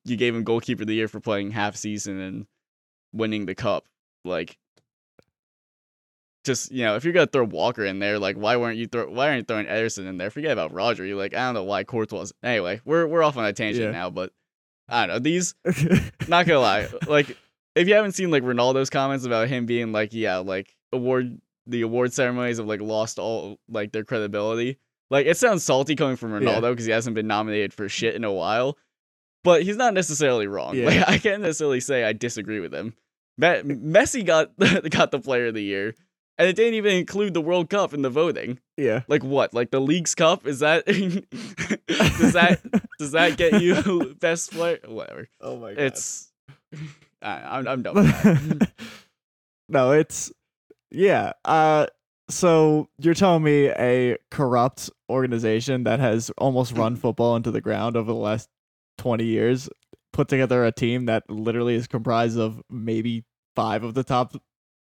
you 0.06 0.16
gave 0.18 0.36
him 0.36 0.44
goalkeeper 0.44 0.84
of 0.84 0.88
the 0.88 0.96
year 0.96 1.08
for 1.08 1.20
playing 1.20 1.52
half 1.52 1.76
season 1.76 2.20
and 2.20 2.46
winning 3.14 3.46
the 3.46 3.56
cup. 3.56 3.86
Like, 4.24 4.58
just 6.44 6.72
you 6.72 6.84
know, 6.84 6.96
if 6.96 7.04
you're 7.04 7.14
gonna 7.14 7.28
throw 7.28 7.44
Walker 7.44 7.86
in 7.86 8.00
there, 8.00 8.18
like, 8.18 8.36
why 8.36 8.58
weren't 8.58 8.78
you 8.78 8.88
throw? 8.88 9.10
Why 9.10 9.28
aren't 9.28 9.38
you 9.40 9.44
throwing 9.44 9.68
Ederson 9.68 10.08
in 10.08 10.18
there? 10.18 10.32
Forget 10.32 10.52
about 10.52 10.74
Rodri. 10.74 11.16
Like, 11.16 11.34
I 11.36 11.46
don't 11.46 11.54
know 11.54 11.64
why 11.64 11.84
Courtois. 11.84 12.32
Anyway, 12.44 12.82
we're 12.86 13.06
we're 13.06 13.24
off 13.24 13.38
on 13.38 13.46
a 13.46 13.54
tangent 13.54 13.86
Yeah. 13.86 13.92
now, 13.92 14.10
but 14.10 14.32
I 14.90 15.06
don't 15.06 15.16
know 15.16 15.20
these. 15.20 15.54
Not 16.28 16.46
gonna 16.48 16.60
lie, 16.60 16.88
like 17.08 17.38
if 17.76 17.88
you 17.88 17.94
haven't 17.94 18.14
seen 18.14 18.32
like 18.32 18.44
Ronaldo's 18.44 18.90
comments 18.90 19.26
about 19.26 19.48
him 19.50 19.66
being 19.66 19.92
like, 19.92 20.14
yeah, 20.14 20.38
like 20.38 20.76
award 20.92 21.40
the 21.68 21.82
award 21.82 22.14
ceremonies 22.14 22.58
have 22.58 22.68
like 22.68 22.82
lost 22.82 23.20
all 23.20 23.60
like 23.70 23.92
their 23.92 24.04
credibility. 24.04 24.78
Like 25.10 25.26
it 25.26 25.38
sounds 25.38 25.64
salty 25.64 25.96
coming 25.96 26.16
from 26.16 26.32
Ronaldo 26.32 26.72
because 26.72 26.86
he 26.86 26.92
hasn't 26.92 27.16
been 27.16 27.28
nominated 27.28 27.74
for 27.74 27.90
shit 27.90 28.16
in 28.16 28.24
a 28.24 28.32
while, 28.32 28.78
but 29.44 29.64
he's 29.64 29.76
not 29.78 29.94
necessarily 29.94 30.48
wrong. 30.48 30.76
Yeah. 30.76 30.86
Like 30.86 31.10
I 31.10 31.18
can't 31.18 31.42
necessarily 31.42 31.80
say 31.82 32.04
I 32.04 32.14
disagree 32.14 32.60
with 32.60 32.74
him. 32.74 32.94
Me- 33.38 33.62
Messi 33.62 34.26
got 34.26 34.58
got 34.90 35.12
the 35.12 35.20
Player 35.20 35.48
of 35.48 35.54
the 35.54 35.64
Year, 35.64 35.96
and 36.38 36.48
it 36.48 36.56
didn't 36.56 36.76
even 36.76 36.96
include 36.96 37.34
the 37.34 37.42
World 37.42 37.70
Cup 37.70 37.94
in 37.94 38.02
the 38.04 38.10
voting. 38.10 38.60
yeah. 38.78 39.02
Like 39.08 39.24
what? 39.24 39.54
Like 39.54 39.72
the 39.72 39.80
League's 39.82 40.16
Cup? 40.16 40.48
Is 40.48 40.60
that 40.60 40.86
does 41.88 42.34
that 42.34 42.62
does 43.00 43.12
that 43.12 43.38
get 43.38 43.62
you 43.62 44.16
best 44.20 44.52
player? 44.52 44.80
Whatever. 44.88 45.28
Oh 45.42 45.58
my 45.58 45.74
god, 45.74 45.80
It's 45.84 46.32
I, 47.22 47.58
I'm 47.58 47.68
I'm 47.68 47.82
done. 47.84 47.96
With 47.96 48.06
that. 48.24 48.70
no, 49.70 49.92
it's 49.92 50.32
yeah. 50.92 51.34
Uh 51.46 51.88
so 52.30 52.88
you're 52.98 53.14
telling 53.14 53.44
me 53.44 53.68
a 53.68 54.18
corrupt 54.30 54.90
organization 55.10 55.84
that 55.84 56.00
has 56.00 56.30
almost 56.38 56.78
run 56.78 56.96
football 56.96 57.36
into 57.36 57.52
the 57.52 57.60
ground 57.60 57.98
over 57.98 58.12
the 58.12 58.18
last 58.18 58.48
20 59.00 59.26
years 59.26 59.70
put 60.14 60.28
together 60.28 60.66
a 60.66 60.72
team 60.72 61.06
that 61.06 61.30
literally 61.30 61.76
is 61.76 61.88
comprised 61.88 62.38
of 62.38 62.62
maybe 62.70 63.24
5 63.56 63.84
of 63.84 63.94
the 63.94 64.04
top 64.04 64.36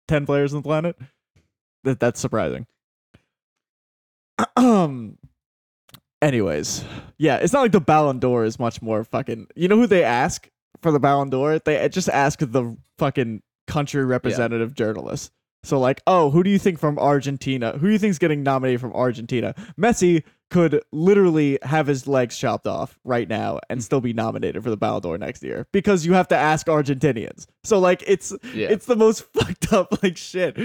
10 0.09 0.27
players 0.27 0.53
on 0.55 0.61
the 0.61 0.67
planet? 0.67 0.97
That 1.85 2.01
that's 2.01 2.21
surprising. 2.21 2.67
Um 4.57 5.19
anyways, 6.23 6.85
yeah, 7.19 7.37
it's 7.37 7.53
not 7.53 7.61
like 7.61 7.73
the 7.73 7.81
Ballon 7.81 8.19
d'Or 8.19 8.45
is 8.45 8.59
much 8.59 8.81
more 8.81 9.05
fucking 9.05 9.49
You 9.55 9.69
know 9.69 9.77
who 9.77 9.87
they 9.87 10.05
ask 10.05 10.49
for 10.81 10.93
the 10.93 11.01
Ballon 11.01 11.31
d'Or? 11.31 11.59
They 11.59 11.89
just 11.91 12.09
ask 12.09 12.39
the 12.39 12.77
fucking 12.99 13.43
country 13.67 14.05
representative 14.05 14.75
journalists. 14.75 15.31
So 15.65 15.79
like, 15.81 16.03
oh, 16.07 16.31
who 16.31 16.43
do 16.43 16.51
you 16.51 16.59
think 16.59 16.79
from 16.79 16.99
Argentina? 16.99 17.73
Who 17.73 17.87
do 17.87 17.93
you 17.93 17.99
think's 17.99 18.19
getting 18.19 18.43
nominated 18.43 18.81
from 18.81 18.93
Argentina? 18.93 19.55
Messi 19.79 20.23
could 20.51 20.83
literally 20.93 21.59
have 21.63 21.87
his 21.87 22.07
legs 22.07 22.39
chopped 22.39 22.67
off 22.67 22.99
right 23.03 23.29
now 23.29 23.59
and 23.69 23.83
still 23.83 24.01
be 24.01 24.13
nominated 24.13 24.63
for 24.63 24.71
the 24.71 24.77
Ballon 24.77 25.03
d'Or 25.03 25.19
next 25.19 25.43
year 25.43 25.67
because 25.73 26.07
you 26.07 26.13
have 26.13 26.29
to 26.29 26.37
ask 26.37 26.67
Argentinians. 26.67 27.47
So 27.65 27.79
like, 27.79 28.05
it's 28.07 28.33
Yeah. 28.53 28.69
it's 28.69 28.87
the 28.87 28.97
most 28.97 29.25
fucked 29.35 29.73
up 29.73 30.03
like 30.03 30.17
shit. 30.17 30.57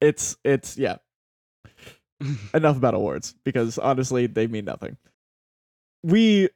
It's 0.00 0.36
it's 0.44 0.76
yeah. 0.76 0.96
Enough 2.54 2.76
about 2.78 2.94
awards 2.94 3.34
because 3.44 3.78
honestly 3.78 4.26
they 4.26 4.46
mean 4.48 4.64
nothing. 4.64 4.96
We 6.02 6.48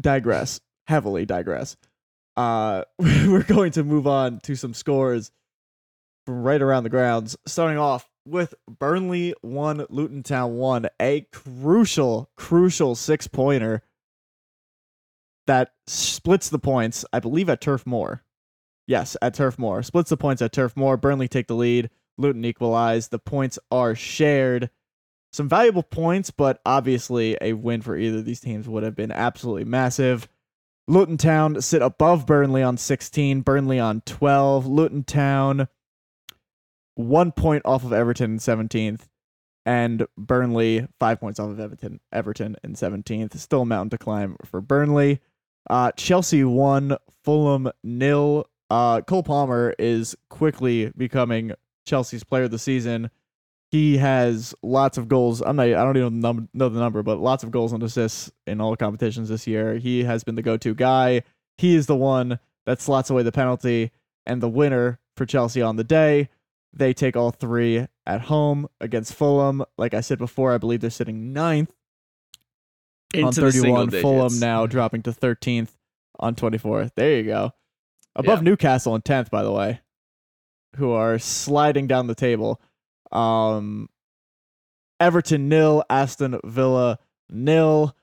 digress 0.00 0.60
heavily 0.86 1.26
digress. 1.26 1.76
Uh, 2.36 2.82
we're 2.98 3.42
going 3.42 3.72
to 3.72 3.82
move 3.84 4.06
on 4.06 4.40
to 4.40 4.54
some 4.54 4.74
scores 4.74 5.30
from 6.26 6.42
right 6.42 6.60
around 6.60 6.82
the 6.82 6.90
grounds. 6.90 7.36
Starting 7.46 7.78
off 7.78 8.10
with 8.26 8.54
Burnley 8.68 9.34
one, 9.40 9.86
Luton 9.88 10.22
Town 10.22 10.56
one, 10.56 10.88
a 11.00 11.22
crucial, 11.32 12.30
crucial 12.36 12.94
six 12.96 13.26
pointer 13.28 13.82
that 15.46 15.72
splits 15.86 16.50
the 16.50 16.58
points. 16.58 17.04
I 17.12 17.20
believe 17.20 17.48
at 17.48 17.60
Turf 17.60 17.86
Moor. 17.86 18.24
Yes, 18.86 19.16
at 19.22 19.34
Turf 19.34 19.58
Moor. 19.58 19.82
Splits 19.82 20.10
the 20.10 20.16
points 20.16 20.42
at 20.42 20.52
Turf 20.52 20.76
Moor. 20.76 20.96
Burnley 20.96 21.28
take 21.28 21.46
the 21.46 21.54
lead. 21.54 21.88
Luton 22.18 22.44
equalize. 22.44 23.08
The 23.08 23.18
points 23.18 23.58
are 23.70 23.94
shared. 23.94 24.70
Some 25.32 25.48
valuable 25.48 25.82
points, 25.82 26.30
but 26.30 26.60
obviously 26.64 27.36
a 27.40 27.52
win 27.52 27.82
for 27.82 27.96
either 27.96 28.18
of 28.18 28.24
these 28.24 28.40
teams 28.40 28.68
would 28.68 28.82
have 28.82 28.96
been 28.96 29.12
absolutely 29.12 29.64
massive. 29.64 30.28
Luton 30.88 31.16
Town 31.16 31.60
sit 31.60 31.82
above 31.82 32.26
Burnley 32.26 32.62
on 32.62 32.76
16, 32.76 33.40
Burnley 33.42 33.78
on 33.78 34.02
12. 34.06 34.66
Luton 34.66 35.04
Town 35.04 35.68
one 36.96 37.30
point 37.30 37.62
off 37.64 37.84
of 37.84 37.92
Everton 37.92 38.32
in 38.32 38.38
17th, 38.38 39.02
and 39.64 40.06
Burnley 40.16 40.86
five 40.98 41.20
points 41.20 41.38
off 41.38 41.50
of 41.50 41.60
Everton, 41.60 42.00
Everton 42.12 42.56
in 42.64 42.74
17th. 42.74 43.36
Still 43.36 43.62
a 43.62 43.66
mountain 43.66 43.90
to 43.90 43.98
climb 43.98 44.36
for 44.44 44.60
Burnley. 44.60 45.20
Uh, 45.68 45.92
Chelsea 45.92 46.44
one, 46.44 46.96
Fulham 47.24 47.70
nil. 47.84 48.46
Uh, 48.70 49.00
Cole 49.02 49.22
Palmer 49.22 49.74
is 49.78 50.16
quickly 50.30 50.92
becoming 50.96 51.52
Chelsea's 51.84 52.24
player 52.24 52.44
of 52.44 52.50
the 52.50 52.58
season. 52.58 53.10
He 53.70 53.96
has 53.98 54.54
lots 54.62 54.96
of 54.96 55.08
goals. 55.08 55.42
I'm 55.42 55.56
not. 55.56 55.66
I 55.66 55.84
don't 55.84 55.96
even 55.96 56.20
num- 56.20 56.48
know 56.54 56.68
the 56.68 56.78
number, 56.78 57.02
but 57.02 57.18
lots 57.18 57.42
of 57.42 57.50
goals 57.50 57.72
and 57.72 57.82
assists 57.82 58.30
in 58.46 58.60
all 58.60 58.76
competitions 58.76 59.28
this 59.28 59.46
year. 59.46 59.76
He 59.76 60.04
has 60.04 60.22
been 60.22 60.36
the 60.36 60.42
go-to 60.42 60.74
guy. 60.74 61.22
He 61.58 61.74
is 61.74 61.86
the 61.86 61.96
one 61.96 62.38
that 62.64 62.80
slots 62.80 63.10
away 63.10 63.24
the 63.24 63.32
penalty 63.32 63.90
and 64.24 64.40
the 64.40 64.48
winner 64.48 65.00
for 65.16 65.26
Chelsea 65.26 65.62
on 65.62 65.76
the 65.76 65.84
day. 65.84 66.28
They 66.76 66.92
take 66.92 67.16
all 67.16 67.30
three 67.30 67.86
at 68.06 68.20
home 68.22 68.68
against 68.80 69.14
Fulham. 69.14 69.64
Like 69.78 69.94
I 69.94 70.00
said 70.02 70.18
before, 70.18 70.52
I 70.52 70.58
believe 70.58 70.80
they're 70.82 70.90
sitting 70.90 71.32
ninth 71.32 71.72
on 73.14 73.20
Into 73.20 73.40
the 73.40 73.50
31. 73.52 73.90
Fulham 73.90 74.26
digits. 74.28 74.40
now 74.40 74.66
dropping 74.66 75.02
to 75.04 75.12
13th 75.12 75.70
on 76.20 76.34
24. 76.34 76.90
There 76.96 77.16
you 77.16 77.22
go. 77.24 77.52
Above 78.14 78.40
Yeah. 78.40 78.50
Newcastle 78.50 78.94
in 78.94 79.00
10th, 79.02 79.30
by 79.30 79.42
the 79.42 79.52
way, 79.52 79.80
who 80.76 80.90
are 80.90 81.18
sliding 81.18 81.86
down 81.86 82.08
the 82.08 82.14
table. 82.14 82.60
Um, 83.10 83.88
Everton 85.00 85.48
nil, 85.48 85.82
Aston 85.88 86.40
Villa 86.44 86.98
nil. 87.30 87.96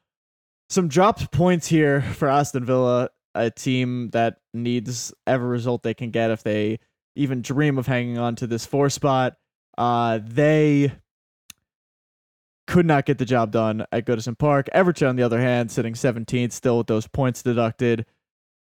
Some 0.69 0.87
dropped 0.87 1.31
points 1.31 1.67
here 1.67 2.01
for 2.01 2.27
Aston 2.27 2.65
Villa, 2.65 3.09
a 3.35 3.51
team 3.51 4.09
that 4.11 4.37
needs 4.53 5.13
every 5.27 5.47
result 5.49 5.83
they 5.83 5.93
can 5.93 6.09
get 6.09 6.31
if 6.31 6.41
they 6.43 6.79
even 7.15 7.41
dream 7.41 7.77
of 7.77 7.87
hanging 7.87 8.17
on 8.17 8.35
to 8.35 8.47
this 8.47 8.65
four 8.65 8.89
spot. 8.89 9.37
Uh, 9.77 10.19
they 10.23 10.91
could 12.67 12.85
not 12.85 13.05
get 13.05 13.17
the 13.17 13.25
job 13.25 13.51
done 13.51 13.85
at 13.91 14.05
Goodison 14.05 14.37
Park. 14.37 14.69
Everton, 14.71 15.07
on 15.07 15.15
the 15.15 15.23
other 15.23 15.39
hand, 15.39 15.71
sitting 15.71 15.93
17th, 15.93 16.51
still 16.51 16.77
with 16.77 16.87
those 16.87 17.07
points 17.07 17.43
deducted, 17.43 18.05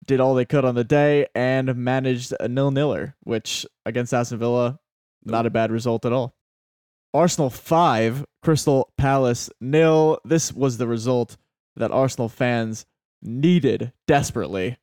did 0.04 0.20
all 0.20 0.34
they 0.34 0.44
could 0.44 0.64
on 0.64 0.74
the 0.74 0.84
day 0.84 1.26
and 1.34 1.76
managed 1.76 2.34
a 2.40 2.48
nil-niller, 2.48 3.14
which 3.20 3.64
against 3.86 4.12
Aston 4.12 4.38
Villa, 4.38 4.80
not 5.24 5.46
a 5.46 5.50
bad 5.50 5.70
result 5.70 6.04
at 6.04 6.12
all. 6.12 6.34
Arsenal 7.14 7.50
5, 7.50 8.24
Crystal 8.42 8.92
Palace 8.96 9.50
nil. 9.60 10.18
This 10.24 10.52
was 10.52 10.78
the 10.78 10.86
result 10.86 11.36
that 11.76 11.92
Arsenal 11.92 12.28
fans 12.28 12.86
needed 13.22 13.92
desperately. 14.06 14.78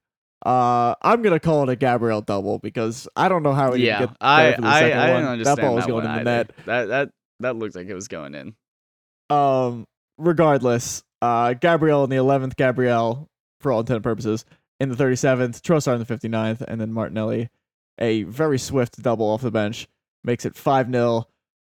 Uh, 0.46 0.96
I'm 1.02 1.22
gonna 1.22 1.40
call 1.40 1.64
it 1.64 1.70
a 1.70 1.76
Gabriel 1.76 2.22
double 2.22 2.60
because 2.60 3.08
I 3.16 3.28
don't 3.28 3.44
know 3.44 3.54
how 3.54 3.74
he 3.74 3.86
yeah, 3.86 4.00
get 4.00 4.10
I 4.22 4.54
for 4.54 4.62
the 4.62 4.68
I, 4.68 4.80
second 4.80 4.98
I 5.00 5.08
didn't 5.08 5.24
one. 5.24 5.32
understand 5.32 5.58
that 5.58 5.62
ball 5.62 5.76
was 5.76 5.86
going 5.86 6.06
in 6.06 6.16
the 6.16 6.24
net. 6.24 6.52
That 6.66 6.86
that 6.86 7.10
that 7.42 7.56
looked 7.58 7.76
like 7.76 7.88
it 7.88 7.94
was 7.94 8.08
going 8.08 8.36
in. 8.36 8.56
Um, 9.30 9.86
regardless, 10.18 11.04
uh, 11.22 11.54
Gabriel 11.54 12.04
in 12.04 12.10
the 12.10 12.16
11th, 12.16 12.56
Gabriel, 12.56 13.30
for 13.60 13.72
all 13.72 13.82
intent 13.82 13.98
and 13.98 14.04
purposes, 14.04 14.46
in 14.80 14.90
the 14.90 14.96
37th, 14.96 15.62
Trossard 15.62 15.96
in 15.96 16.00
the 16.00 16.06
59th, 16.06 16.62
and 16.62 16.82
then 16.82 16.92
Martinelli, 16.92 17.50
a 18.00 18.24
very 18.24 18.58
swift 18.58 19.02
double 19.02 19.28
off 19.28 19.42
the 19.42 19.52
bench, 19.52 19.88
makes 20.24 20.46
it 20.46 20.56
5 20.56 20.92
0. 20.92 21.28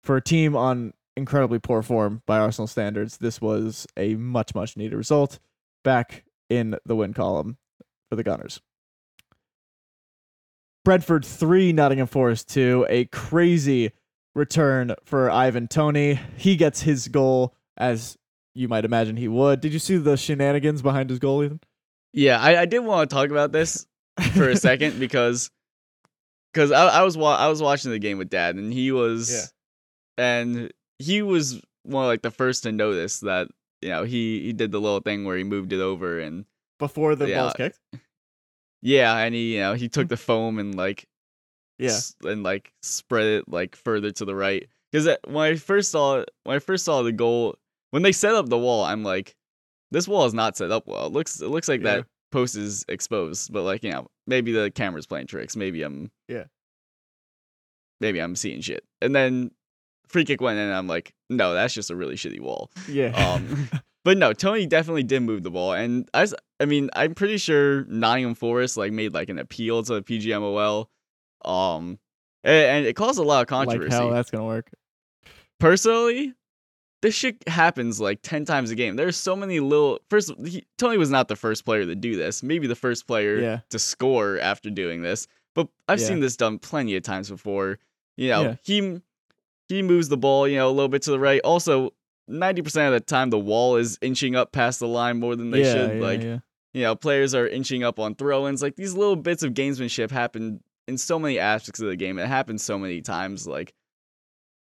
For 0.03 0.17
a 0.17 0.23
team 0.23 0.57
on 0.57 0.95
incredibly 1.17 1.59
poor 1.59 1.83
form 1.83 2.23
by 2.27 2.39
Arsenal 2.39 2.67
standards, 2.67 3.19
this 3.19 3.41
was 3.41 3.87
a 3.97 4.15
much, 4.15 4.55
much 4.55 4.77
needed 4.77 4.97
result 4.97 5.39
back 5.85 6.25
in 6.49 6.77
the 6.85 6.97
win 6.97 7.13
column 7.13 7.57
for 8.13 8.17
the 8.17 8.23
Gunners. 8.23 8.61
Brentford 10.85 11.25
3, 11.25 11.73
Nottingham 11.73 12.07
Forest 12.07 12.51
2. 12.51 12.85
A 12.91 13.07
crazy 13.07 13.93
return 14.35 14.95
for 15.03 15.31
Ivan 15.31 15.67
Toney. 15.67 16.21
He 16.37 16.57
gets 16.57 16.83
his 16.83 17.09
goal 17.09 17.55
as 17.79 18.19
you 18.55 18.69
might 18.69 18.85
imagine 18.85 19.17
he 19.17 19.29
would. 19.29 19.63
Did 19.63 19.73
you 19.73 19.79
see 19.79 19.97
the 19.97 20.19
shenanigans 20.19 20.83
behind 20.83 21.09
his 21.09 21.19
goal, 21.19 21.43
Ethan? 21.43 21.61
Yeah, 22.13 22.39
I, 22.39 22.61
I 22.61 22.65
did 22.67 22.81
want 22.81 23.09
to 23.09 23.15
talk 23.17 23.31
about 23.31 23.51
this 23.53 23.87
for 24.35 24.51
a 24.51 24.57
second 24.57 24.99
because 25.01 25.51
because 26.53 26.71
I, 26.71 26.89
I 26.89 27.03
was 27.05 27.17
wa- 27.17 27.37
I 27.37 27.49
was 27.49 27.63
watching 27.63 27.93
the 27.93 27.99
game 27.99 28.19
with 28.19 28.29
dad 28.29 28.57
and 28.57 28.71
he 28.71 28.93
was 28.93 29.33
Yeah. 30.19 30.23
and 30.23 30.71
he 30.99 31.23
was 31.23 31.63
one 31.85 32.05
of 32.05 32.09
like 32.09 32.21
the 32.21 32.31
first 32.31 32.65
to 32.65 32.73
notice 32.73 33.21
that 33.21 33.49
you 33.81 33.89
know 33.89 34.03
he 34.05 34.41
he 34.43 34.53
did 34.53 34.71
the 34.71 34.79
little 34.81 35.01
thing 35.01 35.25
where 35.25 35.39
he 35.39 35.45
moved 35.45 35.73
it 35.73 35.81
over 35.81 36.21
and 36.21 36.45
Before 36.83 37.15
the 37.15 37.29
Yeah. 37.29 37.43
ball's 37.43 37.53
kicked? 37.55 37.79
yeah 38.85 39.17
and 39.19 39.33
he 39.35 39.55
you 39.55 39.61
know 39.61 39.75
he 39.75 39.89
took 39.89 40.09
the 40.09 40.17
foam 40.17 40.59
and 40.59 40.75
like 40.75 41.07
Yeah. 41.79 41.91
s- 41.91 42.17
and 42.25 42.43
like 42.43 42.73
spread 42.83 43.27
it 43.27 43.49
like 43.49 43.77
further 43.77 44.11
to 44.11 44.25
the 44.25 44.35
right 44.35 44.69
because 44.91 45.09
when 45.27 45.53
I 45.53 45.57
first 45.57 45.93
saw 45.93 46.25
when 46.45 46.57
I 46.57 46.59
first 46.59 46.85
saw 46.85 47.03
the 47.03 47.13
goal 47.13 47.57
when 47.91 48.03
they 48.03 48.11
set 48.13 48.35
up 48.35 48.49
the 48.49 48.59
wall 48.59 48.85
I'm 48.85 49.05
like 49.05 49.37
this 49.93 50.09
wall 50.09 50.25
is 50.25 50.35
not 50.35 50.57
set 50.57 50.71
up 50.73 50.89
well. 50.89 51.07
It 51.07 51.13
looks 51.13 51.41
it 51.41 51.49
looks 51.49 51.69
like 51.69 51.83
Yeah. 51.83 51.97
that 51.99 52.07
post 52.33 52.57
is 52.57 52.85
exposed, 52.89 53.53
but 53.53 53.63
like 53.63 53.85
you 53.85 53.93
know 53.93 54.09
maybe 54.27 54.51
the 54.51 54.71
camera's 54.71 55.07
playing 55.07 55.27
tricks. 55.29 55.55
Maybe 55.55 55.83
I'm 55.83 56.11
Yeah. 56.29 56.45
maybe 58.01 58.21
I'm 58.21 58.35
seeing 58.37 58.61
shit. 58.61 58.85
And 59.01 59.15
then 59.15 59.51
free 60.09 60.25
kick 60.25 60.41
went 60.41 60.59
in, 60.59 60.65
and 60.67 60.75
I'm 60.75 60.87
like, 60.89 61.15
no, 61.31 61.55
that's 61.55 61.75
just 61.75 61.91
a 61.91 61.97
really 61.97 62.17
shitty 62.17 62.41
wall. 62.41 62.71
Yeah. 62.89 63.11
Um, 63.15 63.69
but 64.05 64.19
no, 64.19 64.33
Toney 64.33 64.67
definitely 64.67 65.03
did 65.05 65.21
move 65.21 65.43
the 65.43 65.51
ball, 65.51 65.73
and 65.73 66.09
I, 66.15 66.27
I 66.61 66.65
mean, 66.65 66.91
I'm 66.95 67.15
pretty 67.15 67.39
sure 67.39 67.85
Nottingham 67.85 68.35
Forest 68.35 68.77
like 68.77 68.93
made 68.93 69.13
like 69.15 69.29
an 69.29 69.39
appeal 69.39 69.83
to 69.85 69.95
the 69.95 70.03
PGMOL, 70.03 70.87
um, 71.45 71.99
and, 72.45 72.65
and 72.67 72.87
it 72.87 72.95
caused 72.97 73.19
a 73.19 73.23
lot 73.23 73.43
of 73.43 73.47
controversy. 73.49 73.91
like 73.91 74.01
how 74.03 74.11
that's 74.11 74.31
gonna 74.31 74.45
work. 74.45 74.71
Personally, 75.61 76.35
this 77.03 77.15
shit 77.15 77.37
happens 77.49 78.01
like 78.01 78.21
ten 78.23 78.45
times 78.45 78.71
a 78.71 78.75
game. 78.75 78.97
There's 78.97 79.17
so 79.17 79.37
many 79.37 79.61
little. 79.61 80.01
First, 80.11 80.33
he, 80.45 80.65
Toney 80.79 80.99
was 80.99 81.11
not 81.11 81.29
the 81.29 81.37
first 81.37 81.65
player 81.65 81.85
to 81.85 81.95
do 81.95 82.17
this. 82.17 82.43
Maybe 82.43 82.67
the 82.67 82.75
first 82.77 83.07
player 83.07 83.39
Yeah. 83.39 83.61
to 83.71 83.79
score 83.79 84.39
after 84.41 84.71
doing 84.71 85.03
this, 85.03 85.27
but 85.55 85.69
I've 85.89 86.01
Yeah. 86.01 86.07
seen 86.09 86.21
this 86.21 86.37
done 86.37 86.59
plenty 86.59 86.97
of 86.97 87.03
times 87.03 87.31
before. 87.31 87.79
You 88.17 88.29
know, 88.31 88.43
Yeah. 88.43 88.57
he 88.65 89.01
he 89.69 89.83
moves 89.83 90.09
the 90.09 90.17
ball, 90.17 90.47
you 90.49 90.57
know, 90.57 90.69
a 90.69 90.73
little 90.73 90.89
bit 90.89 91.03
to 91.03 91.11
the 91.13 91.19
right. 91.21 91.41
Also, 91.43 91.93
ninety 92.33 92.63
percent 92.63 92.93
of 92.93 93.01
the 93.01 93.01
time, 93.05 93.31
the 93.31 93.39
wall 93.39 93.77
is 93.77 93.99
inching 94.03 94.35
up 94.35 94.53
past 94.53 94.81
the 94.81 94.89
line 94.89 95.21
more 95.21 95.37
than 95.37 95.51
they 95.51 95.63
yeah, 95.63 95.73
should. 95.73 95.97
yeah, 95.97 96.03
like, 96.03 96.23
yeah. 96.23 96.39
you 96.75 96.83
know, 96.83 96.97
players 96.97 97.35
are 97.35 97.47
inching 97.47 97.85
up 97.85 97.99
on 97.99 98.15
throw-ins. 98.15 98.63
Like 98.63 98.77
these 98.77 98.95
little 98.95 99.17
bits 99.17 99.43
of 99.43 99.55
gamesmanship 99.55 100.11
happen 100.11 100.61
in 100.89 100.99
so 100.99 101.19
many 101.19 101.39
aspects 101.39 101.81
of 101.81 101.87
the 101.87 101.97
game. 101.97 102.19
It 102.19 102.27
happens 102.27 102.63
so 102.63 102.79
many 102.79 103.03
times. 103.03 103.47
Like, 103.47 103.73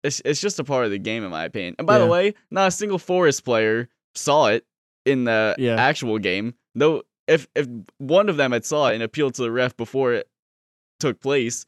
it's 0.03 0.21
it's 0.25 0.41
just 0.41 0.59
a 0.59 0.65
part 0.65 0.85
of 0.85 0.91
the 0.91 0.99
game, 0.99 1.25
in 1.25 1.31
my 1.31 1.45
opinion. 1.45 1.77
And 1.79 1.87
by 1.87 1.99
the 1.99 2.07
way, 2.07 2.35
not 2.51 2.69
a 2.69 2.71
single 2.71 2.99
Forest 2.99 3.45
player 3.45 3.89
saw 4.15 4.49
it 4.49 4.67
in 5.07 5.25
the 5.25 5.77
actual 5.79 6.19
game. 6.19 6.55
Though, 6.75 7.05
if 7.27 7.47
if 7.55 7.67
one 7.99 8.29
of 8.29 8.37
them 8.37 8.53
had 8.53 8.67
saw 8.67 8.89
it 8.89 8.95
and 8.95 9.03
appealed 9.03 9.35
to 9.37 9.43
the 9.43 9.51
ref 9.51 9.77
before 9.77 10.13
it 10.13 10.29
took 11.01 11.21
place, 11.21 11.65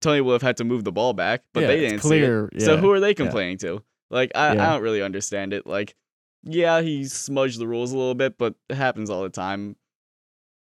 Toney 0.00 0.20
would 0.20 0.34
have 0.34 0.42
had 0.42 0.58
to 0.58 0.64
move 0.64 0.84
the 0.84 0.92
ball 0.92 1.12
back. 1.14 1.44
But 1.54 1.66
they 1.66 1.80
didn't 1.80 2.00
clear, 2.00 2.50
see 2.52 2.58
it. 2.58 2.62
So 2.64 2.76
who 2.76 2.90
are 2.90 3.00
they 3.00 3.14
complaining 3.14 3.58
to? 3.58 3.82
Like, 4.10 4.32
I, 4.34 4.50
I 4.50 4.54
don't 4.54 4.82
really 4.82 5.02
understand 5.02 5.52
it. 5.52 5.66
Like, 5.66 5.94
yeah, 6.42 6.80
he 6.80 7.04
smudged 7.04 7.58
the 7.58 7.66
rules 7.66 7.92
a 7.92 7.98
little 7.98 8.14
bit, 8.14 8.38
but 8.38 8.54
it 8.70 8.76
happens 8.76 9.10
all 9.10 9.22
the 9.22 9.28
time. 9.28 9.76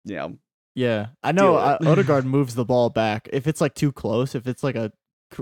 You 0.03 0.15
know, 0.15 0.37
Yeah, 0.75 1.07
I 1.23 1.31
know. 1.31 1.55
Uh. 1.55 1.77
Odegaard 1.85 2.25
moves 2.25 2.55
the 2.55 2.65
ball 2.65 2.89
back 2.89 3.27
if 3.33 3.47
it's 3.47 3.61
like 3.61 3.73
too 3.75 3.91
close. 3.91 4.35
If 4.35 4.47
it's 4.47 4.63
like 4.63 4.75
a 4.75 4.91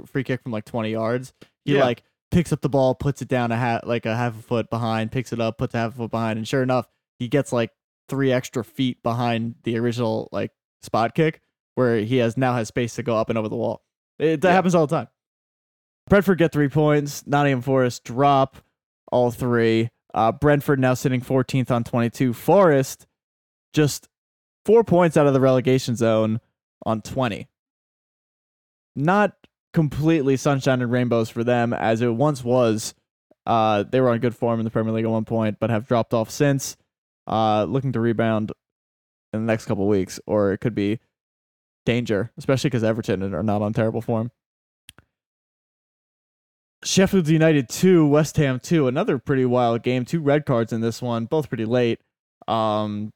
free 0.05 0.23
kick 0.23 0.41
from 0.41 0.51
like 0.53 0.65
twenty 0.65 0.91
yards, 0.91 1.33
he 1.65 1.75
Yeah. 1.75 1.83
like 1.83 2.03
picks 2.31 2.51
up 2.53 2.61
the 2.61 2.69
ball, 2.69 2.95
puts 2.95 3.21
it 3.21 3.27
down 3.27 3.51
a 3.51 3.57
hat 3.57 3.85
like 3.85 4.05
a 4.05 4.15
half 4.15 4.37
a 4.39 4.41
foot 4.41 4.69
behind, 4.69 5.11
picks 5.11 5.31
it 5.33 5.39
up, 5.41 5.57
puts 5.57 5.73
a 5.75 5.77
half 5.77 5.93
a 5.93 5.97
foot 5.97 6.11
behind, 6.11 6.37
and 6.37 6.47
sure 6.47 6.63
enough, 6.63 6.87
he 7.19 7.27
gets 7.27 7.51
like 7.51 7.71
three 8.09 8.31
extra 8.31 8.63
feet 8.63 9.03
behind 9.03 9.55
the 9.63 9.77
original 9.77 10.29
like 10.31 10.51
spot 10.81 11.13
kick, 11.13 11.41
where 11.75 11.97
he 11.99 12.17
has 12.17 12.37
now 12.37 12.53
has 12.55 12.69
space 12.69 12.95
to 12.95 13.03
go 13.03 13.17
up 13.17 13.29
and 13.29 13.37
over 13.37 13.49
the 13.49 13.55
wall. 13.55 13.83
It 14.19 14.41
that 14.41 14.47
Yeah. 14.49 14.53
happens 14.53 14.75
all 14.75 14.87
the 14.87 14.95
time. 14.95 15.07
Brentford 16.09 16.37
get 16.37 16.51
three 16.51 16.69
points. 16.69 17.25
Nottingham 17.25 17.61
Forest 17.61 18.03
drop 18.03 18.57
all 19.11 19.31
three. 19.31 19.89
Uh, 20.13 20.31
Brentford 20.31 20.79
now 20.79 20.93
sitting 20.93 21.21
14th 21.21 21.71
on 21.71 21.83
22. 21.83 22.33
Forest 22.33 23.07
just 23.73 24.07
four 24.65 24.83
points 24.83 25.17
out 25.17 25.27
of 25.27 25.33
the 25.33 25.39
relegation 25.39 25.95
zone 25.95 26.39
on 26.85 27.01
20. 27.01 27.47
Not 28.95 29.33
completely 29.73 30.37
sunshine 30.37 30.81
and 30.81 30.91
rainbows 30.91 31.29
for 31.29 31.43
them 31.43 31.73
as 31.73 32.01
it 32.01 32.13
once 32.13 32.43
was. 32.43 32.93
Uh, 33.45 33.83
they 33.83 33.99
were 33.99 34.09
on 34.09 34.19
good 34.19 34.35
form 34.35 34.59
in 34.59 34.63
the 34.63 34.71
Premier 34.71 34.93
League 34.93 35.05
at 35.05 35.11
one 35.11 35.25
point, 35.25 35.57
but 35.59 35.69
have 35.69 35.87
dropped 35.87 36.13
off 36.13 36.29
since. 36.29 36.77
Uh, 37.25 37.63
looking 37.63 37.91
to 37.93 37.99
rebound 37.99 38.51
in 39.31 39.45
the 39.45 39.51
next 39.51 39.65
couple 39.65 39.87
weeks, 39.87 40.19
or 40.27 40.53
it 40.53 40.59
could 40.59 40.75
be 40.75 40.99
danger, 41.85 42.31
especially 42.37 42.69
because 42.69 42.83
Everton 42.83 43.33
are 43.33 43.43
not 43.43 43.61
on 43.61 43.73
terrible 43.73 44.01
form. 44.01 44.31
Sheffield 46.83 47.27
United 47.27 47.69
2, 47.69 48.05
West 48.07 48.37
Ham 48.37 48.59
2, 48.59 48.87
another 48.87 49.17
pretty 49.17 49.45
wild 49.45 49.83
game. 49.83 50.05
Two 50.05 50.19
red 50.19 50.45
cards 50.45 50.73
in 50.73 50.81
this 50.81 51.01
one, 51.01 51.25
both 51.25 51.49
pretty 51.49 51.65
late. 51.65 51.99
Um, 52.47 53.11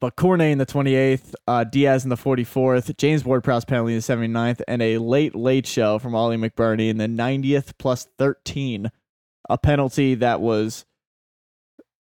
but 0.00 0.16
Cornet 0.16 0.50
in 0.50 0.58
the 0.58 0.66
28th, 0.66 1.34
uh, 1.46 1.64
Diaz 1.64 2.04
in 2.04 2.10
the 2.10 2.16
44th, 2.16 2.96
James 2.96 3.24
Ward-Prowse 3.24 3.64
penalty 3.64 3.92
in 3.94 3.98
the 3.98 4.02
79th, 4.02 4.60
and 4.66 4.82
a 4.82 4.98
late, 4.98 5.34
late 5.34 5.66
show 5.66 5.98
from 5.98 6.14
Ollie 6.14 6.36
McBurnie 6.36 6.88
in 6.88 6.98
the 6.98 7.06
90th 7.06 7.72
plus 7.78 8.06
13. 8.18 8.90
A 9.50 9.58
penalty 9.58 10.14
that 10.16 10.40
was 10.40 10.86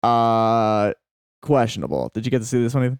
uh 0.03 0.93
questionable. 1.41 2.11
Did 2.13 2.25
you 2.25 2.31
get 2.31 2.39
to 2.39 2.45
see 2.45 2.61
this 2.61 2.75
one? 2.75 2.83
Ethan? 2.83 2.99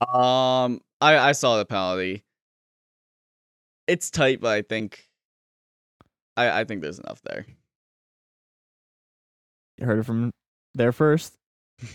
Um, 0.00 0.80
I 1.00 1.18
I 1.18 1.32
saw 1.32 1.56
the 1.56 1.64
penalty. 1.64 2.24
It's 3.86 4.10
tight, 4.10 4.40
but 4.40 4.52
I 4.52 4.62
think 4.62 5.08
I 6.36 6.60
I 6.60 6.64
think 6.64 6.82
there's 6.82 6.98
enough 6.98 7.20
there. 7.22 7.46
You 9.78 9.86
heard 9.86 9.98
it 9.98 10.04
from 10.04 10.32
there 10.74 10.92
first. 10.92 11.36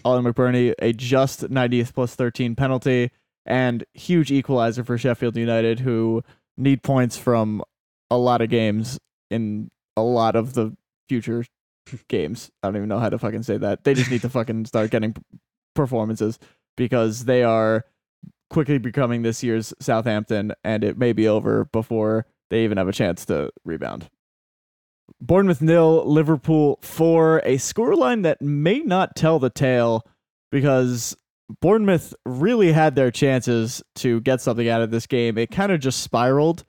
Ollie 0.05 0.21
McBurnie, 0.21 0.75
a 0.79 0.93
just 0.93 1.41
90th 1.41 1.93
plus 1.93 2.13
13 2.13 2.55
penalty, 2.55 3.09
and 3.45 3.83
huge 3.93 4.31
equalizer 4.31 4.83
for 4.83 4.97
Sheffield 4.97 5.35
United, 5.35 5.79
who 5.79 6.23
need 6.57 6.83
points 6.83 7.17
from 7.17 7.63
a 8.11 8.17
lot 8.17 8.41
of 8.41 8.49
games 8.49 8.99
in 9.31 9.71
a 9.97 10.03
lot 10.03 10.35
of 10.35 10.53
the 10.53 10.75
future 11.09 11.43
games. 12.07 12.51
I 12.61 12.67
don't 12.67 12.77
even 12.77 12.89
know 12.89 12.99
how 12.99 13.09
to 13.09 13.17
fucking 13.17 13.43
say 13.43 13.57
that. 13.57 13.83
They 13.83 13.93
just 13.95 14.11
need 14.11 14.21
to 14.21 14.29
fucking 14.37 14.65
start 14.65 14.91
getting 14.91 15.15
performances 15.75 16.37
because 16.77 17.25
they 17.25 17.43
are 17.43 17.85
quickly 18.49 18.77
becoming 18.77 19.21
this 19.23 19.41
year's 19.41 19.73
Southampton, 19.79 20.53
and 20.63 20.83
it 20.83 20.97
may 20.97 21.13
be 21.13 21.27
over 21.27 21.65
before 21.65 22.27
they 22.49 22.63
even 22.63 22.77
have 22.77 22.87
a 22.87 22.93
chance 22.93 23.25
to 23.25 23.49
rebound. 23.65 24.09
Bournemouth 25.19 25.61
nil, 25.61 26.05
Liverpool 26.05 26.79
four. 26.81 27.39
A 27.39 27.57
scoreline 27.57 28.23
that 28.23 28.41
may 28.41 28.79
not 28.79 29.15
tell 29.15 29.39
the 29.39 29.49
tale 29.49 30.05
because 30.51 31.15
Bournemouth 31.59 32.13
really 32.25 32.71
had 32.71 32.95
their 32.95 33.11
chances 33.11 33.83
to 33.95 34.21
get 34.21 34.41
something 34.41 34.67
out 34.67 34.81
of 34.81 34.91
this 34.91 35.07
game. 35.07 35.37
It 35.37 35.51
kind 35.51 35.71
of 35.71 35.79
just 35.79 36.01
spiraled 36.01 36.63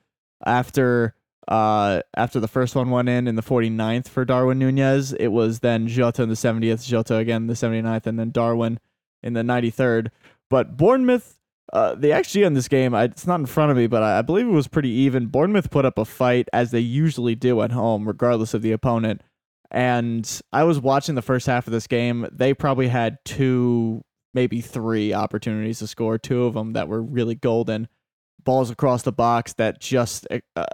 after 0.45 1.15
uh 1.49 2.01
after 2.17 2.39
the 2.39 2.49
first 2.49 2.77
one 2.77 2.91
went 2.91 3.09
in 3.09 3.27
in 3.27 3.35
the 3.35 3.43
49th 3.43 4.09
for 4.09 4.25
Darwin 4.25 4.59
Nunez. 4.59 5.13
It 5.13 5.29
was 5.29 5.61
then 5.61 5.89
Jota 5.89 6.23
in 6.23 6.29
the 6.29 6.35
70th, 6.35 6.87
Jota 6.87 7.17
again 7.17 7.43
in 7.43 7.47
the 7.49 7.55
79th, 7.55 8.07
and 8.07 8.19
then 8.19 8.31
Darwin 8.31 8.79
in 9.23 9.33
the 9.35 9.43
93rd. 9.43 10.09
But 10.51 10.77
Bournemouth 10.77 11.39
uh, 11.73 11.95
the 11.95 12.09
XG 12.09 12.45
on 12.45 12.53
this 12.53 12.69
game, 12.69 12.95
I, 12.95 13.05
it's 13.05 13.27
not 13.27 13.41
in 13.41 13.47
front 13.47 13.71
of 13.71 13.77
me, 13.77 13.87
but 13.87 14.03
I, 14.03 14.19
I 14.19 14.23
believe 14.23 14.47
it 14.47 14.51
was 14.51 14.69
pretty 14.69 14.91
even. 14.91 15.27
Bournemouth 15.27 15.71
put 15.71 15.85
up 15.85 15.99
a 15.99 16.05
fight 16.05 16.49
as 16.53 16.71
they 16.71 16.81
usually 16.81 17.35
do 17.35 17.63
at 17.63 17.73
home, 17.73 18.07
regardless 18.07 18.53
of 18.53 18.63
the 18.63 18.73
opponent. 18.73 19.23
And 19.71 20.41
I 20.53 20.65
was 20.65 20.79
watching 20.79 21.15
the 21.15 21.23
first 21.23 21.47
half 21.47 21.67
of 21.67 21.73
this 21.73 21.87
game. 21.87 22.29
They 22.31 22.53
probably 22.53 22.89
had 22.89 23.19
two, 23.25 24.05
maybe 24.35 24.61
three 24.61 25.15
opportunities 25.15 25.79
to 25.79 25.87
score. 25.87 26.19
Two 26.19 26.45
of 26.45 26.53
them 26.53 26.75
that 26.75 26.89
were 26.89 27.03
really 27.03 27.35
golden. 27.35 27.89
Balls 28.45 28.71
across 28.71 29.03
the 29.03 29.13
box 29.13 29.55
that 29.55 29.81
just 29.81 30.27
uh, 30.57 30.65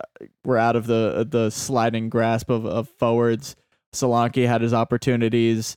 were 0.44 0.58
out 0.58 0.74
of 0.74 0.86
the 0.86 1.26
the 1.30 1.50
sliding 1.50 2.08
grasp 2.08 2.48
of, 2.50 2.64
of 2.64 2.88
forwards. 2.88 3.54
Solanke 3.94 4.48
had 4.48 4.62
his 4.62 4.72
opportunities 4.72 5.76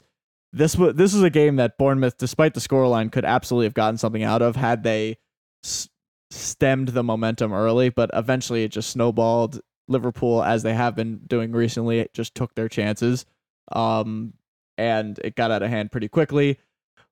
this 0.53 0.77
was 0.77 0.95
this 0.95 1.13
was 1.13 1.23
a 1.23 1.29
game 1.29 1.55
that 1.57 1.77
Bournemouth, 1.77 2.17
despite 2.17 2.53
the 2.53 2.59
scoreline, 2.59 3.11
could 3.11 3.25
absolutely 3.25 3.65
have 3.65 3.73
gotten 3.73 3.97
something 3.97 4.23
out 4.23 4.41
of 4.41 4.55
had 4.55 4.83
they 4.83 5.17
s- 5.63 5.89
stemmed 6.29 6.89
the 6.89 7.03
momentum 7.03 7.53
early. 7.53 7.89
But 7.89 8.09
eventually, 8.13 8.63
it 8.63 8.71
just 8.71 8.89
snowballed. 8.89 9.61
Liverpool, 9.87 10.43
as 10.43 10.63
they 10.63 10.73
have 10.73 10.95
been 10.95 11.21
doing 11.27 11.51
recently, 11.51 11.99
it 11.99 12.13
just 12.13 12.33
took 12.33 12.55
their 12.55 12.69
chances, 12.69 13.25
um, 13.73 14.33
and 14.77 15.19
it 15.23 15.35
got 15.35 15.51
out 15.51 15.63
of 15.63 15.69
hand 15.69 15.91
pretty 15.91 16.07
quickly. 16.07 16.57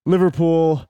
Liverpool 0.05 0.87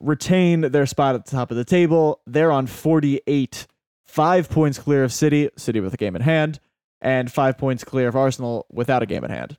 retain 0.00 0.60
their 0.60 0.86
spot 0.86 1.14
at 1.14 1.24
the 1.24 1.30
top 1.30 1.50
of 1.50 1.56
the 1.56 1.64
table. 1.64 2.20
They're 2.26 2.52
on 2.52 2.66
48, 2.66 3.66
five 4.06 4.48
points 4.48 4.78
clear 4.78 5.04
of 5.04 5.12
City, 5.12 5.50
City 5.56 5.80
with 5.80 5.92
a 5.92 5.98
game 5.98 6.16
in 6.16 6.22
hand, 6.22 6.60
and 7.00 7.30
five 7.30 7.58
points 7.58 7.84
clear 7.84 8.08
of 8.08 8.16
Arsenal 8.16 8.66
without 8.70 9.02
a 9.02 9.06
game 9.06 9.24
in 9.24 9.30
hand. 9.30 9.58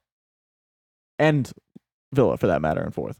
And 1.19 1.51
Villa, 2.13 2.37
for 2.37 2.47
that 2.47 2.61
matter, 2.61 2.83
in 2.83 2.91
fourth. 2.91 3.19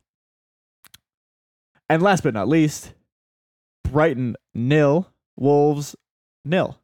And 1.90 2.04
last 2.04 2.24
but 2.24 2.34
not 2.34 2.48
least, 2.48 2.94
Brighton 3.84 4.36
nil, 4.54 5.12
Wolves 5.36 5.96
nil. 6.46 6.80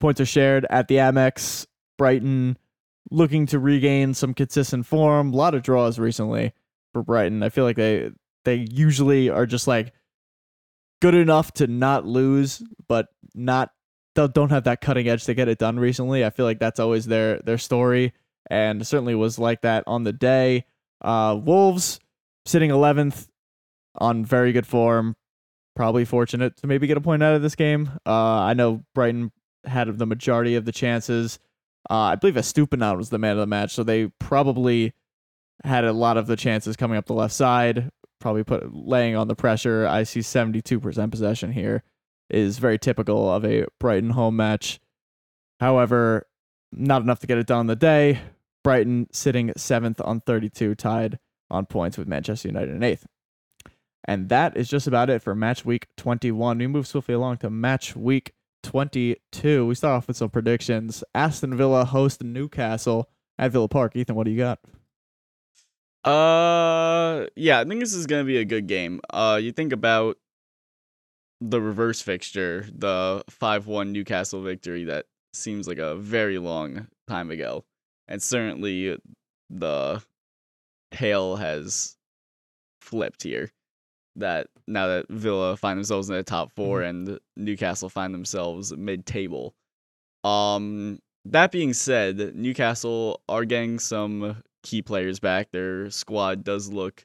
Points 0.00 0.20
are 0.20 0.26
shared 0.26 0.66
at 0.70 0.88
the 0.88 0.96
Amex. 0.96 1.66
Brighton 1.96 2.58
looking 3.10 3.46
to 3.46 3.58
regain 3.58 4.14
some 4.14 4.34
consistent 4.34 4.86
form. 4.86 5.32
A 5.32 5.36
lot 5.36 5.54
of 5.54 5.62
draws 5.62 5.98
recently 5.98 6.52
for 6.92 7.02
Brighton. 7.02 7.42
I 7.42 7.48
feel 7.48 7.64
like 7.64 7.76
they 7.76 8.10
they 8.44 8.66
usually 8.70 9.30
are 9.30 9.46
just 9.46 9.66
like 9.66 9.92
good 11.00 11.14
enough 11.14 11.52
to 11.52 11.66
not 11.66 12.06
lose, 12.06 12.62
but 12.88 13.08
not 13.34 13.70
don't 14.14 14.50
have 14.50 14.64
that 14.64 14.80
cutting 14.80 15.08
edge 15.08 15.24
to 15.24 15.34
get 15.34 15.48
it 15.48 15.58
done 15.58 15.78
recently. 15.78 16.24
I 16.24 16.30
feel 16.30 16.46
like 16.46 16.58
that's 16.58 16.80
always 16.80 17.06
their 17.06 17.38
their 17.40 17.58
story, 17.58 18.12
and 18.50 18.86
certainly 18.86 19.14
was 19.14 19.38
like 19.38 19.62
that 19.62 19.84
on 19.86 20.04
the 20.04 20.12
day. 20.12 20.64
Uh, 21.04 21.36
Wolves 21.36 22.00
sitting 22.46 22.70
11th 22.70 23.28
on 23.96 24.24
very 24.24 24.52
good 24.52 24.66
form. 24.66 25.14
Probably 25.76 26.04
fortunate 26.04 26.56
to 26.58 26.66
maybe 26.66 26.86
get 26.86 26.96
a 26.96 27.00
point 27.00 27.22
out 27.22 27.34
of 27.34 27.42
this 27.42 27.54
game. 27.54 27.90
Uh, 28.06 28.40
I 28.40 28.54
know 28.54 28.84
Brighton 28.94 29.32
had 29.64 29.98
the 29.98 30.06
majority 30.06 30.56
of 30.56 30.64
the 30.64 30.72
chances. 30.72 31.38
Uh, 31.90 31.94
I 31.94 32.14
believe 32.16 32.34
Estupiñán 32.34 32.96
was 32.96 33.10
the 33.10 33.18
man 33.18 33.32
of 33.32 33.38
the 33.38 33.46
match, 33.46 33.74
so 33.74 33.82
they 33.82 34.06
probably 34.18 34.92
had 35.64 35.84
a 35.84 35.92
lot 35.92 36.16
of 36.16 36.26
the 36.26 36.36
chances 36.36 36.76
coming 36.76 36.96
up 36.96 37.06
the 37.06 37.14
left 37.14 37.34
side. 37.34 37.90
Probably 38.20 38.44
put 38.44 38.74
laying 38.74 39.16
on 39.16 39.28
the 39.28 39.34
pressure. 39.34 39.86
I 39.86 40.04
see 40.04 40.20
72% 40.20 41.10
possession 41.10 41.52
here 41.52 41.82
is 42.30 42.58
very 42.58 42.78
typical 42.78 43.30
of 43.30 43.44
a 43.44 43.66
Brighton 43.78 44.10
home 44.10 44.36
match. 44.36 44.80
However, 45.60 46.26
not 46.72 47.02
enough 47.02 47.20
to 47.20 47.26
get 47.26 47.38
it 47.38 47.46
done 47.46 47.60
on 47.60 47.66
the 47.66 47.76
day. 47.76 48.20
Brighton 48.64 49.06
sitting 49.12 49.52
seventh 49.56 50.00
on 50.00 50.22
32, 50.22 50.74
tied 50.74 51.20
on 51.50 51.66
points 51.66 51.96
with 51.96 52.08
Manchester 52.08 52.48
United 52.48 52.74
in 52.74 52.82
eighth. 52.82 53.06
And 54.06 54.28
that 54.30 54.56
is 54.56 54.68
just 54.68 54.86
about 54.86 55.08
it 55.10 55.22
for 55.22 55.34
match 55.34 55.64
week 55.64 55.86
21. 55.96 56.58
We 56.58 56.66
move 56.66 56.86
swiftly 56.86 57.14
along 57.14 57.38
to 57.38 57.50
match 57.50 57.94
week 57.94 58.32
22. 58.64 59.66
We 59.66 59.74
start 59.74 59.98
off 59.98 60.08
with 60.08 60.16
some 60.16 60.30
predictions. 60.30 61.04
Aston 61.14 61.56
Villa 61.56 61.84
host 61.84 62.22
Newcastle 62.22 63.08
at 63.38 63.52
Villa 63.52 63.68
Park. 63.68 63.94
Ethan, 63.94 64.16
what 64.16 64.24
do 64.24 64.30
you 64.32 64.38
got? 64.38 64.58
Uh, 66.04 67.26
yeah, 67.36 67.60
I 67.60 67.64
think 67.64 67.80
this 67.80 67.94
is 67.94 68.06
gonna 68.06 68.24
be 68.24 68.36
a 68.36 68.44
good 68.44 68.66
game. 68.66 69.00
Uh, 69.08 69.38
you 69.42 69.52
think 69.52 69.72
about 69.72 70.18
the 71.40 71.60
reverse 71.60 72.02
fixture, 72.02 72.66
the 72.74 73.24
five-one 73.30 73.92
Newcastle 73.92 74.42
victory 74.42 74.84
that 74.84 75.06
seems 75.32 75.66
like 75.66 75.78
a 75.78 75.96
very 75.96 76.38
long 76.38 76.88
time 77.08 77.30
ago, 77.30 77.64
and 78.08 78.22
certainly 78.22 78.96
the 79.50 80.02
hail 80.90 81.36
has 81.36 81.96
flipped 82.80 83.22
here. 83.22 83.50
That 84.16 84.46
now 84.68 84.86
that 84.86 85.06
Villa 85.08 85.56
find 85.56 85.76
themselves 85.78 86.08
in 86.08 86.14
the 86.14 86.22
top 86.22 86.52
4 86.54 86.82
and 86.82 87.18
Newcastle 87.36 87.88
find 87.88 88.14
themselves 88.14 88.72
mid-table. 88.76 89.54
Um, 90.22 91.00
that 91.24 91.50
being 91.50 91.72
said, 91.72 92.34
Newcastle 92.36 93.20
are 93.28 93.44
getting 93.44 93.78
some 93.80 94.42
key 94.62 94.82
players 94.82 95.18
back. 95.18 95.50
Their 95.50 95.90
squad 95.90 96.44
does 96.44 96.68
look 96.72 97.04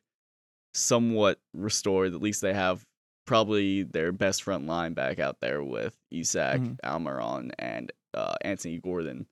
somewhat 0.74 1.39
restored. 1.54 2.14
At 2.14 2.22
least 2.22 2.41
they 2.41 2.54
have 2.54 2.86
probably 3.26 3.84
their 3.84 4.12
best 4.12 4.43
front 4.43 4.68
line 4.68 4.93
back 4.93 5.20
out 5.20 5.38
there 5.41 5.64
with 5.64 5.95
Isak, 6.12 6.62
Mhm. 6.62 6.78
Almiron, 6.84 7.52
and 7.58 7.91
uh, 8.14 8.36
Anthony 8.41 8.78
Gordon. 8.80 9.28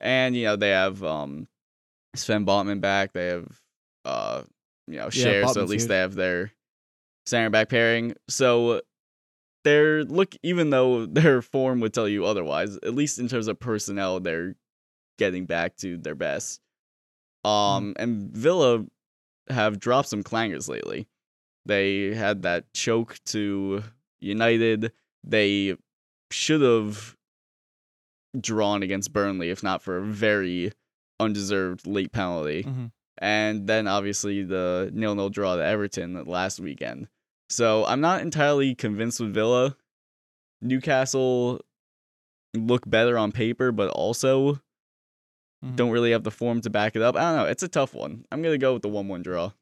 And 0.00 0.36
you 0.36 0.44
know 0.44 0.56
they 0.56 0.70
have 0.70 1.02
um, 1.02 1.48
Sven 2.14 2.44
Botman 2.44 2.80
back. 2.80 3.12
They 3.12 3.26
have 3.28 3.60
uh, 4.04 4.42
you 4.86 4.96
know 4.98 5.08
Yeah, 5.12 5.46
so 5.46 5.62
at 5.62 5.68
least 5.68 5.84
huge. 5.84 5.88
they 5.88 5.98
have 5.98 6.14
their 6.14 6.52
center 7.26 7.50
back 7.50 7.68
pairing. 7.68 8.14
So 8.28 8.82
they're 9.64 10.04
look 10.04 10.34
even 10.42 10.70
though 10.70 11.06
their 11.06 11.42
form 11.42 11.80
would 11.80 11.94
tell 11.94 12.08
you 12.08 12.24
otherwise, 12.24 12.76
at 12.76 12.94
least 12.94 13.18
in 13.18 13.28
terms 13.28 13.48
of 13.48 13.58
personnel, 13.58 14.20
they're 14.20 14.54
getting 15.18 15.46
back 15.46 15.76
to 15.78 15.96
their 15.96 16.14
best. 16.14 16.60
Um 17.44 17.94
and 17.98 18.30
Villa 18.32 18.84
have 19.48 19.78
dropped 19.80 20.08
some 20.08 20.22
clangers 20.22 20.68
lately. 20.68 21.08
They 21.64 22.14
had 22.14 22.42
that 22.42 22.72
choke 22.74 23.18
to 23.26 23.82
United. 24.20 24.92
They 25.24 25.76
should 26.30 26.60
have 26.60 27.15
drawn 28.40 28.82
against 28.82 29.12
Burnley 29.12 29.50
if 29.50 29.62
not 29.62 29.82
for 29.82 29.98
a 29.98 30.02
very 30.04 30.72
undeserved 31.20 31.86
late 31.86 32.12
penalty 32.12 32.62
Mhm. 32.64 32.92
and 33.18 33.66
then 33.66 33.86
obviously 33.88 34.42
the 34.42 34.90
nil-nil 34.92 35.30
draw 35.30 35.56
to 35.56 35.64
Everton 35.64 36.24
last 36.24 36.60
weekend. 36.60 37.08
So 37.48 37.84
I'm 37.86 38.00
not 38.00 38.20
entirely 38.22 38.74
convinced 38.74 39.20
with 39.20 39.32
Villa. 39.32 39.76
Newcastle 40.60 41.60
look 42.54 42.88
better 42.88 43.16
on 43.18 43.32
paper, 43.32 43.72
but 43.72 43.88
also 43.90 44.60
Mhm. 45.64 45.76
don't 45.76 45.90
really 45.90 46.10
have 46.10 46.24
the 46.24 46.30
form 46.30 46.60
to 46.62 46.70
back 46.70 46.96
it 46.96 47.02
up. 47.02 47.16
I 47.16 47.20
don't 47.20 47.36
know. 47.36 47.50
It's 47.50 47.62
a 47.62 47.68
tough 47.68 47.94
one. 47.94 48.24
I'm 48.30 48.42
gonna 48.42 48.58
go 48.58 48.72
with 48.74 48.82
the 48.82 48.88
one-one 48.88 49.22
draw. 49.22 49.52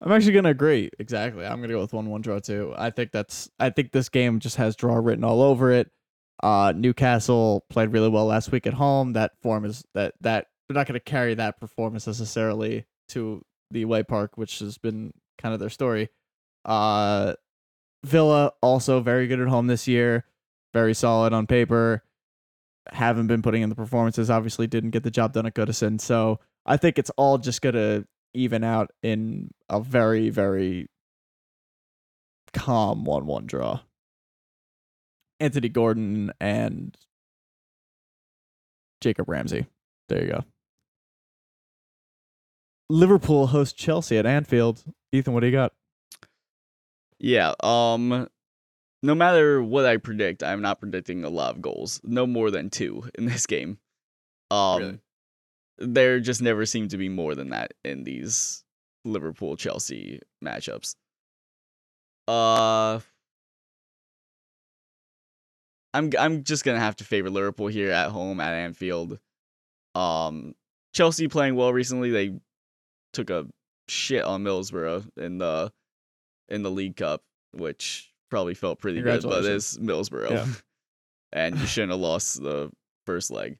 I'm 0.00 0.12
actually 0.12 0.32
gonna 0.32 0.50
agree. 0.50 0.90
Exactly. 1.00 1.44
I'm 1.44 1.60
gonna 1.60 1.72
go 1.72 1.80
with 1.80 1.92
one 1.92 2.08
one 2.08 2.20
draw 2.20 2.38
too. 2.38 2.72
I 2.76 2.90
think 2.90 3.10
that's 3.10 3.50
I 3.58 3.70
think 3.70 3.90
this 3.90 4.08
game 4.08 4.38
just 4.38 4.56
has 4.56 4.76
draw 4.76 4.94
written 4.96 5.24
all 5.24 5.42
over 5.42 5.72
it. 5.72 5.90
Uh 6.42 6.72
Newcastle 6.74 7.64
played 7.70 7.92
really 7.92 8.08
well 8.08 8.26
last 8.26 8.52
week 8.52 8.66
at 8.66 8.74
home. 8.74 9.14
That 9.14 9.32
form 9.42 9.64
is 9.64 9.84
that 9.94 10.14
that 10.20 10.46
they're 10.68 10.74
not 10.74 10.86
gonna 10.86 11.00
carry 11.00 11.34
that 11.34 11.58
performance 11.60 12.06
necessarily 12.06 12.86
to 13.10 13.42
the 13.70 13.82
away 13.82 14.02
park, 14.02 14.36
which 14.36 14.60
has 14.60 14.78
been 14.78 15.12
kind 15.38 15.52
of 15.54 15.60
their 15.60 15.70
story. 15.70 16.08
Uh 16.64 17.34
Villa 18.04 18.52
also 18.62 19.00
very 19.00 19.26
good 19.26 19.40
at 19.40 19.48
home 19.48 19.66
this 19.66 19.88
year, 19.88 20.24
very 20.72 20.94
solid 20.94 21.32
on 21.32 21.46
paper. 21.46 22.04
Haven't 22.90 23.26
been 23.26 23.42
putting 23.42 23.62
in 23.62 23.68
the 23.68 23.74
performances, 23.74 24.30
obviously 24.30 24.66
didn't 24.66 24.90
get 24.90 25.02
the 25.02 25.10
job 25.10 25.32
done 25.32 25.46
at 25.46 25.54
Goodison. 25.54 26.00
So 26.00 26.38
I 26.64 26.76
think 26.76 26.98
it's 26.98 27.10
all 27.16 27.38
just 27.38 27.60
gonna 27.62 28.04
even 28.34 28.62
out 28.62 28.90
in 29.02 29.50
a 29.68 29.80
very, 29.80 30.30
very 30.30 30.88
calm 32.52 33.04
1 33.04 33.26
1 33.26 33.46
draw. 33.46 33.80
Anthony 35.40 35.68
Gordon 35.68 36.32
and 36.40 36.96
Jacob 39.00 39.28
Ramsey. 39.28 39.66
There 40.08 40.22
you 40.22 40.32
go. 40.32 40.44
Liverpool 42.90 43.48
host 43.48 43.76
Chelsea 43.76 44.16
at 44.16 44.26
Anfield. 44.26 44.82
Ethan, 45.12 45.34
what 45.34 45.40
do 45.40 45.46
you 45.46 45.52
got? 45.52 45.72
Yeah. 47.18 47.54
Um. 47.62 48.28
No 49.00 49.14
matter 49.14 49.62
what 49.62 49.86
I 49.86 49.96
predict, 49.96 50.42
I'm 50.42 50.60
not 50.60 50.80
predicting 50.80 51.22
a 51.22 51.28
lot 51.28 51.54
of 51.54 51.62
goals. 51.62 52.00
No 52.02 52.26
more 52.26 52.50
than 52.50 52.70
two 52.70 53.08
in 53.16 53.26
this 53.26 53.46
game. 53.46 53.78
Um. 54.50 54.80
Really? 54.80 54.98
There 55.80 56.18
just 56.18 56.42
never 56.42 56.66
seem 56.66 56.88
to 56.88 56.96
be 56.96 57.08
more 57.08 57.34
than 57.36 57.50
that 57.50 57.74
in 57.84 58.02
these 58.02 58.64
Liverpool 59.04 59.56
Chelsea 59.56 60.20
matchups. 60.44 60.94
Uh. 62.26 63.00
I'm 65.94 66.10
I'm 66.18 66.44
just 66.44 66.64
gonna 66.64 66.80
have 66.80 66.96
to 66.96 67.04
favor 67.04 67.30
Liverpool 67.30 67.66
here 67.68 67.90
at 67.90 68.10
home 68.10 68.40
at 68.40 68.52
Anfield. 68.52 69.18
Um, 69.94 70.54
Chelsea 70.94 71.28
playing 71.28 71.54
well 71.56 71.72
recently. 71.72 72.10
They 72.10 72.38
took 73.12 73.30
a 73.30 73.46
shit 73.88 74.22
on 74.24 74.44
Middlesbrough 74.44 75.06
in 75.16 75.38
the 75.38 75.72
in 76.48 76.62
the 76.62 76.70
League 76.70 76.96
Cup, 76.96 77.22
which 77.52 78.12
probably 78.30 78.54
felt 78.54 78.78
pretty 78.78 79.00
good, 79.00 79.22
but 79.22 79.44
it's 79.44 79.78
Middlesbrough, 79.78 80.30
Yeah. 80.30 80.46
and 81.32 81.58
you 81.58 81.66
shouldn't 81.66 81.92
have 81.92 82.00
lost 82.00 82.42
the 82.42 82.70
first 83.06 83.30
leg. 83.30 83.56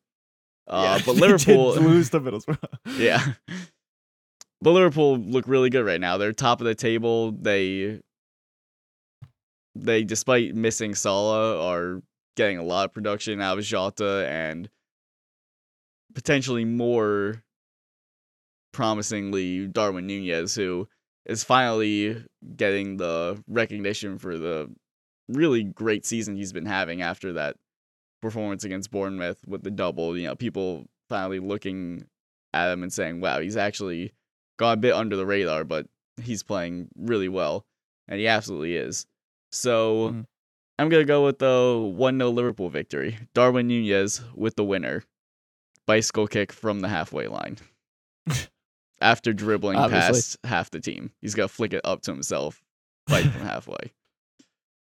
Yeah, 0.68 0.74
Uh, 0.74 1.00
but 1.06 1.16
Liverpool 1.16 1.74
lose 1.80 2.10
to 2.10 2.20
Middlesbrough. 2.20 2.58
yeah. 2.98 3.24
But 4.60 4.72
Liverpool 4.72 5.16
look 5.16 5.46
really 5.48 5.70
good 5.70 5.86
right 5.86 6.00
now. 6.00 6.18
They're 6.18 6.32
top 6.32 6.60
of 6.60 6.66
the 6.66 6.74
table. 6.74 7.32
They 7.32 8.00
they 9.74 10.04
despite 10.04 10.54
missing 10.54 10.94
Salah 10.94 11.62
are 11.64 12.02
getting 12.38 12.56
a 12.56 12.62
lot 12.62 12.84
of 12.84 12.94
production 12.94 13.40
out 13.40 13.58
of 13.58 13.64
Jota 13.64 14.24
and 14.30 14.70
potentially 16.14 16.64
more 16.64 17.42
promisingly 18.72 19.66
Darwin 19.66 20.06
Nunez 20.06 20.54
who 20.54 20.88
is 21.26 21.42
finally 21.42 22.24
getting 22.56 22.96
the 22.96 23.42
recognition 23.48 24.18
for 24.18 24.38
the 24.38 24.70
really 25.28 25.64
great 25.64 26.06
season 26.06 26.36
he's 26.36 26.52
been 26.52 26.64
having 26.64 27.02
after 27.02 27.32
that 27.32 27.56
performance 28.22 28.62
against 28.62 28.92
Bournemouth 28.92 29.44
with 29.46 29.64
the 29.64 29.70
double. 29.70 30.16
You 30.16 30.28
know, 30.28 30.36
people 30.36 30.86
finally 31.08 31.40
looking 31.40 32.06
at 32.54 32.70
him 32.70 32.84
and 32.84 32.92
saying, 32.92 33.20
wow, 33.20 33.40
he's 33.40 33.56
actually 33.56 34.12
got 34.58 34.72
a 34.72 34.76
bit 34.76 34.94
under 34.94 35.16
the 35.16 35.26
radar, 35.26 35.64
but 35.64 35.86
he's 36.22 36.44
playing 36.44 36.88
really 36.96 37.28
well. 37.28 37.66
And 38.06 38.20
he 38.20 38.28
absolutely 38.28 38.76
is. 38.76 39.06
So 39.50 40.10
Mhm. 40.10 40.26
I'm 40.78 40.88
going 40.88 41.02
to 41.02 41.06
go 41.06 41.24
with 41.24 41.38
the 41.38 41.76
1 41.94 42.18
0 42.18 42.30
Liverpool 42.30 42.68
victory. 42.68 43.18
Darwin 43.34 43.66
Nunez 43.68 44.22
with 44.34 44.56
the 44.56 44.64
winner. 44.64 45.02
Bicycle 45.86 46.26
kick 46.26 46.52
from 46.52 46.80
the 46.80 46.88
halfway 46.88 47.26
line. 47.26 47.56
After 49.00 49.32
dribbling 49.32 49.76
Obviously. 49.76 50.08
past 50.14 50.38
half 50.44 50.70
the 50.70 50.80
team, 50.80 51.12
he's 51.20 51.34
gonna 51.34 51.48
flick 51.48 51.72
it 51.72 51.80
up 51.84 52.02
to 52.02 52.10
himself, 52.10 52.62
fight 53.08 53.24
from 53.24 53.40
halfway. 53.46 53.92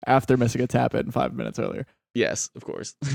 After 0.06 0.36
missing 0.36 0.62
a 0.62 0.68
tap 0.68 0.96
in 0.96 1.12
five 1.12 1.34
minutes 1.34 1.60
earlier. 1.60 1.86
Yes, 2.14 2.50
of 2.56 2.64
course. 2.66 2.96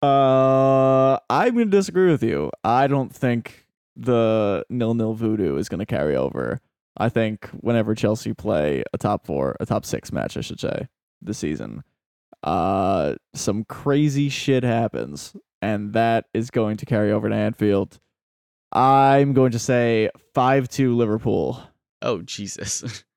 Uh, 0.00 1.18
I'm 1.28 1.54
gonna 1.54 1.66
disagree 1.66 2.08
with 2.08 2.22
you. 2.22 2.52
I 2.62 2.86
don't 2.86 3.12
think 3.12 3.66
the 3.96 4.64
nil 4.70 4.94
nil 4.94 5.14
voodoo 5.14 5.56
is 5.56 5.68
gonna 5.68 5.86
carry 5.86 6.14
over. 6.14 6.60
I 6.96 7.08
think 7.08 7.46
whenever 7.48 7.96
Chelsea 7.96 8.32
play 8.32 8.84
a 8.92 8.98
top 8.98 9.26
four, 9.26 9.56
a 9.58 9.66
top 9.66 9.84
six 9.84 10.12
match, 10.12 10.36
I 10.36 10.40
should 10.40 10.60
say, 10.60 10.86
this 11.20 11.38
season, 11.38 11.82
uh, 12.42 13.14
some 13.34 13.64
crazy 13.64 14.28
shit 14.28 14.62
happens, 14.62 15.34
and 15.60 15.92
that 15.94 16.26
is 16.34 16.50
going 16.50 16.76
to 16.78 16.86
carry 16.86 17.10
over 17.12 17.28
to 17.28 17.34
Anfield. 17.34 17.98
I'm 18.72 19.32
going 19.32 19.52
to 19.52 19.58
say 19.58 20.10
5 20.34 20.68
2 20.68 20.96
Liverpool. 20.96 21.62
Oh 22.02 22.22
Jesus! 22.22 23.04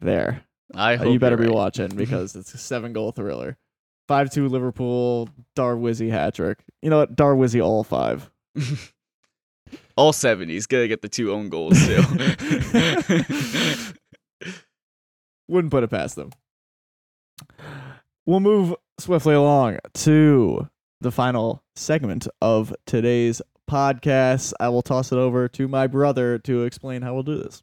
There. 0.00 0.44
I 0.74 0.96
Uh, 0.96 1.04
you 1.04 1.18
better 1.18 1.36
you're 1.36 1.44
be 1.44 1.48
right. 1.48 1.54
watching 1.54 1.88
because 1.96 2.36
it's 2.36 2.52
a 2.52 2.58
seven 2.58 2.92
goal 2.92 3.12
thriller. 3.12 3.56
5 4.08 4.30
2 4.30 4.48
Liverpool, 4.48 5.30
Darwizzy 5.56 6.10
hat 6.10 6.34
trick. 6.34 6.58
You 6.82 6.90
know 6.90 6.98
what? 6.98 7.16
Darwizzy 7.16 7.64
all 7.64 7.82
five. 7.82 8.30
All 9.96 10.12
seventies. 10.12 10.66
going 10.66 10.84
to 10.84 10.88
get 10.88 11.02
the 11.02 11.08
two 11.08 11.32
own 11.32 11.48
goals 11.48 11.74
too. 11.86 12.02
Wouldn't 15.48 15.70
put 15.70 15.84
it 15.84 15.88
past 15.90 16.16
them. 16.16 16.30
We'll 18.24 18.40
move 18.40 18.74
swiftly 18.98 19.34
along 19.34 19.78
to 19.94 20.68
the 21.00 21.12
final 21.12 21.62
segment 21.76 22.26
of 22.40 22.74
today's 22.86 23.40
podcast. 23.70 24.52
I 24.58 24.68
will 24.68 24.82
toss 24.82 25.12
it 25.12 25.18
over 25.18 25.48
to 25.48 25.68
my 25.68 25.86
brother 25.86 26.38
to 26.40 26.64
explain 26.64 27.02
how 27.02 27.14
we'll 27.14 27.22
do 27.22 27.38
this. 27.38 27.62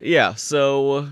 yeah. 0.00 0.34
So 0.34 1.08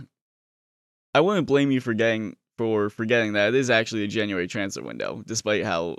I 1.15 1.21
wouldn't 1.21 1.47
blame 1.47 1.71
you 1.71 1.81
for 1.81 1.93
getting 1.95 2.37
for 2.57 2.89
forgetting 2.89 3.33
that 3.35 3.49
it 3.49 3.55
is 3.57 3.69
actually 3.69 4.05
a 4.05 4.09
January 4.09 4.47
transfer 4.47 4.83
window, 4.83 5.23
despite 5.27 5.65
how 5.65 5.97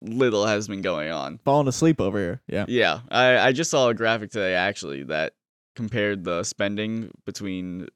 little 0.00 0.46
has 0.46 0.68
been 0.68 0.82
going 0.82 1.10
on. 1.10 1.38
Falling 1.44 1.68
asleep 1.68 2.00
over 2.00 2.18
here. 2.18 2.40
Yeah. 2.46 2.64
Yeah, 2.68 3.00
I, 3.10 3.38
I 3.38 3.52
just 3.52 3.70
saw 3.70 3.88
a 3.88 3.94
graphic 3.94 4.30
today 4.30 4.54
actually 4.54 5.02
that 5.04 5.34
compared 5.76 6.24
the 6.24 6.42
spending 6.44 7.10
between 7.26 7.88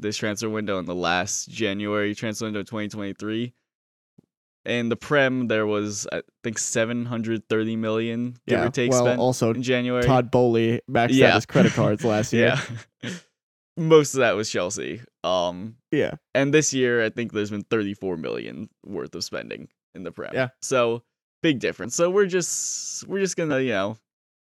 this 0.00 0.16
transfer 0.16 0.48
window 0.48 0.78
in 0.78 0.84
the 0.86 0.94
last 0.94 1.50
January 1.50 2.14
transfer 2.14 2.46
window 2.46 2.62
2023. 2.62 3.52
In 4.66 4.90
the 4.90 4.96
Prem, 4.96 5.48
there 5.48 5.66
was 5.66 6.06
I 6.12 6.22
think 6.44 6.58
730 6.58 7.76
million 7.76 8.36
give 8.46 8.58
Yeah. 8.58 8.66
or 8.66 8.70
take 8.70 8.90
well, 8.90 9.04
spent 9.04 9.18
also, 9.20 9.54
in 9.54 9.62
January. 9.62 10.02
Todd 10.04 10.30
Boehly 10.30 10.80
maxed 10.88 11.10
Yeah. 11.14 11.28
out 11.28 11.34
his 11.36 11.46
credit 11.46 11.72
cards 11.72 12.04
last 12.04 12.32
year. 12.32 12.56
yeah, 13.02 13.10
most 13.76 14.14
of 14.14 14.20
that 14.20 14.32
was 14.32 14.50
Chelsea. 14.50 15.00
Um, 15.24 15.76
Yeah. 15.90 16.14
and 16.34 16.52
this 16.52 16.74
year 16.74 17.02
I 17.02 17.08
think 17.08 17.32
there's 17.32 17.50
been 17.50 17.62
34 17.64 18.16
million 18.18 18.68
worth 18.84 19.14
of 19.14 19.24
spending 19.24 19.68
in 19.94 20.02
the 20.02 20.12
Prem. 20.12 20.32
Yeah. 20.34 20.48
So 20.60 21.02
big 21.42 21.58
difference. 21.58 21.94
So 21.96 22.10
we're 22.10 22.26
just 22.26 23.06
we're 23.08 23.20
just 23.20 23.36
gonna 23.36 23.60
you 23.60 23.70
know 23.70 23.96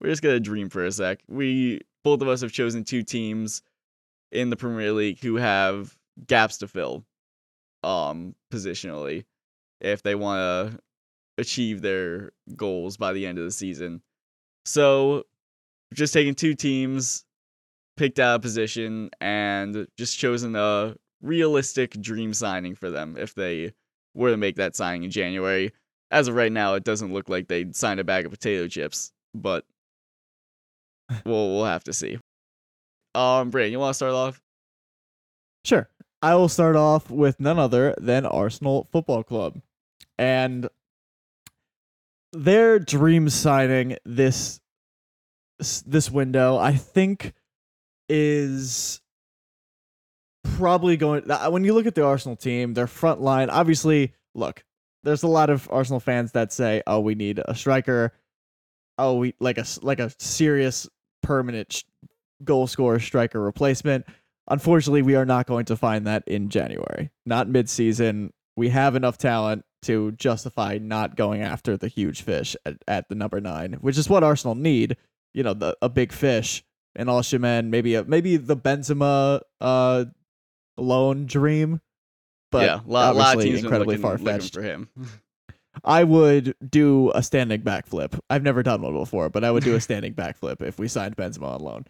we're 0.02 0.10
just 0.12 0.22
gonna 0.22 0.40
dream 0.40 0.70
for 0.70 0.86
a 0.86 0.92
sec. 0.92 1.22
We 1.28 1.82
both 2.04 2.22
of 2.22 2.28
us 2.28 2.42
have 2.42 2.52
chosen 2.52 2.84
two 2.84 3.02
teams 3.02 3.64
in 4.36 4.50
the 4.50 4.56
Premier 4.56 4.92
League 4.92 5.20
who 5.22 5.36
have 5.36 5.98
gaps 6.28 6.58
to 6.58 6.68
fill, 6.68 7.06
um, 7.84 8.36
positionally, 8.52 9.26
if 9.82 10.04
they 10.04 10.16
want 10.16 10.40
to 10.74 10.80
achieve 11.38 11.82
their 11.82 12.32
goals 12.56 12.98
by 12.98 13.14
the 13.14 13.26
end 13.26 13.38
of 13.38 13.46
the 13.46 13.52
season. 13.52 14.02
So 14.66 15.24
just 15.94 16.14
taking 16.14 16.36
two 16.36 16.54
teams, 16.54 17.24
picked 17.98 18.20
out 18.20 18.36
a 18.36 18.40
position, 18.40 19.10
and 19.22 19.88
just 19.98 20.18
chosen 20.18 20.56
a 20.56 20.96
realistic 21.22 21.92
dream 22.02 22.34
signing 22.34 22.76
for 22.76 22.90
them 22.90 23.16
if 23.18 23.36
they 23.36 23.74
were 24.14 24.32
to 24.32 24.38
make 24.38 24.56
that 24.58 24.76
signing 24.76 25.04
in 25.04 25.12
January. 25.12 25.72
As 26.12 26.28
of 26.28 26.36
right 26.36 26.52
now, 26.52 26.76
it 26.76 26.84
doesn't 26.84 27.14
look 27.14 27.30
like 27.30 27.48
they'd 27.48 27.76
sign 27.76 28.00
a 28.00 28.04
bag 28.04 28.26
of 28.26 28.32
potato 28.32 28.68
chips, 28.68 29.12
but 29.34 29.66
we'll 31.26 31.56
we'll 31.56 31.66
have 31.66 31.84
to 31.86 31.94
see. 31.94 32.20
Um, 33.16 33.52
Brayden, 33.52 33.72
you 33.72 33.80
want 33.80 33.92
to 33.92 33.96
start 33.96 34.14
off? 34.14 34.42
Sure. 35.64 35.90
I 36.22 36.36
will 36.36 36.50
start 36.50 36.76
off 36.76 37.10
with 37.10 37.40
none 37.40 37.60
other 37.60 37.96
than 37.98 38.26
Arsenal 38.26 38.88
Football 38.92 39.24
Club. 39.24 39.62
And 40.18 40.68
their 42.34 42.80
dream 42.80 43.30
signing 43.30 43.98
this 44.06 44.60
this 45.86 46.12
window, 46.12 46.58
I 46.58 46.76
think 46.76 47.34
is 48.10 49.02
probably 50.58 50.98
going 50.98 51.30
uh, 51.30 51.50
when 51.50 51.64
you 51.64 51.74
look 51.74 51.86
at 51.86 51.96
the 51.96 52.06
Arsenal 52.06 52.36
team, 52.36 52.74
their 52.74 52.88
front 52.88 53.22
line, 53.22 53.50
obviously, 53.50 54.14
look, 54.34 54.64
there's 55.04 55.24
a 55.24 55.28
lot 55.28 55.50
of 55.50 55.70
Arsenal 55.72 56.00
fans 56.00 56.32
that 56.34 56.52
say, 56.52 56.82
"Oh, 56.88 57.00
we 57.00 57.16
need 57.16 57.40
a 57.46 57.56
striker. 57.56 58.14
Oh, 58.98 59.16
we 59.16 59.34
like 59.40 59.58
a 59.58 59.66
like 59.82 60.00
a 60.00 60.12
serious 60.20 60.90
permanent 61.24 61.84
goal 62.44 62.68
scorer 62.68 63.00
striker 63.00 63.42
replacement." 63.42 64.06
Unfortunately, 64.48 65.02
we 65.02 65.16
are 65.16 65.26
not 65.26 65.48
going 65.48 65.66
to 65.66 65.76
find 65.76 66.06
that 66.06 66.24
in 66.28 66.50
January. 66.50 67.10
Not 67.26 67.50
mid-season. 67.50 68.32
We 68.56 68.70
have 68.70 68.96
enough 68.96 69.18
talent 69.18 69.66
to 69.84 70.12
justify 70.14 70.78
not 70.80 71.16
going 71.16 71.42
after 71.42 71.78
the 71.78 71.88
huge 71.88 72.22
fish 72.22 72.56
at, 72.66 72.76
at 72.88 73.10
the 73.10 73.16
number 73.16 73.40
nine, 73.40 73.74
which 73.82 73.98
is 73.98 74.10
what 74.10 74.24
Arsenal 74.24 74.56
need. 74.56 74.98
You 75.34 75.44
know, 75.44 75.54
the 75.54 75.78
a 75.82 75.90
big 75.90 76.12
fish, 76.12 76.64
an 76.96 77.08
Osimhen, 77.08 77.68
maybe 77.68 77.96
a 77.96 78.04
maybe 78.04 78.38
the 78.38 78.58
Benzema 78.58 79.42
uh 79.62 80.06
loan 80.78 81.26
dream. 81.26 81.82
But 82.52 82.66
yeah, 82.66 82.76
a 82.76 82.88
lot, 82.88 82.88
lot 82.88 83.10
of 83.10 83.18
obviously 83.18 83.52
teams 83.52 83.64
incredibly 83.64 83.98
far 83.98 84.18
fetched 84.18 84.54
for 84.54 84.62
him. 84.62 84.90
I 85.84 86.04
would 86.04 86.56
do 86.68 87.12
a 87.14 87.22
standing 87.22 87.62
backflip. 87.62 88.18
I've 88.30 88.44
never 88.44 88.64
done 88.64 88.82
one 88.82 88.94
before, 88.94 89.30
but 89.30 89.44
I 89.44 89.52
would 89.52 89.64
do 89.64 89.76
a 89.76 89.82
standing 89.82 90.14
backflip 90.14 90.62
if 90.62 90.80
we 90.80 90.88
signed 90.88 91.18
Benzema 91.18 91.56
on 91.56 91.62
loan. 91.62 91.86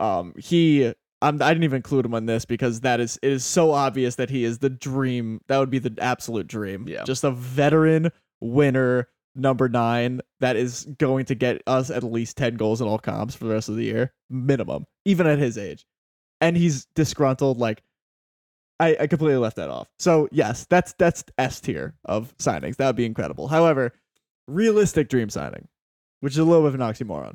Um, 0.00 0.34
he, 0.38 0.92
I'm, 1.22 1.40
I 1.42 1.48
didn't 1.48 1.64
even 1.64 1.76
include 1.76 2.06
him 2.06 2.14
on 2.14 2.26
this 2.26 2.44
because 2.44 2.80
that 2.80 2.98
is 3.00 3.18
it 3.22 3.30
is 3.30 3.44
so 3.44 3.72
obvious 3.72 4.16
that 4.16 4.30
he 4.30 4.44
is 4.44 4.58
the 4.58 4.70
dream. 4.70 5.40
That 5.48 5.58
would 5.58 5.70
be 5.70 5.78
the 5.78 5.94
absolute 6.00 6.46
dream. 6.46 6.86
Yeah. 6.88 7.04
just 7.04 7.22
a 7.22 7.30
veteran 7.30 8.10
winner 8.40 9.08
number 9.36 9.68
nine 9.68 10.20
that 10.40 10.56
is 10.56 10.86
going 10.98 11.26
to 11.26 11.34
get 11.34 11.62
us 11.66 11.90
at 11.90 12.02
least 12.02 12.36
ten 12.36 12.56
goals 12.56 12.80
in 12.80 12.88
all 12.88 12.98
comps 12.98 13.34
for 13.34 13.44
the 13.44 13.54
rest 13.54 13.68
of 13.68 13.76
the 13.76 13.84
year, 13.84 14.12
minimum, 14.30 14.86
even 15.04 15.26
at 15.26 15.38
his 15.38 15.58
age. 15.58 15.84
And 16.40 16.56
he's 16.56 16.86
disgruntled 16.94 17.58
like 17.58 17.82
I, 18.80 18.96
I 18.98 19.06
completely 19.06 19.36
left 19.36 19.56
that 19.56 19.68
off. 19.68 19.88
So 19.98 20.28
yes, 20.32 20.66
that's 20.70 20.94
that's 20.98 21.22
S 21.36 21.60
tier 21.60 21.94
of 22.06 22.34
signings. 22.38 22.76
That 22.76 22.86
would 22.86 22.96
be 22.96 23.04
incredible. 23.04 23.46
However, 23.46 23.92
realistic 24.48 25.10
dream 25.10 25.28
signing, 25.28 25.68
which 26.20 26.32
is 26.32 26.38
a 26.38 26.44
little 26.44 26.62
bit 26.62 26.68
of 26.68 26.74
an 26.76 26.80
oxymoron, 26.80 27.34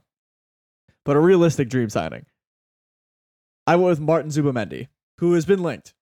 but 1.03 1.15
a 1.15 1.19
realistic 1.19 1.69
dream 1.69 1.89
signing. 1.89 2.25
I 3.67 3.75
went 3.75 3.89
with 3.89 3.99
Martin 3.99 4.31
Zubimendi, 4.31 4.87
who 5.19 5.33
has 5.33 5.45
been 5.45 5.63
linked. 5.63 5.93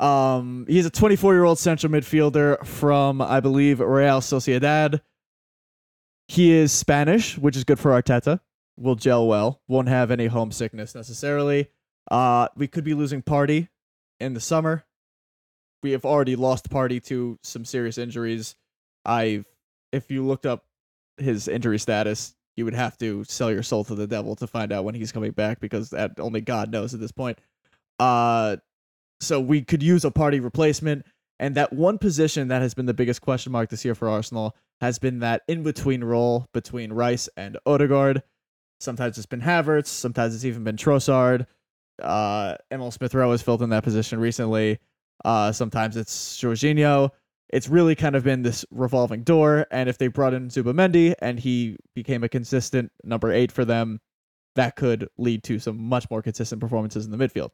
Um, 0.00 0.64
he's 0.68 0.86
a 0.86 0.90
24 0.90 1.34
year 1.34 1.44
old 1.44 1.58
central 1.58 1.92
midfielder 1.92 2.64
from, 2.66 3.20
I 3.20 3.40
believe, 3.40 3.80
Real 3.80 4.20
Sociedad. 4.20 5.00
He 6.28 6.52
is 6.52 6.72
Spanish, 6.72 7.38
which 7.38 7.56
is 7.56 7.64
good 7.64 7.78
for 7.78 7.90
Arteta. 7.90 8.40
Will 8.76 8.94
gel 8.94 9.26
well. 9.26 9.60
Won't 9.66 9.88
have 9.88 10.10
any 10.10 10.26
homesickness 10.26 10.94
necessarily. 10.94 11.68
Uh, 12.10 12.48
we 12.56 12.68
could 12.68 12.84
be 12.84 12.94
losing 12.94 13.22
Partey 13.22 13.68
in 14.20 14.34
the 14.34 14.40
summer. 14.40 14.84
We 15.82 15.92
have 15.92 16.04
already 16.04 16.36
lost 16.36 16.70
Partey 16.70 17.02
to 17.06 17.38
some 17.42 17.64
serious 17.64 17.98
injuries. 17.98 18.54
I've, 19.04 19.46
if 19.92 20.10
you 20.10 20.24
looked 20.24 20.46
up 20.46 20.64
his 21.16 21.48
injury 21.48 21.78
status, 21.78 22.34
you 22.58 22.64
would 22.64 22.74
have 22.74 22.98
to 22.98 23.22
sell 23.22 23.52
your 23.52 23.62
soul 23.62 23.84
to 23.84 23.94
the 23.94 24.06
devil 24.06 24.34
to 24.34 24.46
find 24.48 24.72
out 24.72 24.84
when 24.84 24.96
he's 24.96 25.12
coming 25.12 25.30
back 25.30 25.60
because 25.60 25.90
that 25.90 26.18
only 26.18 26.40
God 26.40 26.72
knows 26.72 26.92
at 26.92 26.98
this 26.98 27.12
point. 27.12 27.38
Uh, 28.00 28.56
so 29.20 29.38
we 29.38 29.62
could 29.62 29.80
use 29.80 30.04
a 30.04 30.10
Partey 30.10 30.42
replacement, 30.42 31.06
and 31.38 31.54
that 31.54 31.72
one 31.72 31.98
position 31.98 32.48
that 32.48 32.60
has 32.60 32.74
been 32.74 32.86
the 32.86 32.94
biggest 32.94 33.22
question 33.22 33.52
mark 33.52 33.70
this 33.70 33.84
year 33.84 33.94
for 33.94 34.08
Arsenal 34.08 34.56
has 34.80 34.98
been 34.98 35.20
that 35.20 35.42
in 35.46 35.62
between 35.62 36.02
role 36.02 36.46
between 36.52 36.92
Rice 36.92 37.28
and 37.36 37.56
Odegaard. 37.64 38.24
Sometimes 38.80 39.18
it's 39.18 39.26
been 39.26 39.40
Havertz, 39.40 39.86
sometimes 39.86 40.34
it's 40.34 40.44
even 40.44 40.64
been 40.64 40.76
Trossard. 40.76 41.46
Uh, 42.02 42.56
Emil 42.72 42.90
Smith 42.90 43.14
Rowe 43.14 43.30
has 43.30 43.42
filled 43.42 43.62
in 43.62 43.70
that 43.70 43.84
position 43.84 44.18
recently. 44.18 44.78
Uh, 45.24 45.52
sometimes 45.52 45.96
it's 45.96 46.40
Jorginho. 46.40 47.10
It's 47.50 47.68
really 47.68 47.94
kind 47.94 48.14
of 48.14 48.24
been 48.24 48.42
this 48.42 48.64
revolving 48.70 49.22
door. 49.22 49.66
And 49.70 49.88
if 49.88 49.98
they 49.98 50.08
brought 50.08 50.34
in 50.34 50.48
Zubimendi 50.48 51.14
and 51.20 51.40
he 51.40 51.76
became 51.94 52.22
a 52.22 52.28
consistent 52.28 52.92
number 53.02 53.32
eight 53.32 53.50
for 53.50 53.64
them, 53.64 54.00
that 54.56 54.76
could 54.76 55.08
lead 55.16 55.44
to 55.44 55.58
some 55.58 55.78
much 55.78 56.10
more 56.10 56.20
consistent 56.20 56.60
performances 56.60 57.06
in 57.06 57.10
the 57.10 57.16
midfield. 57.16 57.50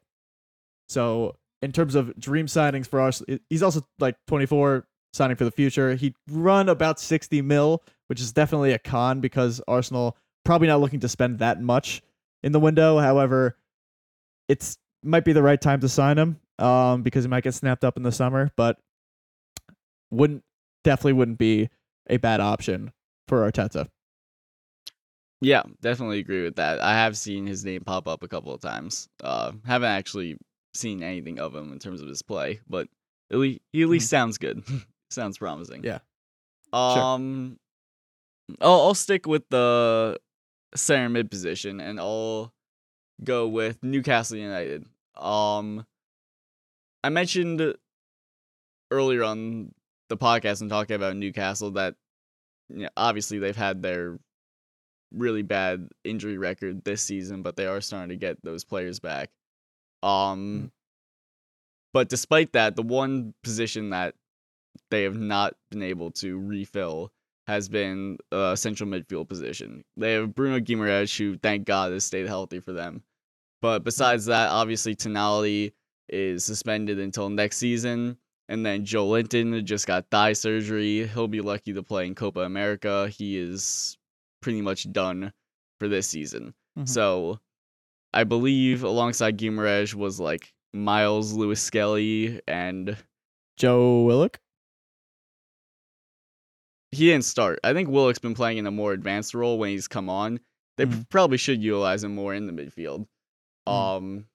So, 0.89 1.35
in 1.61 1.71
terms 1.71 1.95
of 1.95 2.17
dream 2.19 2.47
signings 2.47 2.87
for 2.87 2.99
us, 3.01 3.23
he's 3.49 3.63
also 3.63 3.81
like 3.99 4.17
24 4.27 4.85
signing 5.13 5.37
for 5.37 5.45
the 5.45 5.51
future. 5.51 5.95
He'd 5.95 6.15
run 6.29 6.69
about 6.69 6.99
60 6.99 7.41
mil, 7.41 7.83
which 8.07 8.19
is 8.19 8.33
definitely 8.33 8.73
a 8.73 8.79
con 8.79 9.21
because 9.21 9.61
Arsenal 9.67 10.17
probably 10.43 10.67
not 10.67 10.81
looking 10.81 10.99
to 10.99 11.09
spend 11.09 11.39
that 11.39 11.61
much 11.61 12.01
in 12.43 12.51
the 12.51 12.59
window. 12.59 12.99
However, 12.99 13.57
it's 14.47 14.77
might 15.03 15.25
be 15.25 15.33
the 15.33 15.43
right 15.43 15.59
time 15.59 15.79
to 15.81 15.89
sign 15.89 16.17
him 16.17 16.39
um, 16.59 17.03
because 17.03 17.23
he 17.23 17.29
might 17.29 17.43
get 17.43 17.53
snapped 17.53 17.83
up 17.83 17.97
in 17.97 18.03
the 18.03 18.11
summer, 18.11 18.51
but 18.55 18.77
wouldn't 20.11 20.43
definitely 20.83 21.13
wouldn't 21.13 21.37
be 21.37 21.69
a 22.07 22.17
bad 22.17 22.39
option 22.39 22.91
for 23.27 23.49
Arteta. 23.49 23.87
Yeah, 25.41 25.63
definitely 25.81 26.19
agree 26.19 26.43
with 26.43 26.55
that. 26.55 26.79
I 26.79 26.93
have 26.93 27.17
seen 27.17 27.45
his 27.45 27.65
name 27.65 27.83
pop 27.83 28.07
up 28.07 28.23
a 28.23 28.27
couple 28.27 28.53
of 28.53 28.61
times. 28.61 29.09
Uh, 29.21 29.51
haven't 29.65 29.91
actually 29.91 30.37
seen 30.73 31.03
anything 31.03 31.39
of 31.39 31.53
him 31.53 31.71
in 31.71 31.79
terms 31.79 32.01
of 32.01 32.07
his 32.07 32.21
play, 32.21 32.61
but 32.67 32.87
at 33.31 33.37
least 33.37 33.61
he 33.71 33.83
at 33.83 33.89
least 33.89 34.09
sounds 34.09 34.37
good. 34.37 34.63
sounds 35.09 35.37
promising. 35.37 35.83
Yeah. 35.83 35.99
Um, 36.73 37.57
I'll, 38.61 38.81
I'll 38.81 38.93
stick 38.95 39.27
with 39.27 39.43
the 39.49 40.17
center 40.75 41.09
mid 41.09 41.29
position 41.29 41.79
and 41.79 41.99
I'll 41.99 42.53
go 43.23 43.47
with 43.47 43.83
Newcastle 43.83 44.37
United. 44.37 44.85
Um, 45.15 45.85
I 47.03 47.09
mentioned 47.09 47.75
earlier 48.91 49.23
on 49.23 49.73
the 50.09 50.17
podcast 50.17 50.61
and 50.61 50.69
talking 50.69 50.95
about 50.95 51.15
Newcastle 51.15 51.71
that 51.71 51.95
you 52.69 52.83
know, 52.83 52.89
obviously 52.97 53.39
they've 53.39 53.55
had 53.55 53.81
their 53.81 54.19
really 55.11 55.43
bad 55.43 55.87
injury 56.03 56.37
record 56.37 56.83
this 56.83 57.01
season, 57.01 57.41
but 57.41 57.55
they 57.55 57.67
are 57.67 57.81
starting 57.81 58.09
to 58.09 58.15
get 58.15 58.43
those 58.43 58.63
players 58.63 58.99
back. 58.99 59.29
Um, 60.03 60.71
but 61.93 62.09
despite 62.09 62.53
that, 62.53 62.75
the 62.75 62.83
one 62.83 63.33
position 63.43 63.91
that 63.91 64.15
they 64.91 65.03
have 65.03 65.17
not 65.17 65.55
been 65.71 65.83
able 65.83 66.11
to 66.11 66.37
refill 66.37 67.11
has 67.47 67.69
been 67.69 68.17
a 68.31 68.57
central 68.57 68.89
midfield 68.89 69.29
position. 69.29 69.83
They 69.95 70.13
have 70.13 70.35
Bruno 70.35 70.59
Guimaraes, 70.59 71.15
who 71.15 71.37
thank 71.37 71.65
God 71.65 71.91
has 71.93 72.03
stayed 72.03 72.27
healthy 72.27 72.59
for 72.59 72.73
them. 72.73 73.03
But 73.61 73.83
besides 73.83 74.25
that, 74.25 74.49
obviously 74.49 74.95
Tonali 74.95 75.71
is 76.09 76.43
suspended 76.43 76.99
until 76.99 77.29
next 77.29 77.57
season. 77.57 78.17
And 78.47 78.65
then 78.65 78.85
Joelinton 78.85 79.63
just 79.63 79.87
got 79.87 80.05
thigh 80.11 80.33
surgery. 80.33 81.07
He'll 81.07 81.27
be 81.27 81.41
lucky 81.41 81.73
to 81.73 81.81
play 81.83 82.05
in 82.05 82.13
Copa 82.15 82.41
America. 82.41 83.09
He 83.09 83.37
is 83.37 83.97
pretty 84.41 84.61
much 84.61 84.91
done 84.91 85.33
for 85.79 85.87
this 85.87 86.07
season. 86.07 86.53
Mhm. 86.77 86.87
So 86.87 87.39
I 88.13 88.23
believe 88.23 88.83
alongside 88.83 89.37
Guimaraes 89.37 89.93
was 89.95 90.19
like 90.19 90.53
Miles 90.73 91.33
Lewis 91.33 91.61
Skelly 91.61 92.41
and 92.47 92.95
Joe 93.57 94.03
Willock. 94.03 94.39
he 96.91 97.07
didn't 97.07 97.25
start. 97.25 97.59
I 97.63 97.73
think 97.73 97.89
Willock's 97.89 98.19
been 98.19 98.35
playing 98.35 98.57
in 98.57 98.67
a 98.67 98.71
more 98.71 98.93
advanced 98.93 99.33
role 99.33 99.57
when 99.59 99.69
he's 99.71 99.87
come 99.87 100.09
on. 100.09 100.39
They 100.77 100.85
Mhm. 100.85 101.09
probably 101.09 101.37
should 101.37 101.61
utilize 101.61 102.03
him 102.03 102.15
more 102.15 102.33
in 102.33 102.47
the 102.47 102.53
midfield. 102.53 103.07
Mhm. 103.67 103.71
Um, 103.71 104.27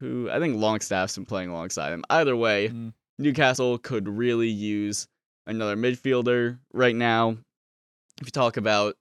who 0.00 0.28
I 0.30 0.38
think 0.38 0.56
Longstaff's 0.56 1.14
been 1.16 1.24
playing 1.26 1.48
alongside 1.50 1.92
him. 1.92 2.04
Either 2.10 2.36
way, 2.36 2.68
Mm. 2.68 2.92
Newcastle 3.18 3.78
could 3.78 4.08
really 4.08 4.48
use 4.48 5.06
another 5.46 5.76
midfielder 5.76 6.58
right 6.72 6.94
now. 6.96 7.36
If 8.20 8.26
you 8.26 8.30
talk 8.30 8.56
about, 8.56 8.96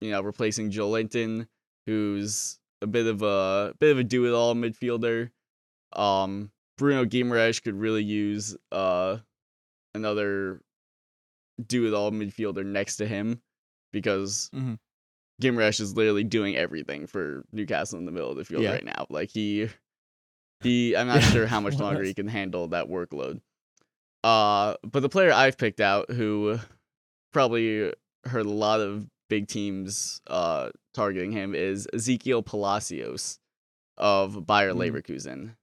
you 0.00 0.10
know, 0.10 0.20
replacing 0.22 0.70
Joelinton, 0.70 1.46
who's 1.86 2.58
a 2.80 2.86
bit 2.86 3.06
of 3.06 3.22
a 3.22 3.74
bit 3.78 3.92
of 3.92 3.98
a 3.98 4.04
do-it-all 4.04 4.54
midfielder. 4.54 5.30
Um, 5.94 6.50
Bruno 6.78 7.04
Guimaraes 7.04 7.62
could 7.62 7.74
really 7.74 8.02
use 8.02 8.56
uh 8.72 9.18
another 9.94 10.60
do-it-all 11.66 12.10
midfielder 12.12 12.64
next 12.64 12.96
to 12.96 13.06
him 13.06 13.40
because 13.92 14.50
Mhm. 14.54 14.78
Guimaraes 15.40 15.80
is 15.80 15.96
literally 15.96 16.24
doing 16.24 16.56
everything 16.56 17.06
for 17.06 17.44
Newcastle 17.52 17.98
in 17.98 18.06
the 18.06 18.12
middle 18.12 18.30
of 18.30 18.36
the 18.36 18.44
field 18.44 18.62
Yeah. 18.62 18.72
right 18.72 18.84
now. 18.84 19.06
Like 19.10 19.30
he 19.30 19.68
he 20.62 20.96
I'm 20.96 21.06
not 21.06 21.22
sure 21.22 21.46
how 21.46 21.60
much 21.60 21.74
longer 21.78 22.02
he 22.02 22.14
can 22.14 22.28
handle 22.28 22.68
that 22.68 22.88
workload. 22.88 23.40
Uh 24.24 24.74
but 24.84 25.00
the 25.00 25.08
player 25.08 25.32
I've 25.32 25.58
picked 25.58 25.80
out 25.80 26.10
who 26.10 26.58
probably 27.32 27.92
heard 28.24 28.46
a 28.46 28.50
lot 28.50 28.80
of 28.80 29.06
big 29.28 29.48
teams 29.48 30.20
uh 30.26 30.70
targeting 30.94 31.32
him 31.32 31.54
is 31.54 31.88
Exequiel 31.92 32.44
Palacios 32.44 33.38
of 33.96 34.46
Bayer 34.46 34.72
Mhm. 34.72 34.76
Leverkusen, 35.02 35.56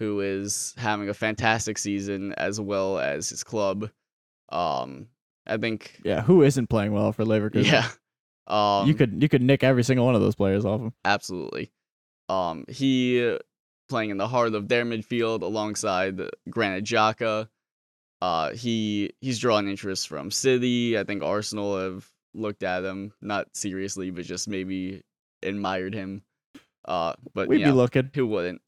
who 0.00 0.20
is 0.20 0.74
having 0.76 1.08
a 1.08 1.14
fantastic 1.14 1.78
season 1.78 2.32
as 2.34 2.60
well 2.60 2.98
as 2.98 3.28
his 3.30 3.42
club. 3.44 3.90
Um 4.50 5.08
I 5.46 5.56
think 5.56 6.00
Yeah, 6.04 6.22
who 6.22 6.42
isn't 6.42 6.68
playing 6.68 6.92
well 6.92 7.12
for 7.12 7.24
Leverkusen? 7.24 7.64
yeah. 7.70 7.88
Um 8.46 8.86
you 8.86 8.94
could 8.94 9.22
you 9.22 9.28
could 9.28 9.40
nick 9.42 9.64
every 9.64 9.82
single 9.84 10.04
one 10.04 10.14
of 10.14 10.20
those 10.20 10.34
players 10.34 10.64
off 10.66 10.80
him. 10.80 10.92
Absolutely. 11.04 11.70
Um, 12.28 12.64
he 12.68 13.38
playing 13.88 14.10
in 14.10 14.16
the 14.16 14.28
heart 14.28 14.54
of 14.54 14.68
their 14.68 14.84
midfield 14.84 15.42
alongside 15.42 16.20
Granit 16.48 16.84
Xhaka. 16.84 17.48
Uh, 18.20 18.50
he 18.52 19.12
he's 19.20 19.38
drawn 19.38 19.68
interest 19.68 20.08
from 20.08 20.30
City. 20.30 20.98
I 20.98 21.04
think 21.04 21.22
Arsenal 21.22 21.78
have 21.78 22.08
looked 22.32 22.62
at 22.62 22.84
him, 22.84 23.12
not 23.20 23.48
seriously, 23.54 24.10
but 24.10 24.24
just 24.24 24.48
maybe 24.48 25.02
admired 25.42 25.94
him. 25.94 26.22
Uh, 26.86 27.14
but 27.34 27.48
We'd 27.48 27.60
yeah, 27.60 27.66
be 27.66 27.72
looking. 27.72 28.10
who 28.14 28.26
wouldn't? 28.26 28.60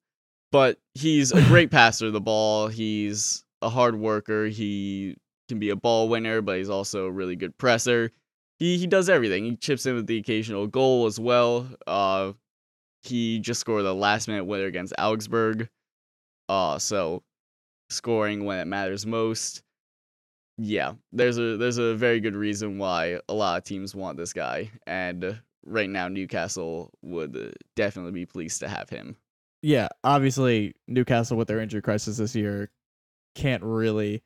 But 0.53 0.79
he's 0.95 1.33
a 1.33 1.43
great 1.43 1.71
passer 1.71 2.07
of 2.07 2.13
the 2.13 2.21
ball. 2.21 2.69
He's 2.69 3.45
a 3.63 3.69
hard 3.69 3.99
worker. 3.99 4.47
He 4.47 5.17
can 5.49 5.59
be 5.59 5.71
a 5.71 5.77
ball 5.77 6.09
winner, 6.09 6.43
but 6.43 6.59
he's 6.59 6.71
also 6.71 7.07
a 7.07 7.11
really 7.11 7.37
good 7.37 7.57
presser. 7.59 8.11
He 8.59 8.79
he 8.79 8.87
does 8.87 9.09
everything. 9.09 9.45
He 9.45 9.57
chips 9.57 9.87
in 9.87 9.95
with 9.95 10.07
the 10.07 10.19
occasional 10.19 10.67
goal 10.67 11.07
as 11.07 11.21
well. 11.21 11.69
Uh, 11.87 12.33
he 13.07 13.39
just 13.39 13.61
scored 13.61 13.85
a 13.85 13.93
last 13.93 14.29
minute 14.29 14.45
winner 14.45 14.67
against 14.67 14.95
Augsburg. 14.99 15.69
Uh, 16.49 16.79
so 16.79 17.23
scoring 17.91 18.45
when 18.45 18.59
it 18.59 18.67
matters 18.67 19.07
most. 19.07 19.63
Yeah, 20.59 20.95
there's 21.13 21.39
a 21.39 21.57
there's 21.57 21.79
a 21.79 21.95
very 21.95 22.21
good 22.21 22.35
reason 22.35 22.79
why 22.79 23.21
a 23.29 23.35
lot 23.35 23.59
of 23.59 23.65
teams 23.65 23.95
want 23.95 24.17
this 24.17 24.33
guy, 24.33 24.71
and 24.87 25.39
right 25.67 25.91
now 25.91 26.09
Newcastle 26.09 26.91
would 27.03 27.55
definitely 27.75 28.13
be 28.13 28.27
pleased 28.27 28.61
to 28.61 28.69
have 28.69 28.89
him. 28.89 29.17
Yeah, 29.63 29.89
obviously 30.03 30.75
Newcastle 30.87 31.37
with 31.37 31.49
their 31.49 31.61
injury 31.61 31.83
crisis 31.83 32.17
this 32.17 32.35
year 32.35 32.71
can't 33.35 33.63
really 33.63 34.23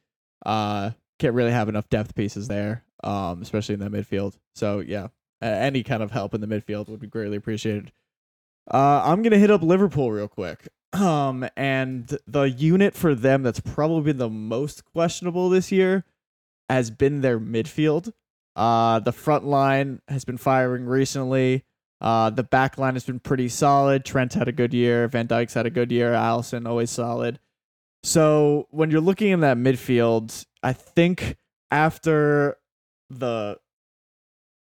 uh 0.47 0.91
can't 1.19 1.35
really 1.35 1.51
have 1.51 1.69
enough 1.69 1.89
depth 1.89 2.15
pieces 2.15 2.47
there, 2.47 2.85
um, 3.03 3.43
especially 3.43 3.75
in 3.75 3.81
that 3.81 3.91
midfield. 3.91 4.37
So 4.55 4.81
yeah, 4.81 5.09
any 5.43 5.83
kind 5.83 6.03
of 6.03 6.11
help 6.13 6.35
in 6.35 6.41
the 6.41 6.47
midfield 6.47 6.89
would 6.89 7.01
be 7.01 7.07
greatly 7.09 7.37
appreciated. 7.37 7.91
Uh, 8.73 9.03
I'm 9.05 9.23
gonna 9.23 9.39
hit 9.39 9.51
up 9.51 9.63
Liverpool 9.63 10.13
real 10.13 10.29
quick. 10.29 10.69
Um, 10.93 11.49
and 11.57 12.19
the 12.27 12.43
unit 12.43 12.95
for 12.95 13.15
them 13.15 13.43
that's 13.43 13.61
probably 13.61 14.13
been 14.13 14.19
the 14.19 14.29
most 14.29 14.85
questionable 14.85 15.49
this 15.49 15.71
year 15.71 16.05
has 16.69 16.91
been 16.91 17.21
their 17.21 17.39
midfield. 17.39 18.13
Uh, 18.57 18.99
the 19.01 19.13
front 19.13 19.45
line 19.45 20.03
has 20.09 20.25
been 20.25 20.37
firing 20.37 20.87
recently. 20.87 21.65
Uh, 22.01 22.31
the 22.31 22.43
back 22.43 22.79
line 22.79 22.95
has 22.95 23.05
been 23.05 23.21
pretty 23.21 23.49
solid. 23.49 24.05
Trent 24.05 24.35
had 24.35 24.49
a 24.49 24.53
good 24.53 24.73
year. 24.73 25.07
Van 25.07 25.29
Dijk's 25.29 25.55
had 25.55 25.67
a 25.67 25.71
good 25.71 25.93
year. 25.93 26.13
Alisson 26.13 26.67
always 26.67 26.91
solid. 26.91 27.39
So 28.03 28.67
when 28.71 28.91
you're 28.91 29.01
looking 29.01 29.29
in 29.31 29.41
that 29.41 29.59
midfield, 29.59 30.47
I 30.63 30.73
think 30.73 31.37
after 31.71 32.57
the 33.11 33.59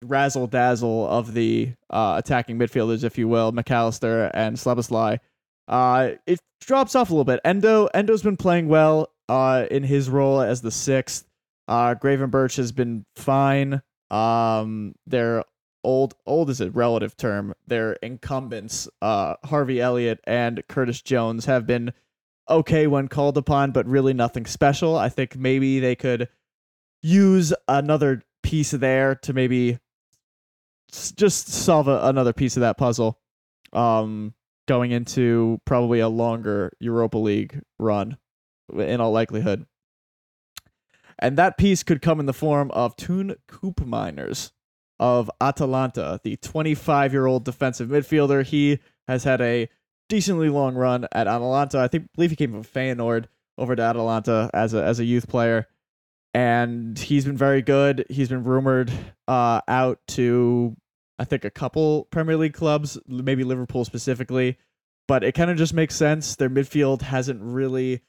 razzle 0.03 0.47
dazzle 0.47 1.07
of 1.07 1.33
the 1.33 1.73
uh, 1.89 2.15
attacking 2.17 2.57
midfielders, 2.57 3.03
if 3.03 3.17
you 3.17 3.27
will, 3.27 3.51
Mac 3.51 3.69
Allister 3.71 4.31
and 4.33 4.57
Szoboszlai, 4.57 5.19
uh, 5.67 6.11
it 6.25 6.39
drops 6.61 6.95
off 6.95 7.09
a 7.09 7.13
little 7.13 7.25
bit. 7.25 7.39
Endo 7.43 7.87
Endo's 7.87 8.23
been 8.23 8.37
playing 8.37 8.67
well 8.67 9.11
uh, 9.27 9.65
in 9.69 9.83
his 9.83 10.09
role 10.09 10.41
as 10.41 10.61
the 10.61 10.71
sixth. 10.71 11.25
Uh, 11.67 11.95
Gravenberch 11.95 12.57
has 12.57 12.71
been 12.71 13.05
fine. 13.15 13.81
Um, 14.09 14.95
their 15.05 15.43
old 15.83 16.15
old 16.25 16.49
is 16.49 16.61
a 16.61 16.71
relative 16.71 17.15
term. 17.15 17.53
Their 17.67 17.93
incumbents, 17.93 18.89
uh, 19.01 19.35
Harvey 19.45 19.79
Elliott 19.79 20.19
and 20.25 20.63
Curtis 20.67 21.01
Jones, 21.01 21.45
have 21.45 21.67
been 21.67 21.93
okay 22.49 22.87
when 22.87 23.07
called 23.07 23.37
upon, 23.37 23.71
but 23.71 23.85
really 23.85 24.13
nothing 24.13 24.45
special. 24.45 24.97
I 24.97 25.09
think 25.09 25.35
maybe 25.35 25.79
they 25.79 25.95
could 25.95 26.27
use 27.03 27.53
another 27.67 28.23
piece 28.41 28.71
there 28.71 29.15
to 29.15 29.33
maybe 29.33 29.77
just 31.15 31.47
solve 31.49 31.87
a, 31.87 32.07
another 32.07 32.33
piece 32.33 32.57
of 32.57 32.61
that 32.61 32.77
puzzle. 32.77 33.19
Um, 33.73 34.33
going 34.67 34.91
into 34.91 35.59
probably 35.65 35.99
a 35.99 36.07
longer 36.07 36.71
Europa 36.79 37.17
League 37.17 37.61
run, 37.79 38.17
in 38.71 39.01
all 39.01 39.11
likelihood. 39.11 39.65
And 41.17 41.37
that 41.37 41.57
piece 41.57 41.83
could 41.83 42.01
come 42.01 42.19
in 42.19 42.27
the 42.27 42.33
form 42.33 42.71
of 42.71 42.95
Toon 42.95 43.35
Coop 43.47 43.85
Miners 43.85 44.51
of 44.99 45.29
Atalanta, 45.41 46.19
the 46.23 46.37
25 46.37 47.13
year 47.13 47.25
old 47.25 47.45
defensive 47.45 47.89
midfielder. 47.89 48.45
He 48.45 48.79
has 49.07 49.23
had 49.23 49.41
a 49.41 49.69
decently 50.07 50.49
long 50.49 50.75
run 50.75 51.07
at 51.11 51.27
Atalanta. 51.27 51.79
I 51.79 51.87
think 51.87 52.07
believe 52.13 52.29
he 52.29 52.35
came 52.35 52.51
from 52.51 52.63
Feyenoord 52.63 53.25
over 53.57 53.75
to 53.75 53.81
Atalanta 53.81 54.49
as 54.53 54.73
a 54.73 54.83
as 54.83 54.99
a 54.99 55.05
youth 55.05 55.27
player, 55.27 55.67
and 56.33 56.97
he's 56.97 57.25
been 57.25 57.37
very 57.37 57.61
good. 57.61 58.05
He's 58.09 58.29
been 58.29 58.43
rumored 58.43 58.91
uh, 59.27 59.61
out 59.67 59.99
to 60.09 60.75
I 61.19 61.25
think 61.25 61.43
a 61.43 61.51
couple 61.51 62.07
Premier 62.11 62.37
League 62.37 62.53
clubs, 62.53 62.97
maybe 63.07 63.43
Liverpool 63.43 63.83
specifically, 63.83 64.57
but 65.07 65.23
it 65.23 65.33
kind 65.33 65.51
of 65.51 65.57
just 65.57 65.73
makes 65.73 65.95
sense. 65.95 66.35
Their 66.37 66.49
midfield 66.49 67.01
hasn't 67.01 67.41
really 67.41 68.01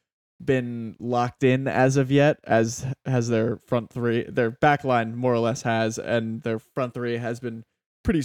been 0.42 0.96
locked 1.00 1.42
in 1.42 1.66
as 1.66 1.96
of 1.96 2.10
yet, 2.12 2.38
as 2.44 2.86
has 3.04 3.28
their 3.28 3.58
front 3.66 3.90
three. 3.92 4.24
Their 4.28 4.50
back 4.50 4.84
line 4.84 5.16
more 5.16 5.34
or 5.34 5.40
less 5.40 5.62
has, 5.62 5.98
and 5.98 6.42
their 6.42 6.60
front 6.60 6.94
three 6.94 7.18
has 7.18 7.40
been 7.40 7.64
pretty, 8.04 8.22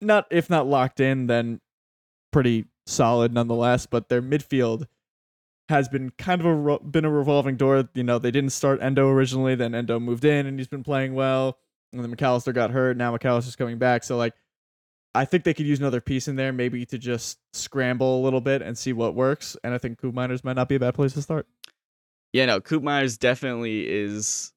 not 0.00 0.26
if 0.30 0.48
not 0.48 0.66
locked 0.66 0.98
in, 0.98 1.26
then 1.26 1.60
pretty 2.32 2.64
solid 2.86 3.32
nonetheless. 3.34 3.84
But 3.84 4.08
their 4.08 4.22
midfield 4.22 4.86
has 5.72 5.88
been 5.88 6.10
kind 6.18 6.40
of 6.40 6.46
a 6.46 6.54
ro- 6.54 6.78
been 6.78 7.04
a 7.04 7.10
revolving 7.10 7.56
door. 7.56 7.88
You 7.94 8.04
know, 8.04 8.18
they 8.18 8.30
didn't 8.30 8.50
start 8.50 8.80
Endo 8.82 9.08
originally, 9.08 9.54
then 9.54 9.74
Endo 9.74 9.98
moved 9.98 10.24
in, 10.24 10.46
and 10.46 10.58
he's 10.58 10.68
been 10.68 10.84
playing 10.84 11.14
well. 11.14 11.58
and 11.92 12.02
then 12.02 12.10
Mac 12.10 12.22
Allister 12.22 12.52
got 12.52 12.70
hurt. 12.70 12.96
Now 12.96 13.10
Mac 13.12 13.24
Allister's 13.24 13.56
coming 13.56 13.78
back, 13.78 14.02
so 14.04 14.16
like, 14.16 14.34
I 15.14 15.24
think 15.26 15.44
they 15.44 15.52
could 15.52 15.66
use 15.66 15.78
another 15.78 16.00
piece 16.00 16.26
in 16.28 16.36
there, 16.36 16.52
maybe 16.52 16.86
to 16.86 16.96
just 16.96 17.38
scramble 17.52 18.20
a 18.20 18.22
little 18.22 18.40
bit 18.40 18.62
and 18.62 18.78
see 18.78 18.92
what 18.94 19.14
works. 19.14 19.56
And 19.62 19.74
I 19.74 19.78
think 19.78 20.00
Koopmeiners 20.00 20.42
might 20.44 20.56
not 20.56 20.68
be 20.70 20.76
a 20.76 20.80
bad 20.80 20.94
place 20.94 21.12
to 21.14 21.20
start. 21.22 21.46
Yeah, 22.32 22.46
no, 22.46 22.60
Koopmeiners 22.60 23.18
definitely 23.18 23.86
is 23.86 24.52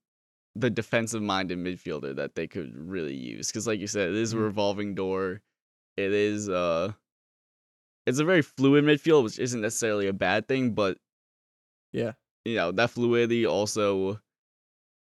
the 0.56 0.70
defensive 0.70 1.22
minded 1.22 1.58
midfielder 1.58 2.16
that 2.16 2.36
they 2.36 2.48
could 2.48 2.72
really 2.78 3.16
use. 3.16 3.48
Because, 3.48 3.68
like 3.68 3.82
you 3.82 3.88
said, 3.88 4.10
it 4.10 4.16
is 4.16 4.32
a 4.32 4.38
Mhm. 4.38 4.44
revolving 4.44 4.96
door. 4.96 5.42
It 5.98 6.14
is 6.14 6.48
uh 6.48 6.94
it's 8.06 8.20
a 8.20 8.24
very 8.26 8.42
fluid 8.44 8.84
midfield, 8.86 9.24
which 9.24 9.40
isn't 9.40 9.62
necessarily 9.62 10.08
a 10.08 10.14
bad 10.14 10.48
thing, 10.48 10.72
but 10.74 10.98
Yeah. 11.96 12.14
you 12.46 12.56
know, 12.56 12.72
that 12.74 12.92
fluidity 12.92 13.46
also 13.46 14.20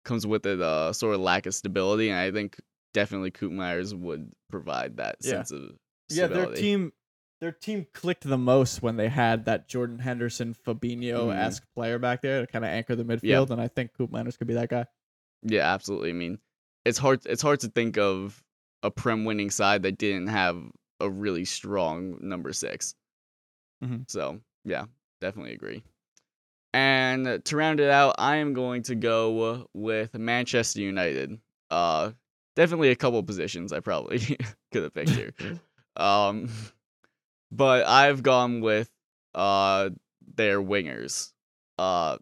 comes 0.05 0.27
with 0.27 0.45
it 0.45 0.61
uh 0.61 0.91
sort 0.93 1.15
of 1.15 1.21
lack 1.21 1.45
of 1.45 1.55
stability. 1.55 2.09
And 2.09 2.19
I 2.19 2.31
think 2.31 2.59
definitely 2.93 3.31
Koopmeiners 3.31 3.93
would 3.97 4.31
provide 4.49 4.97
that 4.97 5.17
Yeah. 5.21 5.31
sense 5.31 5.51
of 5.51 5.61
Yeah, 6.09 6.27
stability. 6.27 6.53
their 6.53 6.61
team 6.61 6.93
their 7.39 7.51
team 7.51 7.87
clicked 7.93 8.23
the 8.23 8.37
most 8.37 8.81
when 8.81 8.95
they 8.97 9.09
had 9.09 9.45
that 9.45 9.67
Jordan 9.67 9.99
Henderson 9.99 10.53
Fabinho 10.53 11.33
esque 11.35 11.65
player 11.73 11.99
back 11.99 12.21
there 12.21 12.39
to 12.41 12.47
kind 12.47 12.63
of 12.63 12.69
anchor 12.69 12.95
the 12.95 13.03
midfield, 13.03 13.49
and 13.49 13.59
I 13.59 13.67
think 13.67 13.91
Koopmeiners 13.97 14.37
could 14.37 14.47
be 14.47 14.53
that 14.53 14.69
guy. 14.69 14.85
Yeah, 15.41 15.73
absolutely. 15.73 16.11
I 16.11 16.13
mean, 16.13 16.39
it's 16.85 16.97
hard. 16.97 17.25
It's 17.25 17.41
hard 17.41 17.59
to 17.61 17.67
think 17.67 17.97
of 17.97 18.41
a 18.81 18.89
prem 18.91 19.25
winning 19.25 19.49
side 19.49 19.83
that 19.83 19.97
didn't 19.97 20.27
have 20.27 20.61
a 21.01 21.09
really 21.09 21.43
strong 21.43 22.17
number 22.21 22.53
6 22.53 22.95
Mhm. 23.83 24.09
So 24.09 24.39
yeah, 24.63 24.85
definitely 25.19 25.53
agree. 25.53 25.83
And 26.73 27.43
to 27.45 27.55
round 27.55 27.79
it 27.79 27.89
out, 27.89 28.15
I 28.17 28.37
am 28.37 28.53
going 28.53 28.83
to 28.83 28.95
go 28.95 29.67
with 29.73 30.13
Manchester 30.17 30.81
United. 30.81 31.39
Uh, 31.69 32.11
definitely 32.55 32.89
a 32.89 32.95
couple 32.95 33.21
positions 33.23 33.71
I 33.71 33.79
probably 33.79 34.19
could 34.71 34.83
have 34.83 34.93
picked 34.93 35.11
here. 35.11 35.33
um, 35.95 36.49
but 37.51 37.85
I've 37.87 38.23
gone 38.23 38.61
with 38.61 38.89
uh 39.35 39.89
their 40.35 40.61
wingers. 40.61 41.31
Uh, 41.77 42.17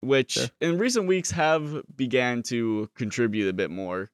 which 0.00 0.32
Sure. 0.32 0.46
in 0.60 0.78
recent 0.78 1.06
weeks 1.06 1.30
have 1.30 1.82
began 1.96 2.42
to 2.44 2.90
contribute 2.96 3.48
a 3.48 3.52
bit 3.52 3.70
more. 3.70 4.10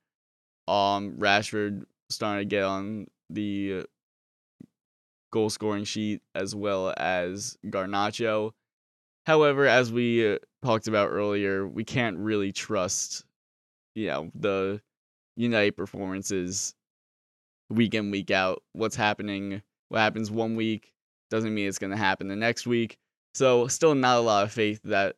Um, 0.66 1.12
Rashford 1.18 1.84
starting 2.10 2.48
to 2.48 2.50
get 2.56 2.64
on 2.64 3.06
the 3.30 3.86
goal 5.32 5.50
scoring 5.50 5.84
sheet 5.84 6.20
as 6.34 6.54
well 6.54 6.92
as 6.96 7.56
Garnacho. 7.66 8.52
However, 9.28 9.66
as 9.66 9.92
we 9.92 10.26
uh, 10.26 10.38
talked 10.64 10.88
about 10.88 11.10
earlier, 11.10 11.68
we 11.68 11.84
can't 11.84 12.16
really 12.16 12.50
trust, 12.50 13.26
you 13.94 14.06
know, 14.06 14.30
the 14.34 14.80
United 15.36 15.76
performances 15.76 16.74
week 17.68 17.92
in 17.92 18.10
week 18.10 18.30
out. 18.30 18.62
What's 18.72 18.96
happening? 18.96 19.60
What 19.90 19.98
happens 19.98 20.30
one 20.30 20.56
week 20.56 20.94
doesn't 21.28 21.54
mean 21.54 21.68
it's 21.68 21.78
going 21.78 21.90
to 21.90 21.96
happen 21.98 22.28
the 22.28 22.36
next 22.36 22.66
week. 22.66 22.96
So, 23.34 23.68
still 23.68 23.94
not 23.94 24.16
a 24.16 24.20
lot 24.20 24.44
of 24.44 24.52
faith 24.52 24.80
that 24.84 25.16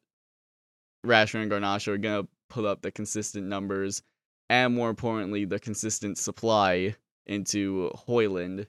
Rashford 1.07 1.43
and 1.43 1.53
Garnacho 1.53 1.93
are 1.93 1.97
going 1.97 2.25
to 2.25 2.29
put 2.49 2.65
up 2.65 2.83
the 2.83 2.91
consistent 2.91 3.47
numbers 3.47 4.03
and, 4.49 4.75
more 4.75 4.91
importantly, 4.91 5.45
the 5.45 5.61
consistent 5.61 6.19
supply 6.19 6.97
into 7.27 7.93
Højlund 8.09 8.67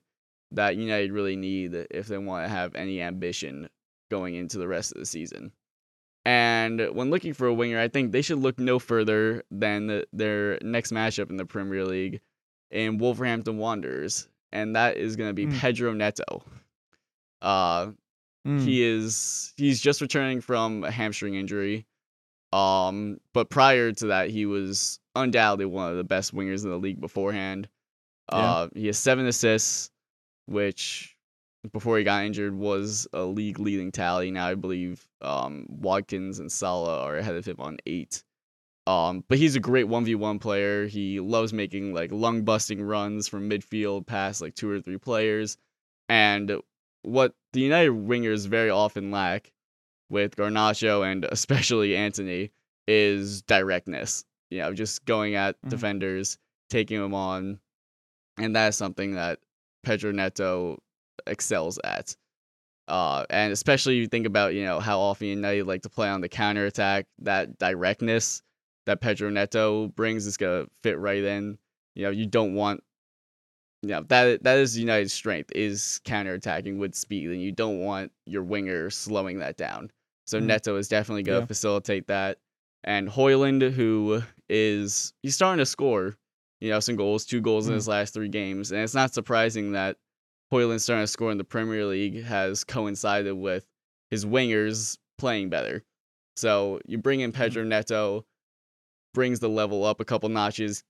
that 0.52 0.76
United 0.76 1.12
really 1.12 1.36
need 1.36 1.74
if 1.90 2.06
they 2.06 2.20
want 2.20 2.46
to 2.46 2.50
have 2.50 2.76
any 2.76 3.02
ambition 3.02 3.70
going 4.12 4.36
into 4.36 4.60
the 4.60 4.68
rest 4.68 4.92
of 4.92 5.00
the 5.00 5.06
season. 5.08 5.52
And 6.24 6.80
when 6.94 7.10
looking 7.10 7.34
for 7.34 7.48
a 7.48 7.54
winger, 7.54 7.80
I 7.80 7.88
think 7.88 8.12
they 8.12 8.22
should 8.22 8.38
look 8.38 8.60
no 8.60 8.78
further 8.78 9.44
than 9.50 9.88
the, 9.88 10.06
their 10.14 10.60
next 10.62 10.92
matchup 10.92 11.32
in 11.32 11.38
the 11.38 11.46
Premier 11.48 11.84
League 11.84 12.22
in 12.70 13.00
Wolverhampton 13.00 13.58
Wanderers, 13.58 14.28
and 14.52 14.76
that 14.76 14.98
is 14.98 15.16
going 15.16 15.30
to 15.30 15.34
be 15.34 15.48
Mm. 15.48 15.58
Pedro 15.60 15.94
Neto. 15.94 16.44
Uh, 17.42 17.92
Mm. 18.48 18.64
he 18.64 18.82
is 18.84 19.54
he's 19.56 19.80
just 19.80 20.02
returning 20.02 20.42
from 20.42 20.84
a 20.84 20.90
hamstring 20.92 21.36
injury. 21.36 21.86
Um, 22.52 23.20
but 23.34 23.50
prior 23.52 23.92
to 23.92 24.08
that, 24.08 24.30
he 24.32 24.46
was 24.48 25.00
undoubtedly 25.16 25.66
one 25.66 25.92
of 25.92 25.98
the 25.98 26.04
best 26.04 26.34
wingers 26.36 26.64
in 26.64 26.70
the 26.72 26.78
league 26.80 27.00
beforehand. 27.00 27.70
Yeah. 28.32 28.38
Uh, 28.38 28.68
he 28.74 28.88
has 28.88 28.98
seven 28.98 29.28
assists, 29.28 29.92
which 30.48 31.11
before 31.72 31.98
he 31.98 32.04
got 32.04 32.26
injured 32.26 32.56
was 32.56 33.08
a 33.14 33.24
league 33.24 33.60
leading 33.60 33.92
tally. 33.92 34.32
Now 34.32 34.48
I 34.48 34.56
believe 34.56 35.08
um 35.22 35.66
Watkins 35.70 36.40
and 36.40 36.52
Salah 36.52 37.02
are 37.04 37.18
ahead 37.18 37.36
of 37.36 37.46
him 37.46 37.58
on 37.60 37.78
eight. 37.86 38.24
Um, 38.88 39.24
but 39.28 39.38
he's 39.38 39.56
a 39.56 39.60
great 39.60 39.88
one 39.88 40.06
v 40.06 40.16
one 40.16 40.40
player. 40.40 40.88
He 40.88 41.20
loves 41.20 41.54
making 41.54 41.94
like 41.94 42.12
lung 42.12 42.44
busting 42.44 42.82
runs 42.82 43.28
from 43.28 43.50
midfield 43.50 44.08
past 44.08 44.42
like 44.42 44.56
two 44.56 44.70
or 44.70 44.82
three 44.82 44.98
players, 44.98 45.58
and 46.10 46.60
what 47.04 47.36
the 47.54 47.62
United 47.62 47.92
wingers 47.92 48.48
very 48.48 48.70
often 48.72 49.12
lack 49.12 49.52
with 50.10 50.36
Garnacho 50.36 51.10
and 51.10 51.26
especially 51.26 51.96
Antony 51.96 52.52
is 52.88 53.44
directness. 53.44 54.26
You 54.50 54.60
know, 54.60 54.74
just 54.74 55.06
going 55.06 55.36
at 55.36 55.62
Mhm. 55.62 55.70
defenders, 55.70 56.38
taking 56.70 57.00
them 57.00 57.14
on, 57.14 57.60
and 58.38 58.56
that's 58.56 58.78
something 58.78 59.14
that 59.14 59.40
Pedro 59.84 60.12
Neto 60.12 60.82
excels 61.28 61.80
at. 61.84 62.16
Uh, 62.88 63.26
and 63.30 63.54
especially 63.54 63.96
you 63.96 64.08
think 64.08 64.26
about 64.26 64.54
you 64.54 64.64
know 64.66 64.80
how 64.80 65.00
often 65.00 65.28
United 65.28 65.66
like 65.66 65.82
to 65.84 65.90
play 65.90 66.10
on 66.10 66.22
the 66.22 66.30
counter 66.30 66.66
attack. 66.66 67.06
That 67.20 67.58
directness 67.58 68.42
that 68.86 69.02
Pedro 69.02 69.30
Neto 69.30 69.88
brings 69.90 70.26
is 70.26 70.38
gonna 70.38 70.66
fit 70.84 70.98
right 71.00 71.24
in. 71.24 71.58
You 71.96 72.04
know, 72.06 72.10
you 72.10 72.26
don't 72.26 72.54
want 72.56 72.84
you 73.84 73.90
know, 73.90 74.04
that 74.10 74.44
that 74.44 74.58
is 74.60 74.78
United's 74.78 75.14
strength 75.14 75.52
is 75.56 76.02
counter 76.04 76.34
attacking 76.34 76.78
with 76.78 76.94
speed, 76.96 77.30
and 77.30 77.42
you 77.42 77.52
don't 77.52 77.80
want 77.80 78.12
your 78.26 78.44
winger 78.44 78.90
slowing 78.90 79.40
that 79.40 79.58
down. 79.58 79.92
So 80.28 80.40
Mhm. 80.40 80.46
Neto 80.46 80.76
is 80.78 80.88
definitely 80.88 81.24
gonna 81.24 81.40
Yeah. 81.40 81.46
facilitate 81.46 82.08
that. 82.08 82.40
And 82.84 83.08
Højlund, 83.10 83.72
who 83.72 84.22
is 84.50 85.14
he's 85.24 85.36
starting 85.36 85.60
to 85.60 85.66
score, 85.66 86.18
you 86.60 86.70
know, 86.70 86.80
some 86.80 86.96
goals, 86.96 87.26
two 87.26 87.42
goals 87.42 87.68
in 87.68 87.74
Mhm. 87.74 87.76
his 87.78 87.88
last 87.88 88.14
three 88.14 88.30
games, 88.30 88.72
and 88.72 88.82
it's 88.82 88.94
not 88.94 89.14
surprising 89.14 89.72
that 89.72 89.98
Højlund 90.52 90.82
starting 90.82 91.04
to 91.04 91.08
score 91.08 91.32
in 91.32 91.38
the 91.38 91.44
Premier 91.44 91.86
League 91.86 92.24
has 92.24 92.64
coincided 92.64 93.34
with 93.34 93.66
his 94.10 94.26
wingers 94.26 94.98
playing 95.18 95.50
better. 95.50 95.84
So 96.36 96.80
you 96.86 96.98
bring 96.98 97.22
in 97.22 97.32
mm-hmm. 97.32 97.42
Pedro 97.42 97.64
Neto, 97.64 98.26
brings 99.14 99.40
the 99.40 99.50
level 99.50 99.84
up 99.84 100.00
a 100.00 100.06
couple 100.06 100.30
notches, 100.30 100.84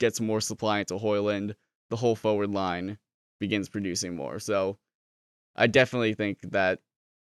gets 0.00 0.20
more 0.20 0.40
supply 0.40 0.80
into 0.80 0.94
Højlund, 0.94 1.54
the 1.90 1.96
whole 1.96 2.16
forward 2.16 2.50
line 2.50 2.98
begins 3.40 3.68
producing 3.68 4.14
more. 4.14 4.38
So 4.38 4.78
I 5.56 5.66
definitely 5.66 6.14
think 6.14 6.38
that 6.50 6.80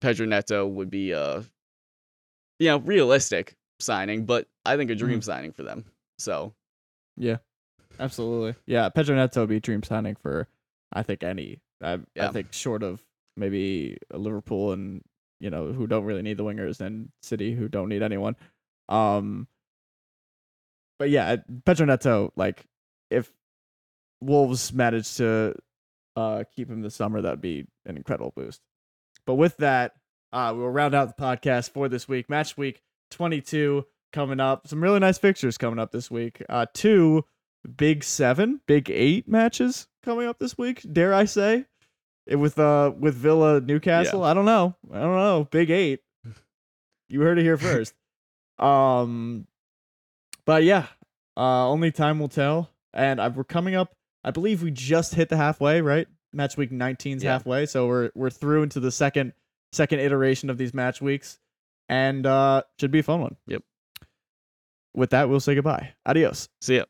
Pedro 0.02 0.26
Neto 0.26 0.68
would 0.68 0.90
be 0.90 1.12
a 1.12 1.44
you 2.60 2.68
know, 2.68 2.78
realistic 2.78 3.56
signing, 3.80 4.26
but 4.26 4.48
I 4.66 4.78
think 4.78 4.92
a 4.92 4.96
dream 4.96 5.20
mm-hmm. 5.20 5.22
signing 5.22 5.52
for 5.52 5.64
them. 5.64 5.86
So 6.20 6.54
yeah, 7.18 7.38
Absolutely. 8.00 8.56
Yeah, 8.66 8.90
Pedro 8.90 9.16
Neto 9.16 9.42
would 9.42 9.50
be 9.50 9.58
a 9.58 9.62
dream 9.62 9.84
signing 9.84 10.16
for 10.16 10.48
I 10.94 11.04
think 11.04 11.24
any. 11.24 11.60
I, 11.82 12.00
Yeah. 12.16 12.30
I 12.30 12.32
think 12.32 12.54
short 12.54 12.84
of 12.84 13.02
maybe 13.38 13.98
Liverpool 14.14 14.72
and 14.72 15.04
you 15.40 15.50
know 15.50 15.72
who 15.72 15.88
don't 15.88 16.04
really 16.06 16.22
need 16.22 16.38
the 16.38 16.44
wingers 16.44 16.80
and 16.82 17.10
City 17.22 17.54
who 17.54 17.68
don't 17.68 17.90
need 17.90 18.04
anyone. 18.04 18.36
Um 18.90 19.48
but 21.00 21.10
yeah, 21.10 21.38
Pedro 21.66 21.86
Neto 21.86 22.32
like 22.36 22.66
if 23.10 23.32
Wolves 24.22 24.72
manage 24.74 25.16
to 25.18 25.56
uh 26.16 26.44
keep 26.56 26.70
him 26.70 26.82
this 26.82 26.96
summer 26.96 27.22
that'd 27.22 27.42
be 27.42 27.66
an 27.86 27.98
incredible 27.98 28.34
boost. 28.36 28.62
But 29.26 29.36
with 29.36 29.58
that, 29.58 29.94
uh 30.34 30.54
we'll 30.56 30.68
round 30.70 30.94
out 30.94 31.16
the 31.16 31.22
podcast 31.24 31.72
for 31.72 31.90
this 31.90 32.08
week. 32.08 32.30
Match 32.30 32.58
week 32.58 32.82
22 33.12 33.86
coming 34.14 34.40
up. 34.40 34.68
Some 34.68 34.84
really 34.84 35.00
nice 35.00 35.18
fixtures 35.18 35.58
coming 35.58 35.80
up 35.80 35.92
this 35.92 36.12
week. 36.12 36.44
Uh 36.50 36.66
two 36.74 37.26
big 37.78 38.04
seven, 38.04 38.62
big 38.68 38.90
eight 38.92 39.28
matches 39.28 39.88
coming 40.04 40.28
up 40.28 40.40
this 40.40 40.58
week. 40.58 40.86
Dare 40.92 41.14
I 41.14 41.26
say, 41.26 41.66
Eh, 42.30 42.36
with 42.36 42.58
uh 42.60 42.92
with 42.98 43.16
Villa 43.16 43.62
Newcastle? 43.62 44.24
I 44.24 44.34
don't 44.34 44.46
know. 44.46 44.76
I 44.92 45.00
don't 45.00 45.16
know. 45.16 45.48
Big 45.52 45.70
eight. 45.70 46.02
You 47.10 47.22
heard 47.22 47.38
it 47.40 47.44
here 47.44 47.58
first. 47.58 47.94
um, 48.60 49.48
but 50.46 50.64
yeah, 50.64 50.88
uh, 51.36 51.68
only 51.70 51.92
time 51.92 52.20
will 52.20 52.30
tell. 52.30 52.70
And 52.94 53.20
I, 53.22 53.28
we're 53.30 53.44
coming 53.44 53.76
up. 53.76 53.94
I 54.24 54.32
believe 54.32 54.62
we 54.64 54.72
just 54.72 55.16
hit 55.16 55.30
the 55.30 55.38
halfway. 55.38 55.82
Right, 55.82 56.08
match 56.34 56.58
week 56.58 56.72
19's 56.72 57.24
Yeah. 57.24 57.34
halfway, 57.34 57.66
so 57.66 57.88
we're 57.88 58.12
we're 58.16 58.30
through 58.30 58.64
into 58.64 58.80
the 58.80 58.92
second 58.92 59.34
second 59.74 60.00
iteration 60.00 60.50
of 60.50 60.58
these 60.58 60.74
match 60.74 61.02
weeks, 61.02 61.40
and 61.90 62.26
uh, 62.26 62.64
should 62.80 62.92
be 62.92 63.00
a 63.00 63.04
fun 63.04 63.22
one. 63.22 63.36
Yep. 63.48 63.64
With 64.94 65.12
that, 65.12 65.30
we'll 65.30 65.40
say 65.40 65.56
goodbye. 65.56 65.94
Adios. 66.06 66.50
see 66.62 66.78
ya. 66.78 66.84